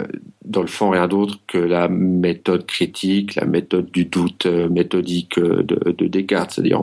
[0.46, 5.38] dans le fond rien d'autre que la méthode critique, la méthode du doute euh, méthodique
[5.38, 6.80] euh, de, de Descartes, c'est-à-dire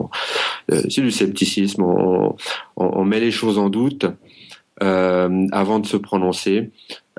[0.70, 4.06] euh, c'est du scepticisme, on, met les choses en doute
[4.82, 6.70] euh, avant de se prononcer,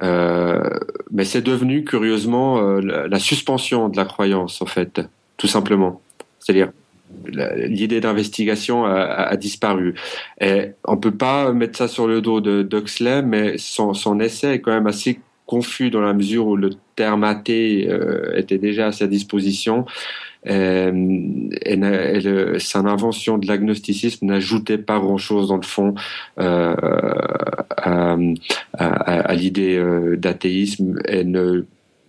[0.04, 0.70] euh,
[1.12, 5.02] mais c'est devenu curieusement la, suspension de la croyance en fait,
[5.38, 6.02] tout simplement,
[6.40, 6.72] c'est-à-dire
[7.24, 9.94] l'idée d'investigation a, disparu.
[10.42, 14.60] Et on peut pas mettre ça sur le dos de d'Huxley, mais son essai est
[14.60, 18.92] quand même assez confus dans la mesure où le terme athée euh, était déjà à
[18.92, 19.86] sa disposition.
[20.48, 20.92] Euh,
[21.66, 25.96] et, son invention de l'agnosticisme n'ajoutait pas grand-chose dans le fond
[26.40, 26.76] euh,
[27.78, 28.16] à,
[28.74, 29.84] à, l'idée
[30.18, 31.66] d'athéisme et ne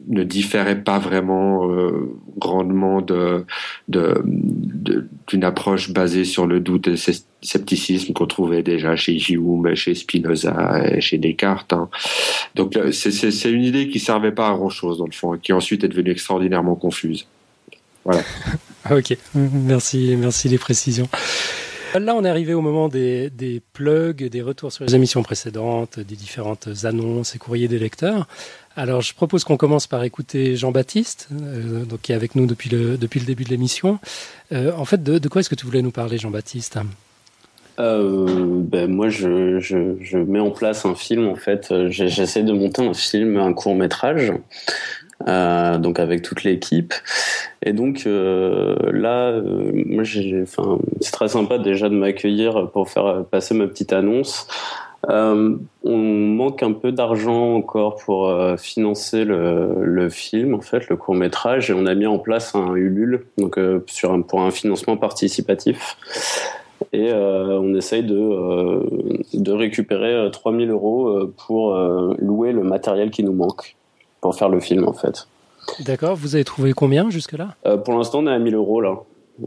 [0.08, 3.44] ne différait pas vraiment euh, grandement de,
[3.88, 6.96] d'une approche basée sur le doute et le
[7.42, 11.72] scepticisme qu'on trouvait déjà chez Hume, chez Spinoza et chez Descartes.
[11.72, 11.88] Hein.
[12.54, 15.52] Donc c'est, une idée qui servait pas à grand chose dans le fond, et qui
[15.52, 17.26] ensuite est devenue extraordinairement confuse.
[18.04, 18.22] Voilà.
[18.90, 21.08] ok, merci, merci les précisions.
[21.98, 23.30] Là, on est arrivé au moment des,
[23.72, 28.26] plugs, des retours sur les émissions précédentes, des différentes annonces et courriers des lecteurs.
[28.76, 32.68] Alors, je propose qu'on commence par écouter Jean-Baptiste, euh, donc qui est avec nous depuis
[32.68, 33.98] le, depuis le début de l'émission.
[34.52, 36.78] Euh, en fait, de, quoi est-ce que tu voulais nous parler, Jean-Baptiste?
[37.78, 41.26] Euh, ben moi, je, je, mets en place un film.
[41.28, 44.32] En fait, j'essaie de monter un film, un court métrage,
[45.28, 46.94] euh, donc avec toute l'équipe.
[47.62, 49.40] Et donc euh, là,
[50.42, 54.46] enfin, c'est très sympa déjà de m'accueillir pour faire passer ma petite annonce.
[55.08, 60.96] Euh, on manque un peu d'argent encore pour euh, financer le, film, en fait, le
[60.96, 63.84] court métrage, et on a mis en place un Ulule, donc euh,
[64.26, 65.96] pour un financement participatif.
[66.92, 71.74] Et on essaye de, de récupérer 3000 euros pour
[72.18, 73.76] louer le matériel qui nous manque
[74.20, 75.26] pour faire le film, en fait.
[75.80, 77.54] D'accord, vous avez trouvé combien jusque-là?
[77.84, 78.98] Pour l'instant, on est à 1000 euros là.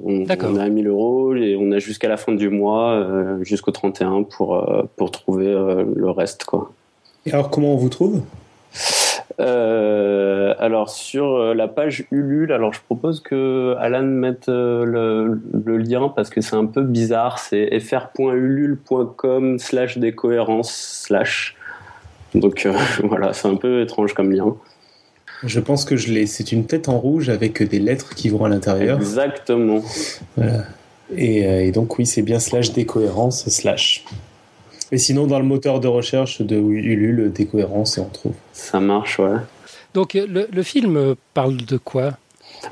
[0.04, 3.72] On, on, a 1000 euros et on a jusqu'à la fin du mois, euh, jusqu'au
[3.72, 6.44] 31 pour, euh, pour trouver euh, le reste.
[6.44, 6.72] Quoi.
[7.26, 8.22] Et alors, comment on vous trouve?
[10.60, 16.30] Alors sur la page Ulule, alors je propose que Alan mette le, le, lien parce
[16.30, 17.40] que c'est un peu bizarre.
[17.40, 20.72] C'est fr.ulule.com slash décohérence
[21.06, 21.56] slash.
[22.36, 22.68] Donc
[23.04, 24.56] voilà, c'est un peu étrange comme lien.
[25.44, 26.26] Je pense que je l'ai.
[26.26, 28.98] C'est une tête en rouge avec des lettres qui vont à l'intérieur.
[28.98, 29.82] Exactement.
[30.36, 30.64] Voilà.
[31.16, 34.06] Et, euh, et donc oui, c'est bien slash décohérence slash.
[34.92, 38.34] Et sinon, dans le moteur de recherche de Ulule, décohérence, et on trouve.
[38.54, 39.38] Ça marche, ouais.
[39.94, 42.18] Donc le, le film parle de quoi?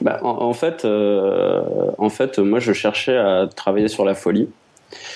[0.02, 1.62] Bah, en, fait, euh,
[1.98, 4.50] en fait, moi, je cherchais à travailler sur la folie.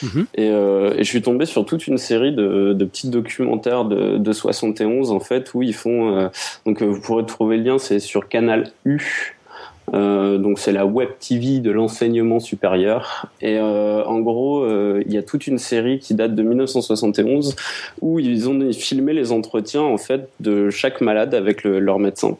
[0.04, 0.26] Mhm.
[0.40, 4.32] Euh, et, je suis tombé sur toute une série de, de petits documentaires de, de,
[4.34, 6.28] 71 en fait où ils font euh,
[6.66, 9.36] donc euh, vous pourrez trouver le lien c'est sur Canal U
[9.94, 15.48] donc c'est la web TV de l'enseignement supérieur et en gros il y a toute
[15.48, 17.58] une série qui date de 1971
[18.00, 22.38] où ils ont filmé les entretiens en fait de chaque malade avec le, leur médecin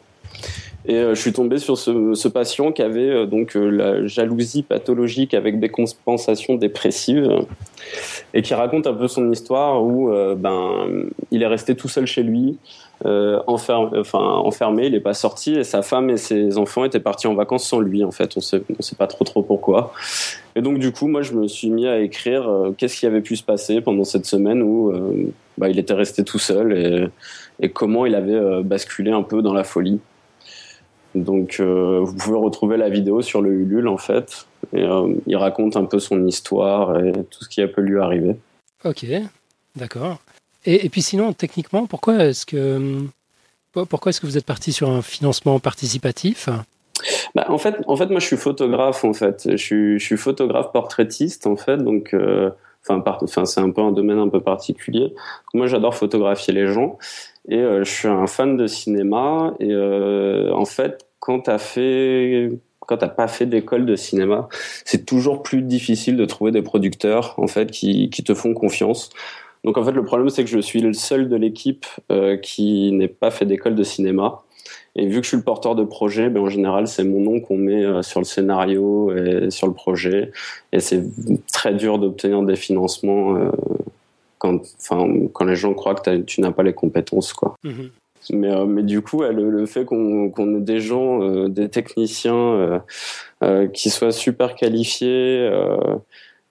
[0.86, 5.68] Et je suis tombé sur ce, patient qui avait donc la jalousie pathologique avec des
[5.68, 7.44] compensations dépressives
[8.34, 10.86] et qui raconte un peu son histoire où ben
[11.30, 12.58] il est resté tout seul chez lui
[13.04, 17.34] euh, enfermé, il n'est pas sorti et sa femme et ses enfants étaient partis en
[17.34, 18.04] vacances sans lui.
[18.04, 19.92] En fait, on sait, sait pas trop trop pourquoi.
[20.54, 23.20] Et donc du coup, moi, je me suis mis à écrire euh, qu'est-ce qui avait
[23.20, 27.10] pu se passer pendant cette semaine où euh, bah, il était resté tout seul
[27.60, 30.00] et comment il avait basculé un peu dans la folie.
[31.14, 34.46] Donc, vous pouvez retrouver la vidéo sur le Ulule en fait.
[34.72, 34.84] Et
[35.26, 38.36] il raconte un peu son histoire et tout ce qui a pu lui arriver.
[38.84, 39.04] Ok,
[39.76, 40.18] d'accord.
[40.64, 43.02] Et, puis sinon, techniquement, pourquoi est-ce que
[43.72, 46.48] pourquoi est-ce que vous êtes parti sur un financement participatif?
[47.34, 49.04] Bah, en fait, en fait, moi, je suis photographe.
[49.04, 51.46] En fait, je suis, je suis photographe portraitiste.
[51.46, 52.50] En fait, donc, euh,
[52.86, 55.14] enfin, enfin, c'est un peu un domaine un peu particulier.
[55.54, 56.98] Moi, j'adore photographier les gens
[57.48, 59.54] et euh, je suis un fan de cinéma.
[59.60, 62.50] Et euh, en fait, quand t'as fait
[62.80, 64.48] quand t'as pas fait d'école de cinéma,
[64.84, 69.10] c'est toujours plus difficile de trouver des producteurs en fait qui, qui te font confiance.
[69.64, 72.90] Donc en fait, le problème, c'est que je suis le seul de l'équipe euh, qui
[72.90, 74.42] n'ait pas fait d'école de cinéma.
[74.96, 77.40] Et vu que je suis le porteur de projet, ben, en général, c'est mon nom
[77.40, 80.32] qu'on met sur le scénario et sur le projet.
[80.72, 81.02] Et c'est
[81.52, 83.36] très dur d'obtenir des financements
[84.42, 87.32] quand, les gens croient que tu n'as pas les compétences.
[87.32, 87.56] Quoi.
[87.64, 87.90] Mhm.
[88.30, 92.82] Mais, euh, mais du coup, le, le, fait qu'on ait des gens, euh, des techniciens
[93.72, 95.50] qui soient super qualifiés,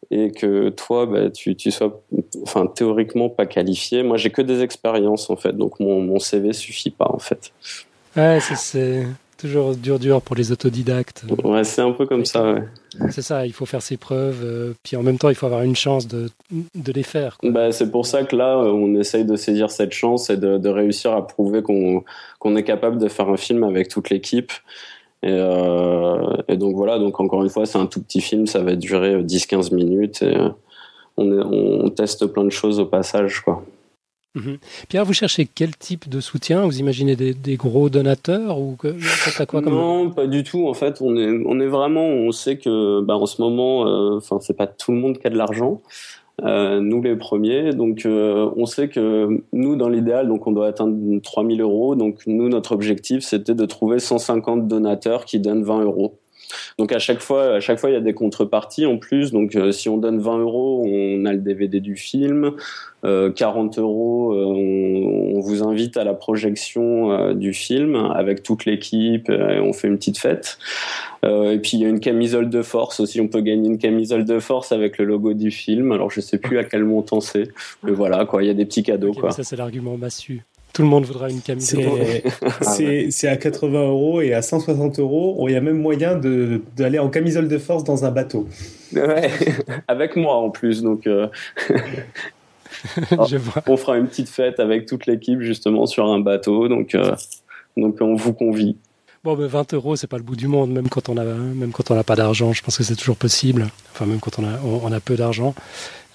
[0.09, 2.01] et que toi, bah, tu, tu sois,
[2.43, 4.03] enfin, théoriquement pas qualifié.
[4.03, 7.51] Moi, j'ai que des expériences en fait, donc mon, mon CV suffit pas en fait.
[8.17, 9.05] Ouais, c'est
[9.41, 11.25] toujours dur, dur pour les autodidactes.
[11.43, 12.53] Ouais, c'est un peu comme ça.
[12.53, 12.63] Ouais.
[13.09, 15.63] C'est ça, il faut faire ses preuves, euh, puis en même temps, il faut avoir
[15.63, 17.37] une chance de, de les faire.
[17.43, 20.69] Bah, c'est pour ça que là, on essaye de saisir cette chance et de, de
[20.69, 22.03] réussir à prouver qu'on
[22.39, 24.51] qu'on est capable de faire un film avec toute l'équipe
[25.23, 28.63] et, euh, et, donc voilà, donc encore une fois, c'est un tout petit film, ça
[28.63, 30.49] va durer 10-15 minutes et euh,
[31.17, 33.63] on, est, on, teste plein de choses au passage, quoi.
[34.35, 34.57] Mhm.
[34.87, 36.65] Pierre, vous cherchez quel type de soutien?
[36.65, 38.95] Vous imaginez des, des, gros donateurs ou que,
[39.45, 39.73] quoi comme...
[39.73, 40.67] Non, pas du tout.
[40.67, 44.17] En fait, on est, on est vraiment, on sait que, bah, en ce moment, euh,
[44.17, 45.81] enfin, c'est pas tout le monde qui a de l'argent.
[46.43, 47.73] Euh, nous les premiers.
[47.73, 51.95] Donc euh, on sait que nous dans l'idéal, donc on doit atteindre 3000 euros.
[51.95, 56.19] Donc nous notre objectif c'était de trouver 150 donateurs qui donnent 20 euros.
[56.77, 59.31] Donc à chaque fois, à chaque fois, il y a des contreparties en plus.
[59.31, 62.53] Donc euh, si on donne 20 euros, on a le DVD du film.
[63.03, 68.43] Euh, 40 euros, euh, on, on, vous invite à la projection euh, du film avec
[68.43, 69.29] toute l'équipe.
[69.29, 70.59] et on fait une petite fête.
[71.23, 73.19] et puis il y a une camisole de force aussi.
[73.19, 75.91] On peut gagner une camisole de force avec le logo du film.
[75.91, 77.49] Alors je sais plus à quel montant c'est,
[77.83, 78.43] mais voilà quoi.
[78.43, 79.31] Il y a des petits cadeaux quoi.
[79.31, 80.43] Ça c'est l'argument massu.
[80.73, 81.99] Tout le monde voudra une camisole.
[82.61, 87.09] C'est à 80 euros et à 160 euros, il y a même moyen d'aller en
[87.09, 88.47] camisole de force dans un bateau.
[88.93, 89.29] Ouais,
[89.87, 90.81] avec moi en plus.
[90.81, 91.27] Donc, euh,
[93.29, 93.63] Je vois.
[93.67, 96.67] on fera une petite fête avec toute l'équipe justement sur un bateau.
[96.67, 97.15] Donc, euh,
[97.77, 98.77] donc on vous convie.
[99.23, 101.71] Bon, mais 20 euros, c'est pas le bout du monde, même quand on a, même
[101.71, 102.53] quand on n'a pas d'argent.
[102.53, 103.67] Je pense que c'est toujours possible.
[103.93, 105.53] Enfin, même quand on a, on, a peu d'argent.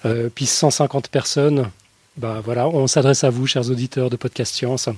[0.04, 1.70] Euh, puis 150 personnes,
[2.16, 4.88] bah voilà, on s'adresse à vous, chers auditeurs de Podcast Science.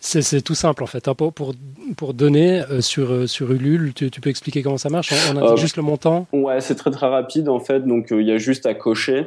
[0.00, 1.08] C'est tout simple en fait.
[1.08, 1.14] Hein.
[1.14, 1.54] Pour, pour,
[1.96, 5.12] pour donner euh, sur, euh, sur Ulule, tu, peux expliquer comment ça marche?
[5.30, 6.26] On, indique euh, juste le montant?
[6.32, 7.80] Ouais, c'est très très rapide en fait.
[7.80, 9.26] Donc il y a juste à cocher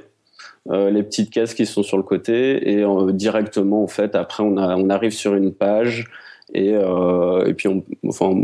[0.69, 4.75] les petites cases qui sont sur le côté et directement en fait après on, a,
[4.75, 6.05] on arrive sur une page
[6.53, 8.35] et, et puis on, enfin,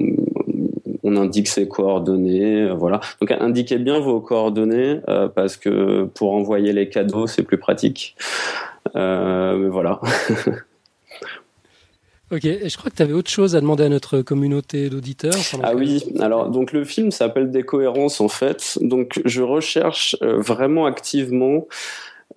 [1.05, 2.99] on indique ses coordonnées, voilà.
[3.21, 4.99] Donc indiquez bien vos coordonnées
[5.35, 8.15] parce que pour envoyer les cadeaux c'est plus pratique.
[8.95, 9.99] Euh, mais voilà.
[12.31, 15.33] ok, et je crois que tu avais autre chose à demander à notre communauté d'auditeurs.
[15.63, 18.77] Ah oui, alors donc le film s'appelle Décohérence en fait.
[18.81, 21.67] Donc je recherche euh, vraiment activement.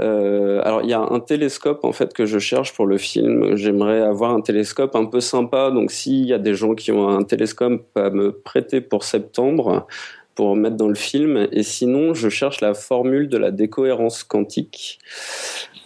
[0.00, 3.56] Euh, alors il y a un télescope en fait que je cherche pour le film.
[3.56, 5.70] J'aimerais avoir un télescope un peu sympa.
[5.70, 9.86] Donc s'il y a des gens qui ont un télescope à me prêter pour septembre,
[10.34, 11.48] pour mettre dans le film.
[11.50, 14.98] Et sinon, je cherche la formule de la décohérence quantique.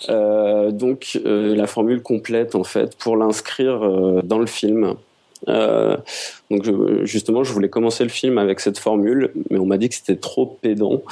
[0.09, 3.80] Euh, donc euh, la formule complète en fait pour l'inscrire
[4.22, 4.94] dans le film.
[5.48, 5.97] Euh,
[6.51, 9.89] donc je, justement, je voulais commencer le film avec cette formule, mais on m'a dit
[9.89, 11.02] que c'était trop pédant.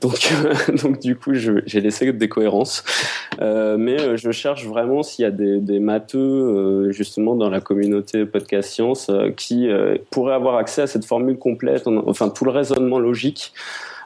[0.00, 0.32] Donc,
[0.82, 2.84] donc du coup, j'ai laissé des cohérences.
[3.40, 8.24] Euh, mais je cherche vraiment s'il y a des, des matheux justement dans la communauté
[8.24, 9.68] podcast science qui
[10.10, 13.52] pourraient avoir accès à cette formule complète, enfin tout le raisonnement logique.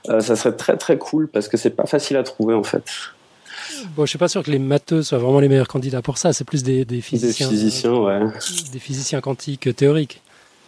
[0.05, 2.85] ça serait très très cool parce que c'est pas facile à trouver en fait.
[3.97, 6.33] Bon, je suis pas sûr que les matheux soient vraiment les meilleurs candidats pour ça.
[6.33, 7.49] C'est plus des, physiciens.
[7.49, 8.21] Des physiciens, ouais.
[8.73, 10.21] Des physiciens quantiques théoriques.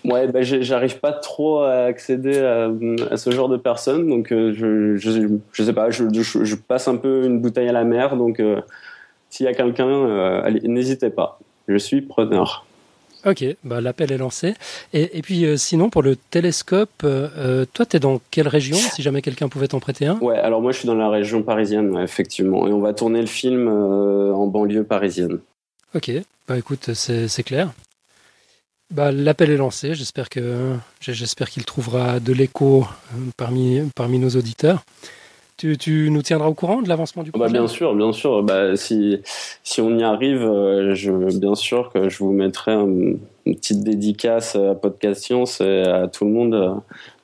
[0.04, 5.64] Ouais, bah, j'arrive pas trop à accéder à, ce genre de personnes, donc je, je,
[5.64, 8.42] sais pas, je, je, passe un peu une bouteille à la mer, donc
[9.30, 12.66] s'il y a quelqu'un, n'hésitez pas, je suis preneur.
[13.26, 14.54] Ok, bah, l'appel est lancé.
[14.92, 18.76] Et, puis euh, sinon, pour le télescope, euh, euh, toi, tu es dans quelle région,
[18.76, 20.18] si jamais quelqu'un pouvait t'en prêter un?
[20.18, 22.66] Ouais, alors moi, je suis dans la région parisienne, effectivement.
[22.68, 25.38] Et on va tourner le film en banlieue parisienne.
[25.94, 26.10] Ok,
[26.48, 27.72] bah écoute, c'est clair.
[28.90, 29.94] Bah, l'appel est lancé.
[29.94, 32.86] J'espère que j'espère qu'il trouvera de l'écho
[33.36, 34.84] parmi, parmi nos auditeurs.
[35.56, 38.42] Tu, nous tiendras au courant de l'avancement du bah, projet Bien sûr, bien sûr.
[38.42, 39.20] Bah, si,
[39.62, 44.56] si on y arrive, euh, je, bien sûr que je vous mettrai une petite dédicace
[44.56, 46.74] à Podcast Science et à tout le monde euh,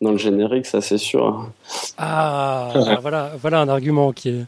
[0.00, 1.50] dans le générique, ça c'est sûr.
[1.98, 4.46] Ah, voilà, voilà un argument qui est,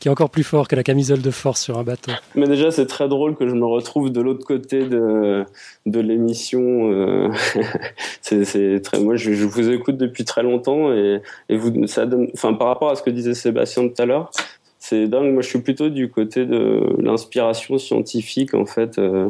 [0.00, 2.12] qui est encore plus fort que la camisole de force sur un bateau.
[2.34, 5.44] Mais déjà, c'est très drôle que je me retrouve de l'autre côté de,
[5.86, 6.92] de l'émission.
[6.92, 7.28] Euh,
[8.22, 12.54] c'est très, moi, je, vous écoute depuis très longtemps et, et vous, ça donne, enfin,
[12.54, 14.30] par rapport à ce que disait Sébastien tout à l'heure,
[14.78, 15.32] c'est dingue.
[15.32, 18.54] Moi, je suis plutôt du côté de l'inspiration scientifique.
[18.54, 19.28] En fait, euh,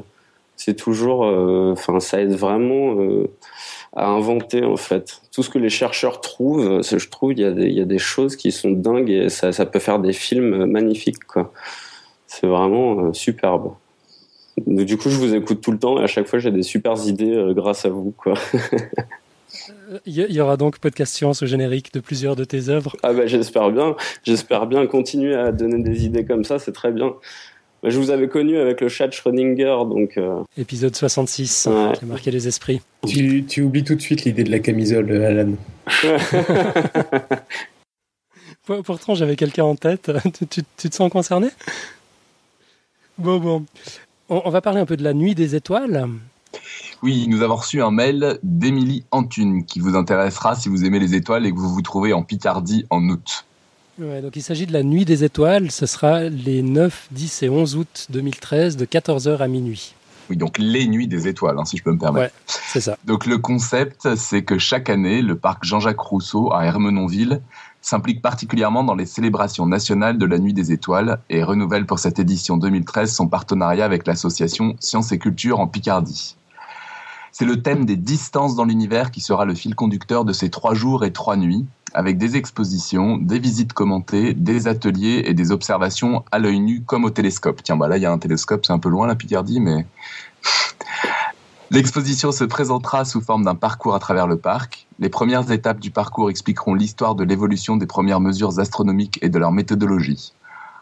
[0.57, 2.97] c'est toujours, euh, enfin, ça aide vraiment
[3.97, 5.23] à inventer en fait.
[5.33, 7.85] Tout ce que les chercheurs trouvent, je trouve il y, a des, il y a
[7.85, 11.53] des choses qui sont dingues et ça, ça peut faire des films magnifiques quoi.
[12.27, 13.73] C'est vraiment euh, superbe.
[14.67, 16.95] Du coup, je vous écoute tout le temps et à chaque fois j'ai des super
[17.07, 18.35] idées euh, grâce à vous quoi.
[20.05, 22.95] Il y aura donc podcast science au générique de plusieurs de tes œuvres.
[23.03, 26.93] Ah bah j'espère bien, j'espère bien continuer à donner des idées comme ça, c'est très
[26.93, 27.15] bien.
[27.85, 30.17] Je vous avais connu avec le chat Schrödinger, donc.
[30.17, 32.81] Euh, Épisode 66, qui a marqué les esprits.
[33.07, 35.53] Tu, tu oublies tout de suite l'idée de la camisole, Alan.
[38.85, 40.11] Pourtant, j'avais quelqu'un en tête.
[40.51, 41.49] Tu, te sens concerné?
[43.17, 43.65] Bon, bon.
[44.29, 46.07] On, va parler un peu de la nuit des étoiles.
[47.03, 51.15] Oui, nous avons reçu un mail d'Émilie Antune qui vous intéressera si vous aimez les
[51.15, 53.47] étoiles et que vous vous trouvez en Picardie en août
[53.99, 55.71] donc il s'agit de la Nuit des étoiles.
[55.71, 59.95] Ce sera les 9, 10 et 11 août 2013 de 14h à minuit.
[60.31, 62.35] Oui, donc les nuits des étoiles, hein, si je peux me permettre.
[62.35, 62.99] Ouais, c'est ça.
[63.05, 67.41] Donc le concept, c'est que chaque année, le parc Jean-Jacques Rousseau à Hermenonville
[67.81, 72.19] s'implique particulièrement dans les célébrations nationales de la Nuit des étoiles et renouvelle pour cette
[72.19, 76.37] édition 2013 son partenariat avec l'association Sciences et Culture en Picardie.
[77.33, 80.75] C'est le thème des distances dans l'univers qui sera le fil conducteur de ces trois
[80.75, 86.25] jours et trois nuits, avec des expositions, des visites commentées, des ateliers et des observations
[86.31, 87.63] à l'œil nu comme au télescope.
[87.63, 89.87] Tiens, bah là, il y a un télescope, c'est un peu loin la Picardie, mais...
[91.71, 94.87] L'exposition se présentera sous forme d'un parcours à travers le parc.
[94.99, 99.39] Les premières étapes du parcours expliqueront l'histoire de l'évolution des premières mesures astronomiques et de
[99.39, 100.33] leur méthodologie.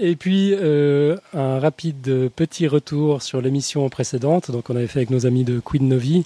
[0.00, 4.50] Et puis, euh, un rapide petit retour sur l'émission précédente.
[4.50, 6.24] Donc, on avait fait avec nos amis de Queen Novi.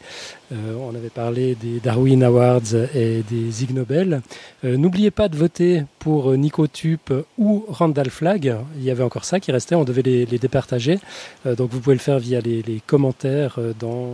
[0.53, 4.23] Euh, on avait parlé des Darwin Awards et des Ig Nobel.
[4.65, 8.57] Euh, n'oubliez pas de voter pour Nico Tup ou Randall Flagg.
[8.77, 9.75] Il y avait encore ça qui restait.
[9.75, 10.99] On devait les, départager.
[11.45, 14.11] donc, vous pouvez le faire via les, commentaires dans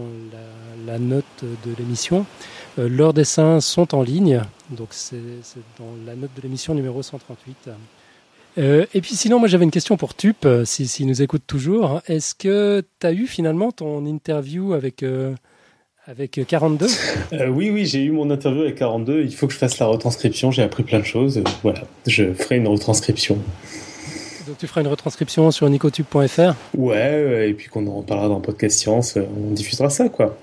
[0.87, 2.27] la note de l'émission.
[2.79, 5.20] Euh, leurs dessins sont en ligne, donc c'est
[5.79, 7.69] dans la note de l'émission numéro 138.
[8.59, 11.43] Euh, et puis sinon, moi j'avais une question pour Tup, euh, s'il si, nous écoute
[11.47, 12.03] toujours.
[12.07, 15.05] Est-ce que tu as eu finalement ton interview avec,
[16.07, 16.87] avec 42
[17.49, 19.23] Oui, oui, j'ai eu mon interview avec 42.
[19.23, 20.51] Il faut que je fasse la retranscription.
[20.51, 21.43] J'ai appris plein de choses.
[21.62, 23.39] Voilà, je ferai une retranscription.
[24.47, 28.79] Donc tu feras une retranscription sur nicotube.fr Ouais, et puis qu'on en parlera dans Podcast
[28.79, 30.37] Science, on diffusera ça, quoi.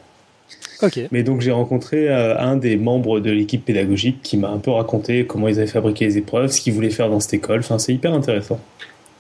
[1.11, 4.71] Mais donc j'ai rencontré euh, un des membres de l'équipe pédagogique qui m'a un peu
[4.71, 7.59] raconté comment ils avaient fabriqué les épreuves, ce qu'ils voulaient faire dans cette école.
[7.59, 8.59] Enfin, c'est hyper intéressant.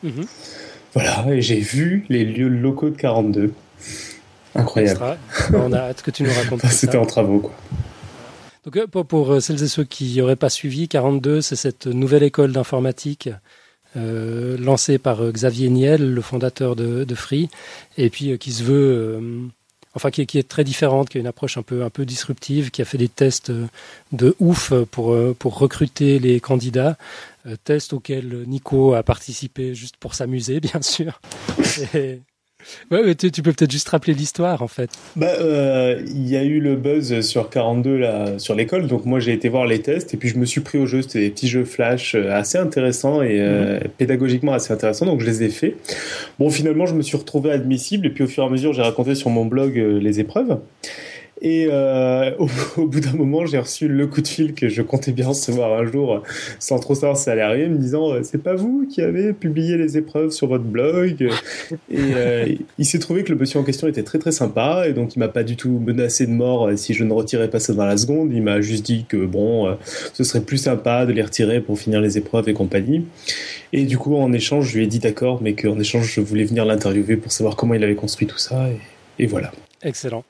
[0.03, 0.25] Mhm.
[0.93, 3.53] Voilà, et j'ai vu les lieux locaux de 42.
[4.55, 5.17] Incroyable.
[5.53, 6.61] On a hâte que tu nous racontes.
[6.69, 7.53] C'était en travaux, quoi.
[8.65, 12.23] Donc euh, pour, euh, celles et ceux qui n'auraient pas suivi, 42, c'est cette nouvelle
[12.23, 13.29] école d'informatique
[13.95, 17.49] lancée par Xavier Niel, le fondateur de, Free,
[17.97, 19.49] et puis qui se veut
[19.95, 22.81] enfin qui, est très différente, qui a une approche un peu, un peu disruptive, qui
[22.81, 23.51] a fait des tests
[24.11, 26.97] de ouf pour, pour recruter les candidats.
[27.63, 31.19] tests auxquels Nico a participé juste pour s'amuser, bien sûr.
[32.91, 34.89] Ouais, tu, peux peut-être juste rappeler l'histoire en fait.
[35.15, 39.19] Bah, euh, il y a eu le buzz sur 42 là, sur l'école, donc moi
[39.19, 41.01] j'ai été voir les tests et puis je me suis pris au jeu.
[41.01, 43.89] C'était des petits jeux flash euh, assez intéressants et euh, mhm.
[43.97, 45.75] pédagogiquement assez intéressants, donc je les ai faits.
[46.39, 48.81] Bon, finalement, je me suis retrouvé admissible et puis au fur et à mesure, j'ai
[48.81, 50.59] raconté sur mon blog les épreuves.
[51.41, 52.31] Et euh,
[52.77, 55.79] au, bout d'un moment, j'ai reçu le coup de fil que je comptais bien recevoir
[55.79, 56.23] un jour,
[56.59, 59.33] sans trop savoir si ça allait arriver, me disant euh, c'est pas vous qui avez
[59.33, 61.29] publié les épreuves sur votre blog?
[61.91, 64.93] Et euh, il s'est trouvé que le monsieur en question était très très sympa, et
[64.93, 67.73] donc il m'a pas du tout menacé de mort si je ne retirais pas ça
[67.73, 68.31] dans la seconde.
[68.33, 69.77] Il m'a juste dit que bon,
[70.13, 73.05] ce serait plus sympa de les retirer pour finir les épreuves et compagnie.
[73.71, 76.43] Et du coup, en échange, je lui ai dit d'accord, mais qu'en échange, je voulais
[76.43, 78.67] venir l'interviewer pour savoir comment il avait construit tout ça,
[79.19, 79.51] et voilà.
[79.83, 80.23] Excellent.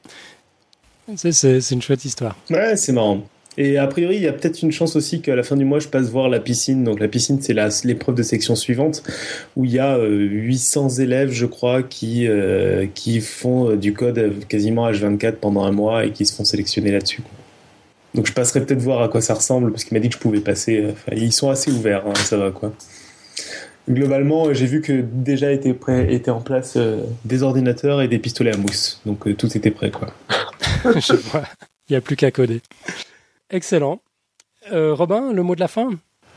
[1.16, 2.36] C'est une chouette histoire.
[2.50, 3.24] Ouais, c'est marrant.
[3.58, 5.80] Et a priori, il y a peut-être une chance aussi qu'à la fin du mois,
[5.80, 6.86] je passe voir la piscine.
[6.86, 7.54] Donc la piscine, c'est
[7.84, 9.04] l'épreuve de section suivante,
[9.58, 13.94] où il y a 800 euh, élèves, je crois, qui, euh, qui font euh, du
[13.94, 17.22] code quasiment H24 pendant un mois et qui se font sélectionner là-dessus.
[18.16, 20.22] Donc je passerai peut-être voir à quoi ça ressemble, parce qu'il m'a dit que je
[20.22, 20.94] pouvais passer.
[21.12, 22.74] Ils sont assez ouverts, hein, ça va quoi.
[23.90, 26.78] Globalement, j'ai vu que déjà étaient, prêt, étaient en place
[27.26, 29.02] des ordinateurs et des pistolets à mousse.
[29.06, 30.08] Donc tout était prêt quoi.
[31.00, 31.44] Je vois.
[31.88, 32.62] Il n'y a plus qu'à coder.
[33.50, 34.02] Excellent.
[34.72, 35.90] Euh, Robin, le mot de la fin?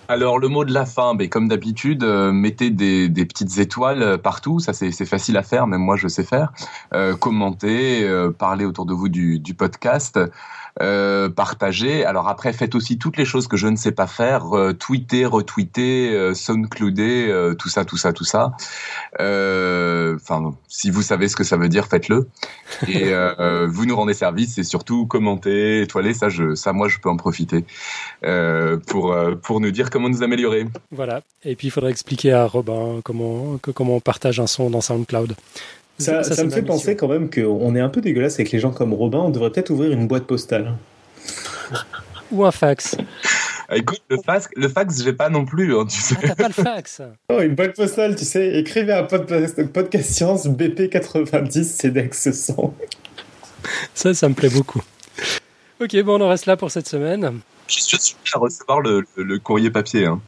[0.08, 4.18] Alors le mot de la fin, ben, comme d'habitude, euh, mettez des, petites étoiles euh,
[4.18, 6.52] partout, ça c'est facile à faire, même moi je sais faire.
[7.20, 8.08] commentez,
[8.38, 10.18] parlez autour de vous du, du podcast.
[10.80, 12.06] Euh, partager.
[12.06, 15.26] Alors après, faites aussi toutes les choses que je ne sais pas faire, euh, tweeter,
[15.26, 18.52] retweeter, euh, soundclouder, euh, tout ça, tout ça, tout ça.
[19.18, 22.26] Enfin, si vous savez ce que ça veut dire, faites-le.
[22.88, 23.12] Et
[23.68, 27.18] vous nous rendez service et surtout commentez, étoilez, ça, je, ça, moi, je peux en
[27.18, 27.66] profiter
[28.86, 30.66] pour pour nous dire comment nous améliorer.
[30.90, 31.20] Voilà.
[31.44, 35.34] Et puis il faudrait expliquer à Robin comment comment on partage un son dans SoundCloud.
[36.02, 38.92] Ça, me fait penser quand même qu'on est un peu dégueulasse avec les gens comme
[38.92, 39.18] Robin.
[39.18, 40.74] On devrait peut-être ouvrir une boîte postale.
[42.30, 42.96] Ou un fax.
[43.68, 46.14] Ah, écoute, le fax, le fax, j'ai pas non plus, hein, tu sais.
[46.22, 47.00] Ah, t'as pas le fax.
[47.30, 48.58] Oh, une boîte postale, tu sais.
[48.58, 52.74] Écrivez un podcast, podcast science BP 90 CEDEX 100.
[53.94, 54.82] Ça, ça me plaît beaucoup.
[55.80, 57.40] Ok, bon, on en reste là pour cette semaine.
[57.66, 60.06] Je suis sûr à recevoir le, le courrier papier.
[60.06, 60.20] Hein.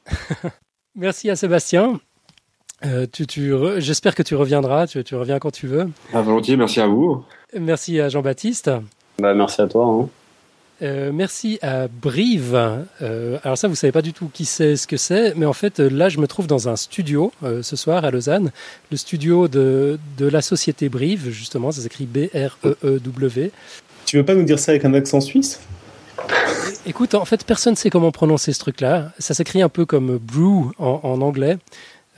[0.94, 2.01] Merci à Sébastien.
[2.85, 5.89] Euh, tu, J'espère que tu reviendras, tu, tu, reviens quand tu veux.
[6.12, 7.24] À volontiers, merci à vous.
[7.59, 8.70] Merci à Jean-Baptiste.
[9.19, 9.86] Bah, merci à toi.
[9.86, 10.09] Hein.
[10.82, 12.85] Euh, merci à Brive.
[13.01, 15.52] Euh, alors ça, vous savez pas du tout qui c'est, ce que c'est, mais en
[15.52, 17.32] fait, là, je me trouve dans un studio
[17.62, 18.51] ce soir à Lausanne,
[18.90, 23.52] le studio de, de la société Brive, justement, ça s'écrit B-R-E-E-W.
[24.05, 25.61] Tu veux pas nous dire ça avec un accent suisse?
[26.86, 29.12] Écoute, en fait, personne ne sait comment prononcer ce truc-là.
[29.19, 31.56] Ça s'écrit un peu comme brew en anglais.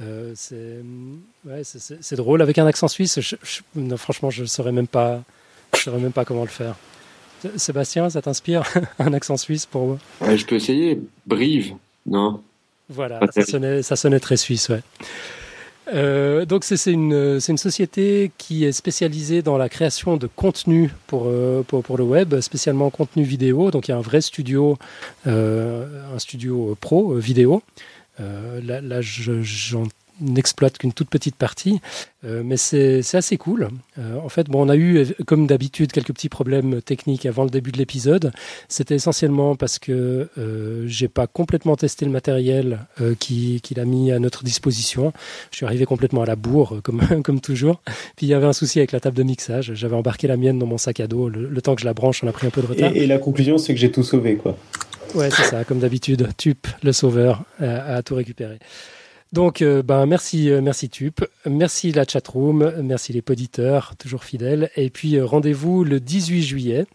[0.03, 3.19] Euh, c'est drôle avec un accent suisse.
[3.97, 5.23] franchement, je ne saurais même pas,
[5.75, 6.77] je saurais même pas comment le faire.
[7.57, 8.65] Sébastien, ça t'inspire
[8.99, 11.01] un accent suisse pour ouais, Je peux essayer.
[11.27, 11.75] Brive,
[12.07, 12.43] non?
[12.89, 14.81] Voilà, ça sonnait, ça sonnait, très suisse, ouais.
[15.95, 21.27] Euh, donc c'est une, une, société qui est spécialisée dans la création de contenu pour,
[21.27, 23.71] euh, pour, pour, le web, spécialement contenu vidéo.
[23.71, 24.79] Donc il y a un vrai studio,
[25.27, 27.63] un studio pro vidéo.
[28.21, 29.85] Euh, là, là j'en
[30.21, 31.81] n'exploite qu'une toute petite partie,
[32.25, 33.69] euh, mais c'est assez cool.
[33.99, 37.51] Euh, en fait, bon, on a eu, comme d'habitude, quelques petits problèmes techniques avant le
[37.51, 38.33] début de l'épisode.
[38.69, 42.81] C'était essentiellement parce que euh, j'ai pas complètement testé le matériel
[43.19, 45.13] qu'il a mis à notre disposition.
[45.51, 47.81] Je suis arrivé complètement à la bourre, comme, comme toujours.
[48.17, 49.73] Puis il y avait un souci avec la table de mixage.
[49.75, 51.29] J'avais embarqué la mienne dans mon sac à dos.
[51.29, 52.93] Le, temps que je la branche, on a pris un peu de retard.
[52.95, 54.57] Et, et la conclusion, c'est que j'ai tout sauvé, quoi.
[55.15, 56.29] Ouais, c'est ça, comme d'habitude.
[56.37, 58.59] Tup, le sauveur, a, tout récupéré.
[59.33, 64.71] Donc, euh, ben, merci, euh, merci Tup, merci la chatroom, merci les poditeurs, toujours fidèles.
[64.77, 66.87] Et puis, euh, rendez-vous le 18 juillet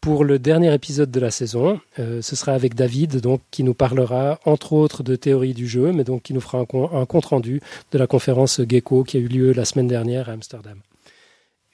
[0.00, 1.80] pour le dernier épisode de la saison.
[1.96, 6.04] ce sera avec David, donc, qui nous parlera, entre autres, de théorie du jeu, mais
[6.04, 7.60] donc qui nous fera un, un compte-rendu
[7.90, 10.78] de la conférence Gecko qui a eu lieu la semaine dernière à Amsterdam.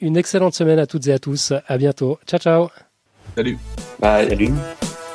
[0.00, 1.52] Une excellente semaine à toutes et à tous.
[1.66, 2.18] À bientôt.
[2.26, 2.68] Ciao, ciao.
[3.36, 3.59] Salut.
[4.00, 4.28] Bye.
[4.28, 4.52] Salut.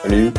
[0.04, 0.32] Salut.